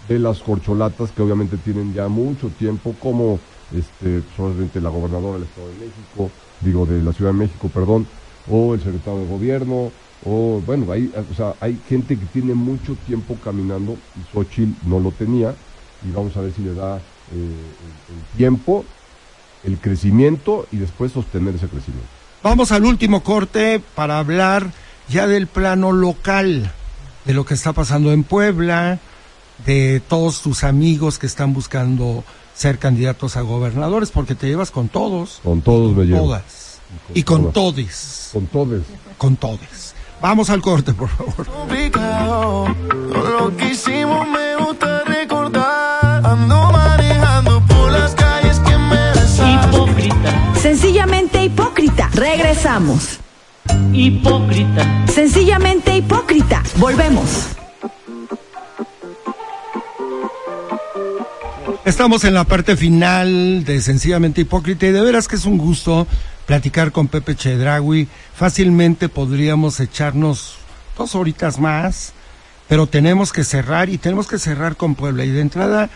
de 0.09 0.18
las 0.18 0.38
corcholatas 0.40 1.11
que 1.12 1.23
obviamente 1.23 1.57
tienen 1.59 1.95
ya 1.95 2.09
mucho 2.09 2.49
tiempo, 2.59 2.95
como 3.01 3.38
este, 3.76 4.22
solamente 4.37 4.80
la 4.80 4.90
gobernadora 4.90 5.35
del 5.35 5.48
Estado 5.48 5.68
de 5.68 5.74
México, 5.74 6.30
digo 6.61 6.87
de 6.87 7.02
la 7.02 7.12
Ciudad 7.12 7.32
de 7.32 7.38
México, 7.38 7.68
perdón, 7.72 8.06
o 8.50 8.74
el 8.74 8.82
secretario 8.82 9.20
de 9.20 9.28
gobierno, 9.28 9.92
o 10.24 10.62
bueno, 10.64 10.90
hay, 10.92 11.12
o 11.30 11.35
sea, 11.35 11.54
hay 11.61 11.78
gente 11.88 12.16
que 12.16 12.26
tiene 12.26 12.54
mucho 12.54 12.96
tiempo 13.06 13.37
caminando 13.42 13.96
y 14.16 14.32
Xochitl 14.32 14.88
no 14.88 15.00
lo 15.00 15.11
tenía, 15.11 15.54
y 16.06 16.12
vamos 16.12 16.37
a 16.37 16.40
ver 16.40 16.52
si 16.52 16.62
le 16.62 16.74
da 16.74 16.96
eh, 16.96 17.00
el, 17.32 18.14
el 18.14 18.37
tiempo, 18.37 18.85
el 19.64 19.78
crecimiento 19.78 20.66
y 20.72 20.76
después 20.76 21.12
sostener 21.12 21.54
ese 21.54 21.68
crecimiento. 21.68 22.08
Vamos 22.42 22.72
al 22.72 22.85
último 22.85 23.22
corte 23.22 23.80
para 23.94 24.18
hablar 24.18 24.72
ya 25.08 25.26
del 25.26 25.46
plano 25.46 25.92
local, 25.92 26.72
de 27.24 27.35
lo 27.35 27.44
que 27.44 27.54
está 27.54 27.73
pasando 27.73 28.12
en 28.12 28.25
Puebla, 28.25 28.98
de 29.64 30.02
todos 30.08 30.42
tus 30.42 30.64
amigos 30.64 31.18
que 31.18 31.27
están 31.27 31.54
buscando 31.54 32.25
ser 32.55 32.79
candidatos 32.79 33.37
a 33.37 33.40
gobernadores, 33.42 34.11
porque 34.11 34.35
te 34.35 34.46
llevas 34.48 34.71
con 34.71 34.88
todos, 34.88 35.40
Con 35.42 35.63
todos 35.63 35.96
me 35.96 36.05
llevo. 36.05 36.27
todas, 36.27 36.79
y 37.15 37.23
con 37.23 37.53
todes, 37.53 38.31
Con 38.33 38.46
todos. 38.46 38.83
con 39.19 39.37
todes. 39.37 39.94
Vamos 40.21 40.50
al 40.50 40.61
corte, 40.63 40.92
por 40.94 41.09
favor. 41.09 41.46
complicado. 41.46 42.67
Todo 43.13 43.31
lo 43.50 43.57
que 43.57 43.71
hicimos 43.71 44.27
me 44.29 44.57
gusta 44.57 45.03
recordar. 45.05 46.25
Ando 46.25 46.71
manejando 46.71 47.61
por 47.67 47.90
las 47.90 48.15
calles 48.15 48.59
que 48.61 48.77
me. 48.79 49.03
Hipócrita, 49.42 50.55
Sencillamente 50.61 51.42
hipócrita. 51.44 52.09
Regresamos. 52.15 53.19
hipócrita, 53.92 55.07
Sencillamente 55.13 55.96
hipócrita. 55.96 56.63
Volvemos. 56.77 57.48
Estamos 61.85 62.22
en 62.22 62.35
la 62.35 62.44
parte 62.44 62.76
final 62.76 63.64
de 63.64 63.80
Sencillamente 63.80 64.42
Hipócrita 64.42 64.87
y 64.87 64.92
de 64.92 65.00
veras 65.00 65.26
que 65.26 65.35
es 65.35 65.44
un 65.44 65.58
gusto 65.58 66.06
platicar 66.46 66.92
con 66.92 67.08
Pepe 67.08 67.35
Chedragui. 67.35 68.06
Fácilmente 68.37 69.08
podríamos 69.08 69.80
echarnos 69.80 70.58
dos 70.96 71.16
horitas 71.16 71.58
más, 71.58 72.12
pero 72.68 72.87
tenemos 72.87 73.33
que 73.33 73.42
cerrar 73.42 73.88
y 73.88 73.98
tenemos 73.98 74.28
que 74.28 74.38
cerrar 74.38 74.76
con 74.76 74.94
Puebla. 74.94 75.24
Y 75.24 75.30
de 75.30 75.40
entrada, 75.40 75.90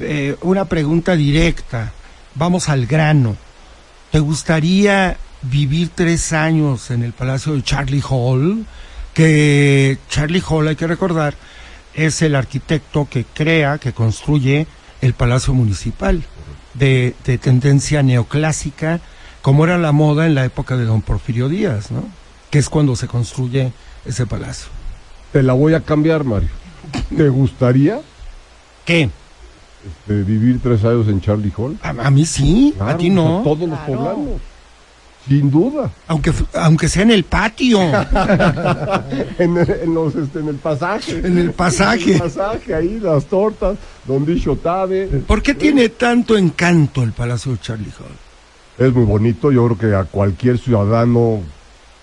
eh, 0.00 0.36
una 0.40 0.64
pregunta 0.64 1.14
directa. 1.14 1.92
Vamos 2.34 2.70
al 2.70 2.86
grano. 2.86 3.36
¿Te 4.10 4.20
gustaría 4.20 5.18
vivir 5.42 5.90
tres 5.94 6.32
años 6.32 6.90
en 6.90 7.02
el 7.02 7.12
Palacio 7.12 7.52
de 7.52 7.62
Charlie 7.62 8.02
Hall? 8.08 8.64
Que 9.12 9.98
Charlie 10.08 10.42
Hall, 10.48 10.68
hay 10.68 10.76
que 10.76 10.86
recordar, 10.86 11.34
es 11.92 12.22
el 12.22 12.34
arquitecto 12.34 13.06
que 13.10 13.26
crea, 13.26 13.76
que 13.76 13.92
construye 13.92 14.66
el 15.00 15.14
Palacio 15.14 15.54
Municipal, 15.54 16.22
de, 16.74 17.14
de 17.24 17.38
tendencia 17.38 18.02
neoclásica, 18.02 19.00
como 19.42 19.64
era 19.64 19.78
la 19.78 19.92
moda 19.92 20.26
en 20.26 20.34
la 20.34 20.44
época 20.44 20.76
de 20.76 20.84
don 20.84 21.02
Porfirio 21.02 21.48
Díaz, 21.48 21.90
¿no? 21.90 22.04
Que 22.50 22.58
es 22.58 22.68
cuando 22.68 22.96
se 22.96 23.06
construye 23.06 23.72
ese 24.04 24.26
palacio. 24.26 24.68
Te 25.32 25.42
la 25.42 25.52
voy 25.52 25.74
a 25.74 25.80
cambiar, 25.80 26.24
Mario. 26.24 26.48
¿Te 27.14 27.28
gustaría 27.28 28.00
¿Qué? 28.84 29.10
este, 29.86 30.22
vivir 30.22 30.60
tres 30.62 30.84
años 30.84 31.06
en 31.08 31.20
Charlie 31.20 31.52
Hall? 31.56 31.78
A, 31.82 31.90
a 31.90 32.10
mí 32.10 32.24
sí, 32.24 32.74
a 32.80 32.96
ti 32.96 33.10
no. 33.10 33.42
todos 33.44 33.68
los 33.68 33.78
poblanos. 33.80 34.40
Sin 35.28 35.50
duda. 35.50 35.90
Aunque, 36.06 36.32
aunque 36.54 36.88
sea 36.88 37.02
en 37.02 37.10
el 37.10 37.24
patio, 37.24 37.80
en, 39.38 39.58
el, 39.58 39.70
en 39.82 39.94
los, 39.94 40.14
este, 40.14 40.40
en 40.40 40.48
el 40.48 40.56
pasaje. 40.56 41.18
en 41.18 41.36
el 41.36 41.52
pasaje. 41.52 42.04
En 42.04 42.12
el 42.14 42.20
pasaje, 42.20 42.74
ahí, 42.74 42.98
las 42.98 43.26
tortas, 43.26 43.76
don 44.06 44.24
Dicho 44.24 44.56
Tabe. 44.56 45.06
¿Por 45.26 45.42
qué 45.42 45.54
tiene 45.54 45.90
tanto 45.90 46.36
encanto 46.36 47.02
el 47.02 47.12
Palacio 47.12 47.52
de 47.52 47.58
Charlie 47.58 47.92
Hall? 47.98 48.86
Es 48.86 48.94
muy 48.94 49.04
bonito, 49.04 49.52
yo 49.52 49.66
creo 49.66 49.78
que 49.78 49.96
a 49.96 50.04
cualquier 50.04 50.58
ciudadano 50.58 51.40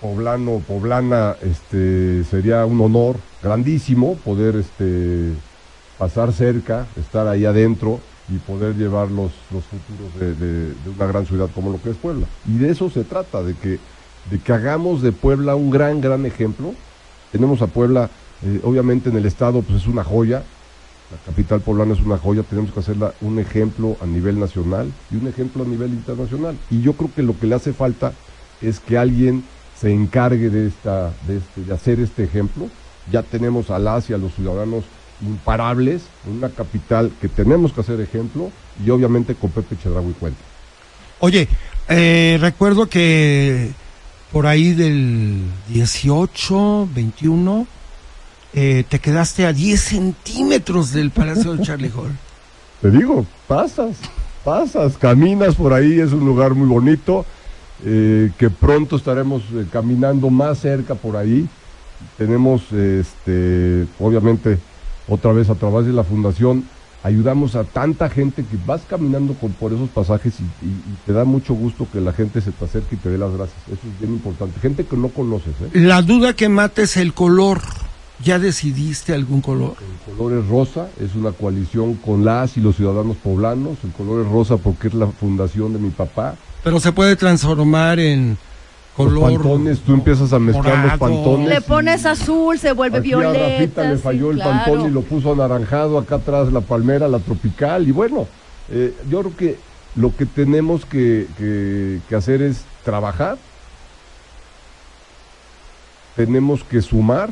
poblano 0.00 0.52
o 0.52 0.60
poblana 0.60 1.34
este, 1.42 2.22
sería 2.24 2.64
un 2.64 2.80
honor 2.80 3.16
grandísimo 3.42 4.16
poder 4.16 4.56
este, 4.56 5.32
pasar 5.98 6.32
cerca, 6.32 6.86
estar 6.96 7.26
ahí 7.26 7.44
adentro 7.44 8.00
y 8.28 8.38
poder 8.38 8.74
llevar 8.74 9.10
los, 9.10 9.32
los 9.52 9.64
futuros 9.64 10.38
de, 10.38 10.72
una 10.96 11.06
gran 11.06 11.26
ciudad 11.26 11.48
como 11.54 11.70
lo 11.70 11.80
que 11.80 11.90
es 11.90 11.96
Puebla. 11.96 12.26
Y 12.46 12.58
de 12.58 12.70
eso 12.70 12.90
se 12.90 13.04
trata, 13.04 13.42
de 13.42 13.54
que, 13.54 13.78
de 14.30 14.38
que 14.38 14.52
hagamos 14.52 15.02
de 15.02 15.12
Puebla 15.12 15.54
un 15.54 15.70
gran, 15.70 16.00
gran 16.00 16.26
ejemplo. 16.26 16.74
Tenemos 17.30 17.62
a 17.62 17.66
Puebla, 17.68 18.10
eh, 18.42 18.60
obviamente 18.64 19.10
en 19.10 19.16
el 19.16 19.26
estado 19.26 19.62
pues 19.62 19.82
es 19.82 19.86
una 19.86 20.02
joya, 20.02 20.42
la 21.10 21.18
capital 21.24 21.60
poblana 21.60 21.94
es 21.94 22.00
una 22.00 22.18
joya, 22.18 22.42
tenemos 22.42 22.72
que 22.72 22.80
hacerla 22.80 23.14
un 23.20 23.38
ejemplo 23.38 23.96
a 24.02 24.06
nivel 24.06 24.40
nacional 24.40 24.92
y 25.10 25.16
un 25.16 25.28
ejemplo 25.28 25.62
a 25.62 25.66
nivel 25.66 25.90
internacional. 25.90 26.56
Y 26.68 26.82
yo 26.82 26.94
creo 26.94 27.10
que 27.14 27.22
lo 27.22 27.38
que 27.38 27.46
le 27.46 27.54
hace 27.54 27.72
falta 27.72 28.12
es 28.60 28.80
que 28.80 28.98
alguien 28.98 29.44
se 29.78 29.92
encargue 29.92 30.50
de, 30.50 30.66
esta, 30.66 31.12
de, 31.28 31.36
este, 31.36 31.60
de 31.62 31.74
hacer 31.74 32.00
este 32.00 32.24
ejemplo. 32.24 32.68
Ya 33.12 33.22
tenemos 33.22 33.70
a 33.70 33.78
las 33.78 34.10
y 34.10 34.14
a 34.14 34.18
los 34.18 34.34
ciudadanos 34.34 34.84
imparables 35.22 36.02
una 36.28 36.48
capital 36.48 37.10
que 37.20 37.28
tenemos 37.28 37.72
que 37.72 37.80
hacer 37.80 38.00
ejemplo 38.00 38.50
y 38.84 38.90
obviamente 38.90 39.34
con 39.34 39.50
Pepe 39.50 39.76
Chedraui 39.76 40.12
cuenta. 40.12 40.40
Oye, 41.20 41.48
eh, 41.88 42.36
recuerdo 42.40 42.88
que 42.88 43.70
por 44.32 44.46
ahí 44.46 44.72
del 44.74 45.42
18, 45.68 46.88
21, 46.94 47.66
eh, 48.52 48.84
te 48.88 48.98
quedaste 48.98 49.46
a 49.46 49.52
10 49.52 49.80
centímetros 49.80 50.92
del 50.92 51.10
Palacio 51.10 51.54
de 51.54 51.64
Charlie 51.64 51.92
Hall. 51.96 52.12
Te 52.82 52.90
digo, 52.90 53.24
pasas, 53.46 53.96
pasas, 54.44 54.98
caminas 54.98 55.54
por 55.54 55.72
ahí, 55.72 55.98
es 55.98 56.12
un 56.12 56.26
lugar 56.26 56.54
muy 56.54 56.68
bonito, 56.68 57.24
eh, 57.84 58.30
que 58.36 58.50
pronto 58.50 58.96
estaremos 58.96 59.42
caminando 59.72 60.28
más 60.28 60.58
cerca 60.58 60.94
por 60.94 61.16
ahí. 61.16 61.48
Tenemos, 62.18 62.70
este, 62.72 63.86
obviamente, 63.98 64.58
otra 65.08 65.32
vez 65.32 65.48
a 65.50 65.54
través 65.54 65.86
de 65.86 65.92
la 65.92 66.04
fundación, 66.04 66.64
ayudamos 67.02 67.54
a 67.54 67.64
tanta 67.64 68.08
gente 68.10 68.44
que 68.44 68.56
vas 68.66 68.82
caminando 68.88 69.34
con, 69.34 69.52
por 69.52 69.72
esos 69.72 69.88
pasajes 69.90 70.34
y, 70.40 70.42
y- 70.66 70.68
y 70.70 70.96
te 71.06 71.12
da 71.12 71.24
mucho 71.24 71.54
gusto 71.54 71.86
que 71.92 72.00
la 72.00 72.12
gente 72.12 72.40
se 72.40 72.50
te 72.52 72.64
acerque 72.64 72.96
y 72.96 72.98
te 72.98 73.10
dé 73.10 73.18
las 73.18 73.32
gracias. 73.32 73.56
Eso 73.68 73.80
es 73.92 74.00
bien 74.00 74.12
importante. 74.14 74.58
Gente 74.60 74.84
que 74.84 74.96
no 74.96 75.08
conoces, 75.08 75.54
¿eh? 75.62 75.70
La 75.80 76.02
duda 76.02 76.34
que 76.34 76.48
mata 76.48 76.82
es 76.82 76.96
el 76.96 77.12
color. 77.14 77.60
¿Ya 78.24 78.38
decidiste 78.38 79.12
algún 79.12 79.42
color? 79.42 79.74
El 80.08 80.16
color 80.16 80.38
es 80.42 80.48
rosa, 80.48 80.88
es 80.98 81.14
una 81.14 81.32
coalición 81.32 81.94
con 81.96 82.24
las 82.24 82.56
y 82.56 82.60
los 82.62 82.74
ciudadanos 82.76 83.18
poblanos. 83.18 83.76
El 83.84 83.90
color 83.92 84.24
es 84.24 84.32
rosa 84.32 84.56
porque 84.56 84.88
es 84.88 84.94
la 84.94 85.06
fundación 85.06 85.74
de 85.74 85.78
mi 85.78 85.90
papá. 85.90 86.34
Pero 86.64 86.80
se 86.80 86.92
puede 86.92 87.14
transformar 87.14 88.00
en 88.00 88.38
Los 88.98 89.08
color. 89.08 89.32
pantones, 89.34 89.80
tú 89.80 89.92
empiezas 89.92 90.32
a 90.32 90.38
mezclar 90.38 90.78
los 90.86 90.98
pantones. 90.98 91.48
Le 91.48 91.60
pones 91.60 92.06
azul, 92.06 92.58
se 92.58 92.72
vuelve 92.72 92.98
Aquí 92.98 93.12
a 93.12 93.18
violeta. 93.18 93.48
Rafita 93.48 93.82
le 93.84 93.96
sí, 93.96 94.02
falló 94.02 94.30
el 94.30 94.36
claro. 94.36 94.50
pantón 94.72 94.88
y 94.88 94.90
lo 94.92 95.02
puso 95.02 95.32
anaranjado, 95.32 95.98
acá 95.98 96.14
atrás 96.16 96.50
la 96.52 96.62
palmera, 96.62 97.06
la 97.08 97.18
tropical. 97.18 97.86
Y 97.86 97.92
bueno, 97.92 98.26
eh, 98.70 98.94
yo 99.10 99.20
creo 99.20 99.36
que 99.36 99.58
lo 99.96 100.16
que 100.16 100.24
tenemos 100.26 100.84
que, 100.86 101.26
que- 101.36 102.00
que 102.08 102.14
hacer 102.16 102.40
es 102.42 102.64
trabajar. 102.84 103.36
Tenemos 106.16 106.64
que 106.64 106.80
sumar. 106.82 107.30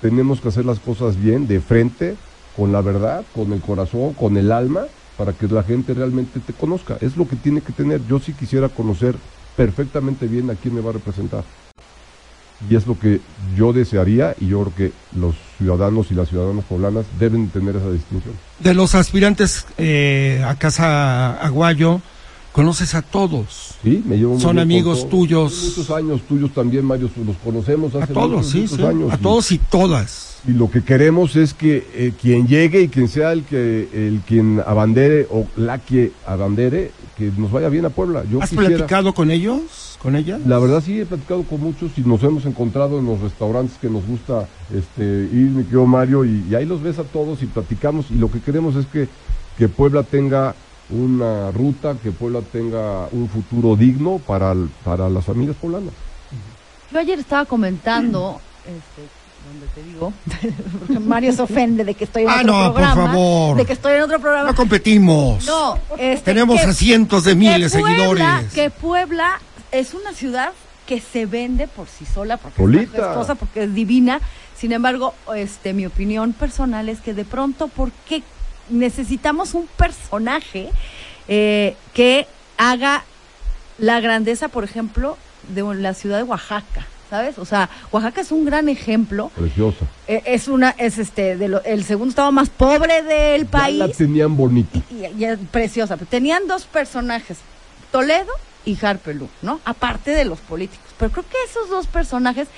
Tenemos 0.00 0.40
que 0.40 0.48
hacer 0.48 0.66
las 0.66 0.78
cosas 0.78 1.16
bien, 1.16 1.46
de 1.46 1.60
frente, 1.60 2.16
con 2.56 2.72
la 2.72 2.82
verdad, 2.82 3.24
con 3.34 3.52
el 3.54 3.60
corazón, 3.62 4.12
con 4.12 4.36
el 4.36 4.52
alma, 4.52 4.82
para 5.16 5.32
que 5.32 5.48
la 5.48 5.62
gente 5.62 5.94
realmente 5.94 6.40
te 6.40 6.52
conozca. 6.52 6.98
Es 7.00 7.16
lo 7.16 7.26
que 7.26 7.36
tiene 7.36 7.62
que 7.62 7.72
tener. 7.72 8.02
Yo 8.06 8.18
sí 8.18 8.34
quisiera 8.34 8.68
conocer 8.68 9.14
perfectamente 9.56 10.26
bien 10.26 10.50
a 10.50 10.54
quién 10.54 10.74
me 10.74 10.80
va 10.80 10.90
a 10.90 10.94
representar. 10.94 11.44
Y 12.70 12.76
es 12.76 12.86
lo 12.86 12.98
que 12.98 13.20
yo 13.56 13.72
desearía 13.72 14.34
y 14.40 14.48
yo 14.48 14.62
creo 14.62 14.74
que 14.74 14.92
los 15.18 15.34
ciudadanos 15.58 16.10
y 16.10 16.14
las 16.14 16.28
ciudadanas 16.28 16.64
poblanas 16.64 17.04
deben 17.18 17.48
tener 17.48 17.76
esa 17.76 17.90
distinción. 17.90 18.34
De 18.60 18.74
los 18.74 18.94
aspirantes 18.94 19.66
eh, 19.76 20.42
a 20.46 20.54
Casa 20.54 21.34
Aguayo, 21.40 22.00
conoces 22.52 22.94
a 22.94 23.02
todos. 23.02 23.74
Sí, 23.82 24.02
me 24.06 24.16
llevo 24.16 24.38
Son 24.38 24.58
amigos 24.60 25.08
tuyos. 25.10 25.74
Muchos 25.76 25.90
años 25.90 26.22
tuyos 26.28 26.52
también, 26.54 26.84
Mario, 26.84 27.10
los 27.26 27.36
conocemos 27.38 27.92
hace 27.96 28.04
A 28.12 28.14
todos, 28.14 28.30
muchos, 28.30 28.50
sí, 28.52 28.60
muchos 28.60 28.76
sí. 28.78 28.84
años. 28.84 29.12
A 29.12 29.16
y- 29.16 29.18
todos 29.18 29.52
y 29.52 29.58
todas. 29.58 30.30
Y 30.46 30.52
lo 30.52 30.70
que 30.70 30.84
queremos 30.84 31.36
es 31.36 31.54
que 31.54 31.86
eh, 31.94 32.12
quien 32.20 32.46
llegue 32.46 32.82
y 32.82 32.88
quien 32.88 33.08
sea 33.08 33.32
el 33.32 33.42
que 33.44 33.88
el 33.92 34.20
quien 34.26 34.62
abandere 34.64 35.26
o 35.30 35.46
la 35.56 35.78
que 35.78 36.12
abandere, 36.26 36.92
que 37.16 37.30
nos 37.36 37.50
vaya 37.52 37.68
bien 37.68 37.84
a 37.84 37.90
Puebla. 37.90 38.24
Yo 38.30 38.42
¿Has 38.42 38.50
quisiera- 38.50 38.76
platicado 38.76 39.14
con 39.14 39.30
ellos? 39.30 39.96
¿Con 40.02 40.16
ellas? 40.16 40.40
La 40.46 40.58
verdad 40.58 40.82
sí 40.84 41.00
he 41.00 41.06
platicado 41.06 41.44
con 41.44 41.60
muchos 41.60 41.92
y 41.96 42.02
nos 42.02 42.22
hemos 42.22 42.44
encontrado 42.44 42.98
en 42.98 43.06
los 43.06 43.20
restaurantes 43.20 43.78
que 43.78 43.88
nos 43.88 44.06
gusta 44.06 44.48
este, 44.74 45.02
ir, 45.02 45.50
mi 45.50 45.62
querido 45.64 45.86
Mario, 45.86 46.24
y, 46.24 46.44
y 46.50 46.54
ahí 46.54 46.66
los 46.66 46.82
ves 46.82 46.98
a 46.98 47.04
todos 47.04 47.42
y 47.42 47.46
platicamos 47.46 48.10
y 48.10 48.14
lo 48.14 48.30
que 48.30 48.40
queremos 48.40 48.76
es 48.76 48.86
que, 48.86 49.08
que 49.56 49.68
Puebla 49.68 50.02
tenga 50.02 50.54
una 50.90 51.50
ruta, 51.52 51.96
que 52.02 52.10
Puebla 52.10 52.40
tenga 52.52 53.08
un 53.12 53.28
futuro 53.28 53.76
digno 53.76 54.18
para, 54.26 54.52
el- 54.52 54.68
para 54.84 55.08
las 55.08 55.24
familias 55.24 55.56
poblanas. 55.56 55.94
Yo 56.92 56.98
ayer 56.98 57.18
estaba 57.18 57.46
comentando, 57.46 58.40
este, 58.66 59.08
donde 59.46 59.66
te 59.74 59.82
digo, 59.82 60.12
porque 60.78 60.98
Mario 61.00 61.32
se 61.32 61.42
ofende 61.42 61.84
de 61.84 61.94
que 61.94 62.04
estoy 62.04 62.22
en 62.24 62.28
Ah, 62.30 62.36
otro 62.40 62.46
no, 62.52 62.62
por 62.64 62.74
programa. 62.74 63.06
favor. 63.06 63.56
De 63.56 63.66
que 63.66 63.72
estoy 63.74 63.94
en 63.94 64.02
otro 64.02 64.20
programa. 64.20 64.50
No 64.50 64.56
competimos. 64.56 65.44
No, 65.46 65.78
este, 65.98 66.24
Tenemos 66.24 66.60
que- 66.60 66.66
a 66.66 66.72
cientos 66.72 67.24
de 67.24 67.34
miles 67.34 67.72
de 67.72 67.80
seguidores. 67.82 68.52
Que 68.54 68.70
Puebla 68.70 69.40
es 69.72 69.94
una 69.94 70.12
ciudad 70.12 70.52
que 70.86 71.00
se 71.00 71.26
vende 71.26 71.66
por 71.68 71.88
sí 71.88 72.04
sola, 72.04 72.36
porque 72.36 72.60
Solita. 72.60 73.20
es 73.20 73.38
porque 73.38 73.64
es 73.64 73.74
divina. 73.74 74.20
Sin 74.56 74.72
embargo, 74.72 75.14
este, 75.34 75.72
mi 75.72 75.86
opinión 75.86 76.32
personal 76.32 76.88
es 76.88 77.00
que 77.00 77.14
de 77.14 77.24
pronto, 77.24 77.68
¿por 77.68 77.90
qué 78.08 78.22
necesitamos 78.70 79.54
un 79.54 79.66
personaje 79.76 80.70
eh, 81.28 81.76
que 81.92 82.26
haga 82.56 83.04
la 83.78 84.00
grandeza, 84.00 84.48
por 84.48 84.64
ejemplo, 84.64 85.16
de 85.48 85.62
la 85.74 85.94
ciudad 85.94 86.18
de 86.18 86.22
Oaxaca? 86.24 86.86
¿Sabes? 87.10 87.38
O 87.38 87.44
sea, 87.44 87.68
Oaxaca 87.92 88.20
es 88.22 88.32
un 88.32 88.44
gran 88.44 88.68
ejemplo. 88.68 89.30
Preciosa. 89.36 89.84
Eh, 90.08 90.22
Es 90.26 90.48
una, 90.48 90.70
es 90.70 90.98
este, 90.98 91.36
de 91.36 91.48
lo- 91.48 91.62
el 91.64 91.84
segundo 91.84 92.10
estado 92.10 92.32
más 92.32 92.48
pobre 92.50 93.02
del 93.02 93.46
país 93.46 93.78
Ya 93.78 93.86
la 93.86 93.92
tenían 93.92 94.36
bonita. 94.36 94.80
y, 94.90 95.04
y 95.24 95.36
preciosa. 95.50 95.96
Tenían 95.96 96.46
dos 96.48 96.64
personajes, 96.64 97.38
Toledo 97.92 98.30
y 98.64 98.76
Harpelú, 98.84 99.28
¿no? 99.42 99.60
Aparte 99.64 100.10
de 100.12 100.24
los 100.24 100.40
políticos. 100.40 100.86
Pero 100.98 101.10
creo 101.12 101.24
que 101.28 101.36
esos 101.48 101.68
dos 101.68 101.86
personajes, 101.86 102.48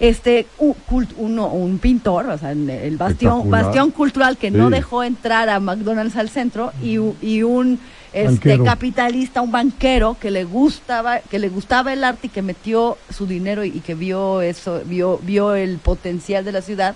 este, 0.00 0.46
u- 0.58 0.74
cult- 0.90 1.14
uno, 1.16 1.46
un 1.46 1.78
pintor, 1.78 2.26
o 2.28 2.36
sea, 2.38 2.50
el 2.52 2.96
bastión, 2.96 3.90
cultural 3.92 4.36
que 4.36 4.50
no 4.50 4.68
dejó 4.70 5.04
entrar 5.04 5.48
a 5.48 5.60
McDonald's 5.60 6.16
al 6.16 6.28
centro 6.28 6.72
y, 6.82 6.96
y 7.24 7.42
un 7.44 7.78
este, 8.12 8.28
Banquero. 8.28 8.64
capitalista, 8.64 9.40
un 9.42 9.52
banquero 9.52 10.16
que 10.20 10.30
le 10.30 10.44
gustaba, 10.44 11.20
que 11.20 11.38
le 11.38 11.48
gustaba 11.48 11.92
el 11.92 12.04
arte 12.04 12.26
y 12.26 12.30
que 12.30 12.42
metió 12.42 12.98
su 13.10 13.26
dinero 13.26 13.64
y, 13.64 13.68
y 13.68 13.80
que 13.80 13.94
vio 13.94 14.42
eso, 14.42 14.82
vio, 14.84 15.18
vio 15.22 15.54
el 15.54 15.78
potencial 15.78 16.44
de 16.44 16.52
la 16.52 16.62
ciudad 16.62 16.94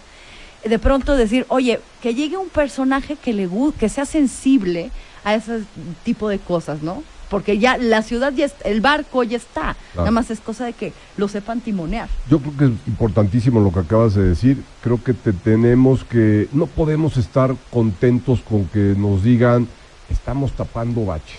de 0.65 0.79
pronto 0.79 1.17
decir, 1.17 1.47
oye, 1.49 1.81
que 2.03 2.15
llegue 2.15 2.37
un 2.37 2.49
personaje 2.49 3.17
que 3.17 3.33
le 3.33 3.49
que 3.79 3.89
sea 3.89 4.05
sensible 4.05 4.91
a 5.25 5.35
ese 5.35 5.63
tipo 6.05 6.29
de 6.29 6.39
cosas, 6.39 6.83
¿no? 6.83 7.03
porque 7.29 7.59
ya 7.59 7.77
la 7.77 8.03
ciudad 8.03 8.33
ya 8.33 8.47
está, 8.47 8.69
el 8.69 8.81
barco 8.81 9.25
ya 9.25 9.37
está, 9.37 9.77
Claro. 9.93 10.03
nada 10.05 10.11
más 10.13 10.31
es 10.31 10.41
cosa 10.41 10.65
de 10.65 10.73
que 10.73 10.93
lo 11.17 11.27
sepan 11.29 11.61
timonear. 11.61 12.09
Yo 12.31 12.39
creo 12.39 12.57
que 12.57 12.65
es 12.67 12.71
importantísimo 12.87 13.61
lo 13.61 13.73
que 13.73 13.81
acabas 13.81 14.15
de 14.15 14.23
decir. 14.29 14.63
Creo 14.83 15.03
que 15.03 15.13
te 15.13 15.33
tenemos 15.33 16.05
que, 16.05 16.49
no 16.53 16.67
podemos 16.67 17.17
estar 17.17 17.55
contentos 17.71 18.41
con 18.49 18.67
que 18.67 18.95
nos 18.97 19.25
digan, 19.25 19.67
estamos 20.11 20.53
tapando 20.53 21.05
baches. 21.05 21.39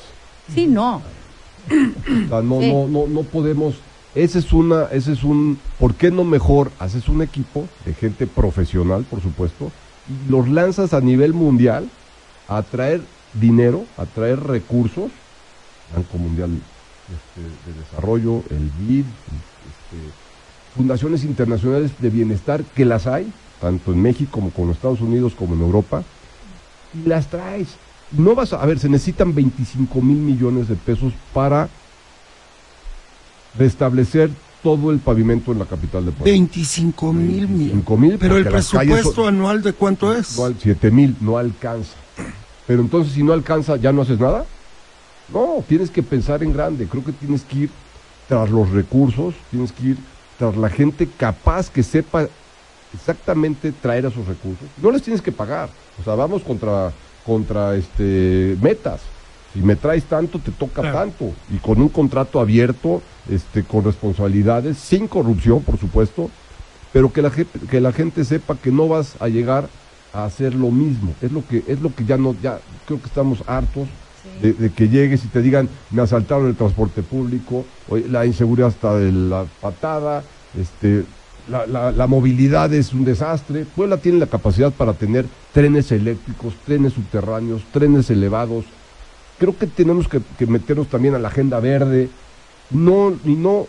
Sí, 0.53 0.68
no, 0.68 1.01
O 1.70 2.30
sea, 2.30 2.41
no, 2.41 2.59
Sí. 2.61 2.72
no, 2.72 2.88
no, 2.88 3.07
no 3.07 3.24
podemos. 3.24 3.76
Ese 4.15 4.39
es 4.39 4.53
una, 4.53 4.86
ese 4.86 5.11
es 5.13 5.24
un, 5.24 5.59
¿por 5.80 5.93
qué 5.95 6.09
no 6.11 6.24
mejor 6.24 6.72
haces 6.80 7.07
un 7.09 7.22
equipo 7.22 7.68
de 7.86 7.93
gente 7.93 8.26
profesional, 8.26 9.03
por 9.03 9.22
supuesto, 9.22 9.72
y 10.09 10.32
los 10.32 10.47
lanzas 10.47 10.93
a 10.93 11.01
nivel 11.01 11.34
mundial 11.34 11.89
a 12.47 12.63
traer 12.63 13.01
dinero, 13.34 13.86
a 13.97 14.05
traer 14.05 14.39
recursos, 14.41 15.11
Banco 15.93 16.18
Mundial 16.18 16.49
este, 17.09 17.41
de 17.72 17.80
Desarrollo, 17.80 18.41
el 18.49 18.72
BID, 18.80 19.01
este, 19.01 19.97
fundaciones 20.76 21.24
internacionales 21.26 21.91
de 21.99 22.09
bienestar 22.09 22.63
que 22.63 22.86
las 22.86 23.05
hay, 23.07 23.32
tanto 23.61 23.91
en 23.91 24.01
México 24.01 24.32
como 24.32 24.49
con 24.51 24.68
los 24.68 24.78
Estados 24.78 25.01
Unidos 25.01 25.34
como 25.38 25.53
en 25.53 25.61
Europa, 25.61 26.03
y 26.93 27.07
las 27.07 27.28
traes. 27.28 27.68
No 28.12 28.36
vas 28.36 28.53
a, 28.53 28.62
a 28.62 28.66
ver, 28.66 28.80
se 28.80 28.88
necesitan 28.89 29.34
25 29.36 30.01
mil 30.01 30.18
millones 30.18 30.68
de 30.68 30.76
pesos 30.76 31.14
para 31.34 31.68
restablecer 33.58 34.30
todo 34.64 34.91
el 34.91 34.99
pavimento 34.99 35.51
en 35.51 35.60
la 35.60 35.66
capital 35.66 36.05
de 36.05 36.12
Puebla. 36.12 36.32
25 36.32 37.14
mil 37.14 37.47
mil. 37.47 37.58
25 37.70 37.97
mil, 37.97 38.18
Pero 38.18 38.38
el 38.38 38.45
presupuesto 38.47 39.12
son- 39.14 39.36
anual 39.36 39.62
de 39.62 39.74
cuánto 39.74 40.14
es? 40.14 40.38
no 40.38 40.45
al 40.45 40.55
7 40.60 40.91
mil, 40.91 41.16
no 41.22 41.38
alcanza. 41.38 41.93
Pero 42.66 42.82
entonces 42.82 43.14
si 43.14 43.24
no 43.24 43.34
alcanza, 43.34 43.78
¿ya 43.78 43.91
no 43.93 44.01
haces 44.01 44.20
nada? 44.20 44.45
No, 45.34 45.64
tienes 45.68 45.89
que 45.89 46.03
pensar 46.03 46.43
en 46.43 46.53
grande. 46.53 46.88
Creo 46.88 47.03
que 47.03 47.12
tienes 47.14 47.43
que 47.43 47.58
ir 47.60 47.70
tras 48.28 48.49
los 48.49 48.70
recursos, 48.72 49.34
tienes 49.51 49.72
que 49.72 49.88
ir 49.89 49.97
tras 50.38 50.55
la 50.58 50.70
gente 50.70 51.08
capaz 51.18 51.70
que 51.70 51.84
sepa 51.84 52.28
exactamente 52.93 53.72
traer 53.72 54.05
esos 54.05 54.26
recursos. 54.28 54.68
No 54.82 54.91
les 54.91 55.01
tienes 55.01 55.22
que 55.22 55.32
pagar. 55.32 55.70
O 55.99 56.03
sea, 56.03 56.16
vamos 56.16 56.41
contra, 56.43 56.91
contra 57.28 57.75
este, 57.75 58.57
metas. 58.61 59.01
Si 59.53 59.59
me 59.59 59.75
traes 59.75 60.05
tanto, 60.05 60.39
te 60.39 60.51
toca 60.51 60.82
Claro. 60.82 60.97
tanto. 60.99 61.34
Y 61.53 61.57
con 61.57 61.82
un 61.82 61.89
contrato 61.89 62.39
abierto, 62.39 63.01
este, 63.30 63.63
con 63.63 63.84
responsabilidades, 63.84 64.78
sin 64.78 65.07
corrupción, 65.07 65.61
por 65.61 65.78
supuesto, 65.78 66.32
pero 66.93 67.11
que 67.11 67.21
la, 67.21 67.30
gente, 67.30 67.59
que 67.69 67.82
la 67.82 67.91
gente 67.91 68.23
sepa 68.23 68.55
que 68.55 68.71
no 68.71 68.88
vas 68.88 69.15
a 69.19 69.28
llegar 69.28 69.67
a 70.13 70.23
hacer 70.25 70.55
lo 70.55 70.71
mismo. 70.71 71.13
Es 71.21 71.32
lo 71.32 71.45
que, 71.45 71.63
es 71.67 71.82
lo 71.82 71.93
que 71.93 72.05
ya 72.05 72.17
no, 72.17 72.36
ya 72.41 72.59
creo 72.86 72.99
que 72.99 73.07
estamos 73.07 73.43
hartos 73.45 73.88
de, 74.41 74.53
de 74.53 74.69
que 74.71 74.88
llegues 74.88 75.23
y 75.25 75.28
te 75.28 75.41
digan, 75.41 75.67
me 75.91 76.01
asaltaron 76.01 76.47
el 76.47 76.55
transporte 76.55 77.01
público, 77.01 77.65
la 78.09 78.25
inseguridad 78.25 78.69
está 78.69 78.95
de 78.95 79.11
la 79.11 79.45
patada, 79.61 80.23
este, 80.59 81.03
la, 81.50 81.66
la- 81.68 81.91
la 81.91 82.08
movilidad 82.08 82.74
es 82.74 82.93
un 82.93 83.06
desastre. 83.06 83.66
Puebla 83.76 83.98
tiene 83.98 84.20
la 84.20 84.28
capacidad 84.28 84.72
para 84.72 84.93
tener 84.93 85.26
trenes 85.54 85.91
eléctricos, 85.91 86.54
trenes 86.66 86.93
subterráneos, 86.93 87.62
trenes 87.72 88.10
elevados. 88.10 88.66
Creo 89.39 89.58
que 89.58 89.68
tenemos 89.68 90.08
que, 90.08 90.20
que 90.38 90.45
meternos 90.48 90.88
también 90.88 91.16
a 91.16 91.20
la 91.20 91.28
agenda 91.30 91.60
verde, 91.60 92.10
no, 92.72 93.14
y 93.24 93.36
no 93.36 93.68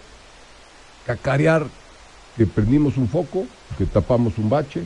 cacarear 1.07 1.67
que 2.37 2.47
prendimos 2.47 2.97
un 2.97 3.09
foco, 3.09 3.47
que 3.77 3.87
tapamos 3.87 4.39
un 4.39 4.49
bache 4.49 4.83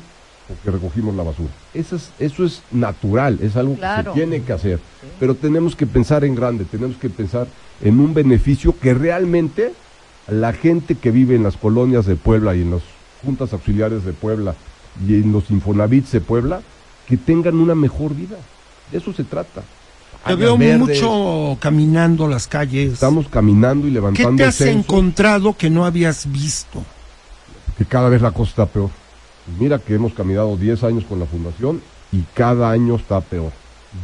o 0.51 0.64
que 0.64 0.70
recogimos 0.70 1.14
la 1.14 1.22
basura. 1.22 1.51
Eso 1.74 1.97
es, 1.97 2.11
eso 2.18 2.45
es 2.45 2.62
natural, 2.70 3.38
es 3.43 3.57
algo 3.57 3.74
Claro. 3.76 4.12
que 4.12 4.20
se 4.20 4.26
tiene 4.26 4.43
que 4.45 4.53
hacer. 4.53 4.80
Pero 5.20 5.34
tenemos 5.34 5.76
que 5.76 5.86
pensar 5.86 6.24
en 6.24 6.34
grande, 6.34 6.64
tenemos 6.64 6.97
que 6.97 7.09
pensar 7.11 7.47
en 7.82 8.01
un 8.01 8.14
beneficio 8.14 8.74
que 8.78 8.95
realmente 8.95 9.72
la 10.32 10.52
gente 10.52 10.94
que 10.94 11.10
vive 11.10 11.34
en 11.36 11.42
las 11.42 11.56
colonias 11.56 12.06
de 12.06 12.16
Puebla 12.16 12.54
y 12.56 12.62
en 12.62 12.72
las 12.72 12.82
juntas 13.24 13.52
auxiliares 13.52 14.04
de 14.04 14.12
Puebla 14.12 14.54
y 15.06 15.14
en 15.14 15.32
los 15.32 15.50
infonavits 15.50 16.12
de 16.12 16.20
Puebla, 16.20 16.60
que 17.06 17.16
tengan 17.16 17.56
una 17.56 17.74
mejor 17.74 18.14
vida. 18.14 18.36
De 18.90 18.98
eso 18.98 19.12
se 19.12 19.24
trata. 19.24 19.62
Te 20.26 20.34
veo 20.36 20.56
verdes, 20.56 20.78
mucho 20.78 21.56
caminando 21.60 22.28
las 22.28 22.46
calles. 22.46 22.92
Estamos 22.92 23.28
caminando 23.28 23.86
y 23.86 23.90
¿Qué 23.90 23.94
levantando 23.94 24.36
te 24.36 24.42
el 24.44 24.48
has 24.48 24.54
censo. 24.56 24.78
encontrado 24.78 25.56
que 25.56 25.70
no 25.70 25.84
habías 25.84 26.30
visto? 26.30 26.84
que 27.76 27.84
cada 27.86 28.08
vez 28.08 28.20
la 28.22 28.32
cosa 28.32 28.50
está 28.50 28.66
peor. 28.66 28.90
Mira 29.58 29.78
que 29.78 29.94
hemos 29.94 30.12
caminado 30.12 30.56
10 30.56 30.84
años 30.84 31.04
con 31.04 31.18
la 31.18 31.26
fundación 31.26 31.80
y 32.12 32.22
cada 32.34 32.70
año 32.70 32.96
está 32.96 33.20
peor. 33.20 33.50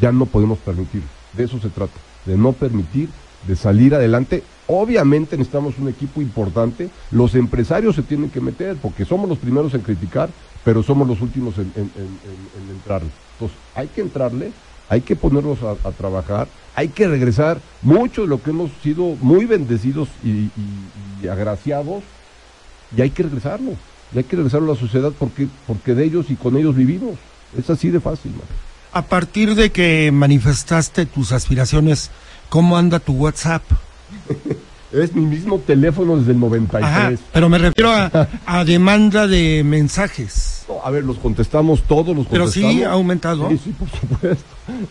Ya 0.01 0.11
no 0.11 0.27
podemos 0.27 0.59
permitir. 0.59 1.03
De 1.35 1.45
eso 1.45 1.61
se 1.61 1.69
trata. 1.69 1.93
De 2.25 2.37
no 2.37 2.53
permitir, 2.53 3.09
de 3.47 3.57
salir 3.57 3.95
adelante. 3.95 4.43
Obviamente 4.69 5.37
necesitamos 5.37 5.79
un 5.79 5.89
equipo 5.89 6.23
importante. 6.23 6.91
Los 7.11 7.35
empresarios 7.35 7.97
se 7.97 8.03
tienen 8.03 8.31
que 8.31 8.41
meter 8.41 8.77
porque 8.77 9.05
somos 9.05 9.29
los 9.29 9.39
primeros 9.39 9.75
en 9.75 9.81
criticar, 9.81 10.29
pero 10.65 10.83
somos 10.83 11.09
los 11.09 11.21
últimos 11.21 11.59
en, 11.59 11.73
en. 11.75 11.91
Entonces 12.87 13.59
hay 13.75 13.89
que 13.89 14.03
entrarle, 14.03 14.53
hay 14.89 15.01
que 15.01 15.17
ponerlos 15.17 15.59
a, 15.63 15.91
trabajar, 15.93 16.49
hay 16.75 16.89
que 16.89 17.09
regresar 17.09 17.61
mucho 17.83 18.23
de 18.23 18.29
lo 18.29 18.43
que 18.43 18.51
hemos 18.51 18.71
sido 18.83 19.17
muy 19.21 19.47
bendecidos 19.47 20.09
y 20.23 21.27
agraciados 21.27 22.05
y 22.97 23.03
hay 23.03 23.11
que 23.11 23.23
regresarlo. 23.23 23.73
Y 24.15 24.19
hay 24.19 24.25
que 24.25 24.37
regresarlo 24.37 24.71
a 24.71 24.75
la 24.75 24.81
sociedad 24.81 25.13
porque, 25.19 25.49
porque 25.67 25.95
de 25.95 26.05
ellos 26.05 26.31
y 26.31 26.37
con 26.37 26.57
ellos 26.57 26.75
vivimos. 26.75 27.17
Es 27.57 27.69
así 27.71 27.91
de 27.91 28.01
fácil, 28.01 28.33
man. 28.33 28.43
A 28.93 29.03
partir 29.03 29.55
de 29.55 29.71
que 29.71 30.11
manifestaste 30.13 31.05
tus 31.05 31.33
aspiraciones, 31.33 32.11
¿cómo 32.49 32.79
anda 32.79 33.01
tu 33.01 33.13
WhatsApp? 33.13 33.63
Es 34.91 35.15
mi 35.15 35.21
mismo 35.27 35.59
teléfono 35.59 36.17
desde 36.17 36.33
el 36.33 36.41
93. 36.41 36.83
Ajá, 36.83 37.13
pero 37.31 37.51
me 37.51 37.59
refiero 37.59 37.91
a, 37.93 38.27
a 38.47 38.65
demanda 38.65 39.27
de 39.27 39.63
mensajes. 39.63 40.65
No, 40.67 40.81
a 40.83 40.91
ver, 40.91 41.05
los 41.05 41.19
contestamos 41.19 41.83
todos, 41.83 42.17
los 42.17 42.27
Pero 42.27 42.47
sí 42.51 42.63
contestamos. 42.63 42.91
ha 42.91 42.95
aumentado. 42.95 43.51
Sí, 43.51 43.61
sí, 43.65 43.71
por 43.79 43.89
supuesto. 43.91 44.45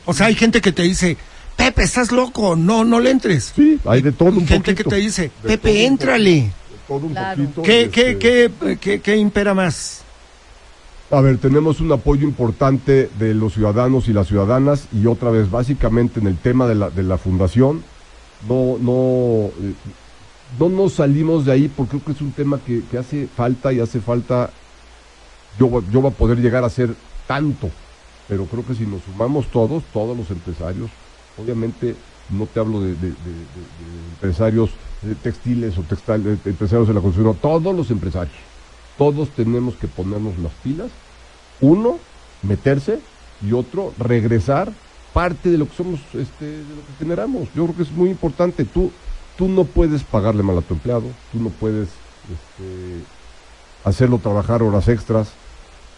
O 0.05 0.13
sea, 0.13 0.27
hay 0.27 0.35
gente 0.35 0.61
que 0.61 0.71
te 0.71 0.83
dice, 0.83 1.17
Pepe, 1.55 1.81
estás 1.81 2.11
loco, 2.11 2.55
no, 2.55 2.83
no 2.85 2.99
le 2.99 3.09
entres. 3.09 3.53
Sí, 3.55 3.79
hay 3.85 4.03
de 4.03 4.11
todo 4.11 4.29
Y 4.29 4.37
un 4.37 4.45
gente 4.47 4.73
poquito. 4.73 4.89
que 4.91 4.95
te 4.97 5.01
dice, 5.01 5.31
Pepe, 5.41 5.85
éntrale. 5.87 6.51
todo 6.87 6.97
un 6.99 7.13
Claro. 7.13 7.41
poquito, 7.45 7.61
¿Qué, 7.63 7.89
qué, 7.91 8.11
este, 8.11 8.19
qué, 8.19 8.77
qué, 8.79 9.01
qué 9.01 9.17
impera 9.17 9.55
más? 9.55 10.03
A 11.09 11.21
ver, 11.21 11.39
tenemos 11.39 11.79
un 11.79 11.91
apoyo 11.91 12.21
importante 12.27 13.09
de 13.17 13.33
los 13.33 13.53
ciudadanos 13.55 14.07
y 14.09 14.13
las 14.13 14.27
ciudadanas 14.27 14.87
y 14.93 15.07
otra 15.07 15.31
vez, 15.31 15.49
básicamente 15.49 16.19
en 16.19 16.27
el 16.27 16.37
tema 16.37 16.67
de 16.67 16.75
la, 16.75 16.91
de 16.91 17.01
la 17.01 17.17
fundación, 17.17 17.81
no, 18.39 18.77
no, 18.79 19.51
eh, 19.61 19.73
no 20.59 20.69
nos 20.69 20.93
salimos 20.93 21.45
de 21.45 21.51
ahí 21.51 21.67
porque 21.69 21.91
creo 21.97 22.03
que 22.05 22.11
es 22.13 22.21
un 22.21 22.33
tema 22.33 22.63
que, 22.63 22.85
que 22.85 22.97
hace 22.97 23.27
falta 23.27 23.73
y 23.73 23.79
hace 23.79 24.01
falta, 24.01 24.51
yo, 25.59 25.81
yo 25.91 26.01
va 26.01 26.09
a 26.09 26.17
poder 26.17 26.39
llegar 26.39 26.63
a 26.63 26.69
ser 26.69 26.95
tanto, 27.25 27.69
pero 28.27 28.47
creo 28.47 28.65
que 28.65 28.75
si 28.75 28.85
nos 28.85 29.03
sumamos 29.03 29.51
todos, 29.51 29.83
todos 29.91 30.15
los 30.17 30.29
empresarios, 30.31 30.91
obviamente 31.35 31.95
no 32.29 32.45
te 32.47 32.59
hablo 32.59 32.81
de, 32.81 32.95
de- 32.95 33.11
de- 33.11 33.47
empresarios 34.13 34.71
eh, 35.03 35.15
textiles 35.21 35.77
o 35.77 35.83
textiles, 35.83 36.39
empresarios 36.45 36.87
de 36.87 36.93
la 36.93 37.01
construcción, 37.01 37.37
todos 37.41 37.75
los 37.75 37.91
empresarios 37.91 38.35
todos 38.97 39.35
tenemos 39.35 39.75
que 39.77 39.87
ponernos 39.87 40.39
las 40.39 40.55
pilas. 40.55 40.91
Uno, 41.59 41.99
meterse 42.41 42.99
y 43.39 43.53
otro, 43.53 43.93
regresar 43.99 44.73
parte 45.17 45.49
de 45.49 45.57
lo 45.57 45.67
que 45.67 45.75
somos, 45.75 45.99
este, 46.13 46.45
de 46.45 46.75
lo 46.75 46.85
que 46.85 46.93
generamos. 46.99 47.49
Yo 47.55 47.63
creo 47.63 47.75
que 47.75 47.81
es 47.81 47.91
muy 47.91 48.11
importante. 48.11 48.65
Tú, 48.65 48.91
tú 49.35 49.47
no 49.47 49.63
puedes 49.63 50.03
pagarle 50.03 50.43
mal 50.43 50.59
a 50.59 50.61
tu 50.61 50.75
empleado, 50.75 51.05
tú 51.31 51.39
no 51.39 51.49
puedes 51.49 51.87
este, 51.87 53.01
hacerlo 53.83 54.19
trabajar 54.19 54.61
horas 54.61 54.87
extras. 54.87 55.29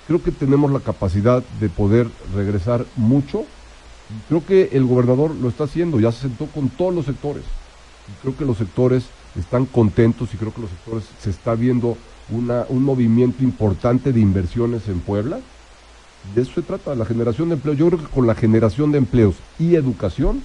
Creo 0.07 0.23
que 0.23 0.31
tenemos 0.31 0.71
la 0.71 0.79
capacidad 0.79 1.43
de 1.59 1.67
poder 1.67 2.07
regresar 2.33 2.85
mucho. 2.95 3.43
Creo 4.29 4.45
que 4.45 4.69
el 4.71 4.85
gobernador 4.85 5.35
lo 5.35 5.49
está 5.49 5.65
haciendo, 5.65 5.99
ya 5.99 6.13
se 6.13 6.21
sentó 6.21 6.45
con 6.45 6.69
todos 6.69 6.95
los 6.95 7.05
sectores. 7.05 7.43
Creo 8.21 8.37
que 8.37 8.45
los 8.45 8.57
sectores 8.57 9.03
están 9.37 9.65
contentos 9.65 10.33
y 10.33 10.37
creo 10.37 10.53
que 10.53 10.61
los 10.61 10.69
sectores 10.69 11.03
se 11.21 11.29
está 11.29 11.55
viendo 11.55 11.97
una, 12.29 12.65
un 12.69 12.83
movimiento 12.83 13.43
importante 13.43 14.13
de 14.13 14.21
inversiones 14.21 14.87
en 14.87 15.01
Puebla. 15.01 15.41
De 16.23 16.41
eso 16.41 16.53
se 16.55 16.61
trata, 16.63 16.95
la 16.95 17.05
generación 17.05 17.49
de 17.49 17.55
empleo. 17.55 17.73
Yo 17.73 17.87
creo 17.87 17.99
que 17.99 18.07
con 18.11 18.27
la 18.27 18.35
generación 18.35 18.91
de 18.91 18.97
empleos 18.97 19.35
y 19.57 19.75
educación 19.75 20.43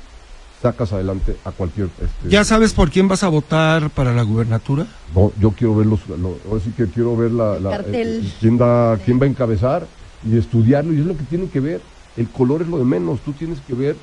sacas 0.62 0.92
adelante 0.92 1.36
a 1.44 1.52
cualquier... 1.52 1.90
este, 2.00 2.28
¿Ya 2.30 2.44
sabes 2.44 2.72
por 2.72 2.90
quién 2.90 3.08
vas 3.08 3.22
a 3.24 3.28
votar 3.28 3.90
para 3.90 4.14
la 4.14 4.22
gubernatura? 4.22 4.86
no, 5.14 5.32
yo 5.38 5.50
quiero 5.52 5.74
ver 5.74 5.86
los, 5.86 6.06
lo- 6.08 6.40
ahora 6.46 6.60
sí 6.60 6.70
que 6.72 6.88
quiero 6.88 7.16
ver 7.16 7.32
la, 7.32 7.58
la- 7.58 7.70
cartel. 7.70 8.20
eh, 8.24 8.32
quién 8.40 8.56
da, 8.56 8.98
quién 9.04 9.20
va 9.20 9.24
a 9.26 9.28
encabezar 9.28 9.86
y 10.24 10.38
estudiarlo 10.38 10.94
y 10.94 11.00
es 11.00 11.06
lo 11.06 11.16
que 11.16 11.24
tienen 11.24 11.48
que 11.48 11.60
ver. 11.60 11.82
El 12.16 12.30
color 12.30 12.62
es 12.62 12.68
lo 12.68 12.78
de 12.78 12.84
menos. 12.84 13.20
Tú 13.22 13.32
tienes 13.32 13.60
que 13.60 13.74
ver 13.74 13.96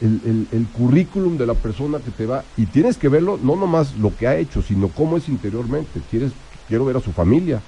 el, 0.00 0.20
el- 0.24 0.48
el 0.50 0.66
currículum 0.68 1.36
de 1.36 1.46
la 1.46 1.54
persona 1.54 1.98
que 1.98 2.10
te 2.10 2.24
va 2.26 2.44
y 2.56 2.66
tienes 2.66 2.96
que 2.96 3.08
verlo 3.10 3.38
no 3.40 3.54
nomás 3.56 3.94
lo 3.96 4.16
que 4.16 4.26
ha 4.26 4.36
hecho, 4.36 4.62
sino 4.62 4.88
cómo 4.88 5.16
es 5.18 5.28
interiormente. 5.28 6.00
Quieres, 6.10 6.32
quiero 6.66 6.86
ver 6.86 6.96
a 6.96 7.00
su 7.00 7.12
familia. 7.12 7.60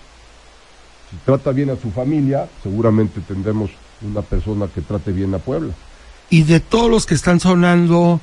Si 1.13 1.17
trata 1.25 1.53
bien 1.53 1.71
a 1.71 1.77
su 1.77 1.91
familia, 1.93 2.49
seguramente 2.63 3.21
tendremos 3.21 3.71
una 4.03 4.23
persona 4.23 4.67
que 4.75 4.81
trate 4.81 5.13
bien 5.13 5.33
a 5.35 5.39
Puebla. 5.39 5.73
Y 6.31 6.43
de 6.43 6.59
todos 6.59 6.91
los 6.91 7.07
que 7.07 7.15
están 7.15 7.39
sonando, 7.39 8.21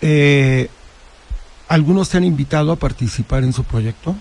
eh, 0.00 0.68
¿Algunos 1.68 2.08
te 2.08 2.16
han 2.16 2.24
invitado 2.24 2.72
a 2.72 2.76
participar 2.76 3.44
en 3.44 3.52
su 3.52 3.62
proyecto? 3.62 4.14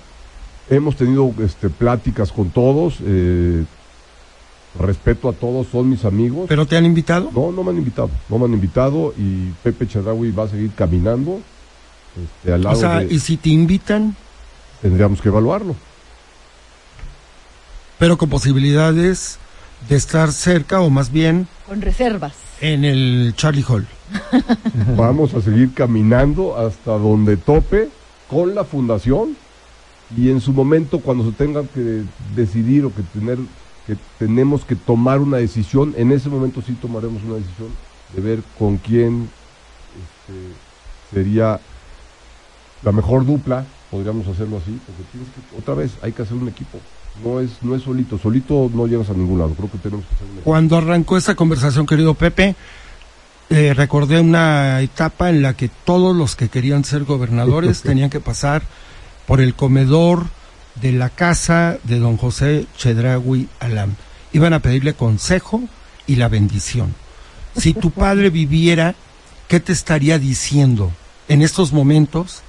Hemos 0.70 0.98
tenido 0.98 1.34
este, 1.42 1.70
pláticas 1.70 2.34
con 2.34 2.50
todos, 2.50 2.96
eh, 3.06 3.64
respeto 4.78 5.30
a 5.30 5.34
todos, 5.34 5.68
son 5.72 5.90
mis 5.90 6.04
amigos. 6.04 6.48
¿Pero 6.50 6.66
te 6.66 6.76
han 6.76 6.86
invitado? 6.86 7.32
No, 7.34 7.54
no 7.54 7.64
me 7.64 7.72
han 7.72 7.78
invitado, 7.78 8.10
no 8.28 8.38
me 8.38 8.46
han 8.46 8.54
invitado 8.54 9.14
y 9.18 9.50
Pepe 9.64 9.88
Chedraui 9.88 10.32
va 10.32 10.44
a 10.44 10.48
seguir 10.50 10.72
caminando 10.76 11.40
este, 12.22 12.52
al 12.52 12.60
O 12.60 12.64
lado 12.66 12.80
sea, 12.82 13.00
de- 13.00 13.14
y 13.14 13.20
si 13.20 13.38
te 13.38 13.48
invitan, 13.50 14.14
tendríamos 14.82 15.22
que 15.22 15.30
evaluarlo. 15.30 15.74
Pero 18.00 18.18
con 18.18 18.30
posibilidades 18.30 19.40
de 19.90 19.96
estar 19.96 20.32
cerca 20.32 20.82
o 20.82 20.90
más 20.90 21.12
bien 21.12 21.48
Con 21.68 21.82
reservas. 21.82 22.34
en 22.62 22.86
el 22.86 23.34
Charlie 23.36 23.66
Hall. 23.68 23.88
Vamos 24.98 25.34
a 25.34 25.42
seguir 25.42 25.74
caminando 25.74 26.58
hasta 26.58 26.92
donde 26.92 27.38
tope 27.38 27.90
con 28.30 28.56
la 28.56 28.64
fundación 28.64 29.36
y 30.16 30.30
en 30.30 30.42
su 30.42 30.54
momento 30.54 31.00
cuando 31.00 31.26
se 31.26 31.32
tenga 31.32 31.64
que 31.64 32.04
decidir 32.36 32.86
o 32.86 32.94
que 32.94 33.04
tener 33.04 33.38
que 33.86 33.98
tenemos 34.20 34.66
que 34.66 34.76
tomar 34.76 35.20
una 35.20 35.38
decisión, 35.38 35.94
en 35.96 36.12
ese 36.12 36.28
momento 36.28 36.62
sí 36.62 36.74
tomaremos 36.74 37.24
una 37.24 37.36
decisión 37.36 37.70
de 38.14 38.22
ver 38.22 38.40
con 38.60 38.78
quién 38.78 39.30
este, 39.96 41.16
sería 41.16 41.62
la 42.84 42.92
mejor 42.92 43.26
dupla, 43.26 43.66
podríamos 43.90 44.28
hacerlo 44.28 44.58
así, 44.58 44.78
porque 44.86 45.04
tienes 45.12 45.30
que, 45.30 45.58
otra 45.58 45.74
vez 45.74 45.92
hay 46.02 46.12
que 46.12 46.22
hacer 46.22 46.36
un 46.36 46.50
equipo. 46.50 46.80
No 47.24 47.40
es, 47.40 47.50
no 47.62 47.76
es 47.76 47.84
solito, 47.84 48.18
solito 48.18 48.70
no 48.74 48.86
llegas 48.88 49.10
a 49.10 49.14
ningún 49.14 49.40
lado, 49.40 49.54
creo 49.56 49.72
que 49.72 49.78
tenemos 49.78 50.06
que 50.06 50.16
hacer. 50.16 50.28
Cuando 50.44 50.78
arrancó 50.78 51.18
esta 51.18 51.36
conversación, 51.36 51.86
querido 51.86 52.14
Pepe, 52.14 52.56
eh, 53.50 53.74
recordé 53.74 54.20
una 54.20 54.82
etapa 54.82 55.30
en 55.30 55.42
la 55.42 55.54
que 55.54 55.70
todos 55.70 56.16
los 56.16 56.36
que 56.36 56.50
querían 56.50 56.84
ser 56.84 57.06
gobernadores 57.06 57.82
tenían 57.84 58.10
que 58.10 58.20
pasar 58.20 58.64
por 59.26 59.42
el 59.42 59.56
comedor 59.56 60.26
de 60.82 60.92
la 60.92 61.10
casa 61.10 61.78
de 61.84 62.00
don 62.00 62.18
José 62.18 62.68
Chedragui 62.78 63.48
Alam. 63.60 63.96
Iban 64.34 64.54
a 64.54 64.60
pedirle 64.60 64.94
consejo 64.94 65.62
y 66.06 66.16
la 66.18 66.28
bendición. 66.28 66.94
Si 67.56 67.74
tu 67.74 67.92
padre 67.92 68.30
viviera, 68.30 68.96
¿qué 69.48 69.60
te 69.60 69.72
estaría 69.72 70.20
diciendo 70.20 70.92
en 71.30 71.42
estos 71.42 71.72
momentos 71.72 72.42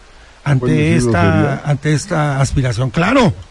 ante 0.45 0.97
esta, 0.97 1.63
ante 1.65 1.93
esta 1.95 2.41
aspiración? 2.41 2.91
Claro. 2.91 3.33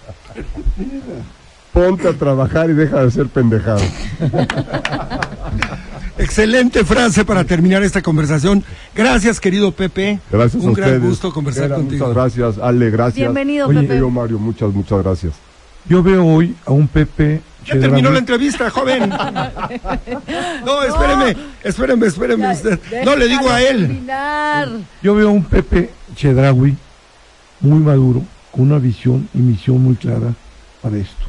Ponte 1.74 2.08
a 2.08 2.14
trabajar 2.14 2.70
y 2.70 2.74
deja 2.74 3.04
de 3.04 3.12
ser 3.12 3.28
pendejado. 3.28 3.82
Excelente 6.18 6.84
frase 6.84 7.24
para 7.24 7.44
terminar 7.44 7.84
esta 7.84 8.02
conversación. 8.02 8.64
Gracias, 8.96 9.40
querido 9.40 9.72
Pepe. 9.72 10.20
Gracias 10.32 10.64
Un 10.64 10.72
a 10.72 10.74
gran 10.74 10.90
ustedes. 10.90 11.10
gusto 11.10 11.32
conversar 11.32 11.66
Era, 11.66 11.76
contigo. 11.76 12.08
Muchas 12.08 12.16
gracias, 12.16 12.58
Ale, 12.58 12.90
gracias. 12.90 13.16
Bienvenido, 13.18 13.68
Oye, 13.68 13.82
Pepe. 13.82 14.00
Yo, 14.00 14.10
Mario, 14.10 14.40
muchas, 14.40 14.74
muchas 14.74 15.04
gracias. 15.04 15.34
Yo 15.88 16.02
veo 16.02 16.26
hoy 16.26 16.56
a 16.66 16.72
un 16.72 16.88
Pepe 16.88 17.42
Ya 17.66 17.80
terminó 17.80 18.10
la 18.10 18.20
entrevista, 18.20 18.70
joven. 18.72 19.10
No, 20.66 20.84
espéreme, 20.84 21.38
espéreme, 21.64 22.08
espéreme 22.08 22.52
usted. 22.52 22.80
No, 23.06 23.16
le 23.16 23.28
digo 23.28 23.50
a 23.50 23.62
él. 23.62 24.02
Yo 25.04 25.14
veo 25.16 25.30
a 25.30 25.32
un 25.32 25.44
Pepe 25.44 25.92
Chedraui 26.16 26.76
muy 27.62 27.80
maduro, 27.80 28.24
con 28.52 28.62
una 28.72 28.80
visión 28.80 29.28
y 29.34 29.40
misión 29.40 29.82
muy 29.84 29.96
clara 29.96 30.34
para 30.82 30.98
esto. 30.98 31.26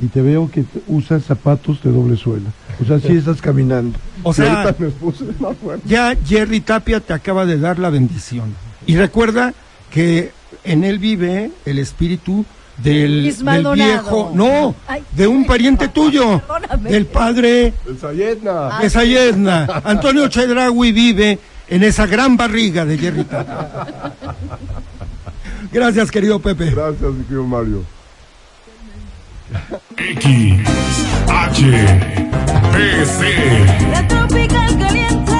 Y 0.00 0.06
te 0.08 0.20
veo 0.22 0.50
que 0.50 0.62
te- 0.62 0.82
usas 0.88 1.22
zapatos 1.24 1.80
de 1.82 1.92
doble 1.92 2.16
suela. 2.16 2.50
O 2.82 2.84
sea, 2.84 2.98
sí 2.98 3.16
estás 3.16 3.40
caminando. 3.40 3.98
O 4.24 4.34
sea, 4.34 4.62
ahorita 4.62 4.76
me 4.82 4.90
puse 4.90 5.24
de 5.24 5.32
acuerdo. 5.48 5.82
ya 5.86 6.16
Jerry 6.26 6.60
Tapia 6.60 6.98
te 7.00 7.12
acaba 7.12 7.46
de 7.46 7.58
dar 7.58 7.78
la 7.78 7.90
bendición. 7.90 8.54
Y 8.86 8.96
recuerda 8.96 9.54
que 9.90 10.32
en 10.64 10.82
él 10.82 10.98
vive 10.98 11.52
el 11.64 11.78
espíritu 11.78 12.44
del, 12.82 13.32
viejo, 13.74 14.32
no, 14.34 14.74
Ay. 14.88 15.04
de 15.12 15.28
un 15.28 15.46
pariente 15.46 15.86
tuyo, 15.86 16.40
Perdóname. 16.40 16.90
del 16.90 17.06
padre 17.06 17.72
de 17.86 18.90
Sayedna. 18.90 19.66
Antonio 19.84 20.26
Chedraui 20.26 20.90
vive 20.90 21.38
en 21.68 21.84
esa 21.84 22.06
gran 22.06 22.36
barriga 22.36 22.84
de 22.84 22.98
Jerry 22.98 23.24
Tapia. 23.24 23.68
Gracias, 25.74 26.08
querido 26.08 26.38
Pepe. 26.38 26.70
Gracias, 26.70 27.12
querido 27.26 27.44
Mario. 27.44 27.84
X, 29.96 30.60
H, 31.26 31.60
P, 32.72 33.04
C. 33.04 33.90
La 33.90 34.06
tropical 34.06 34.78
caliente. 34.78 35.33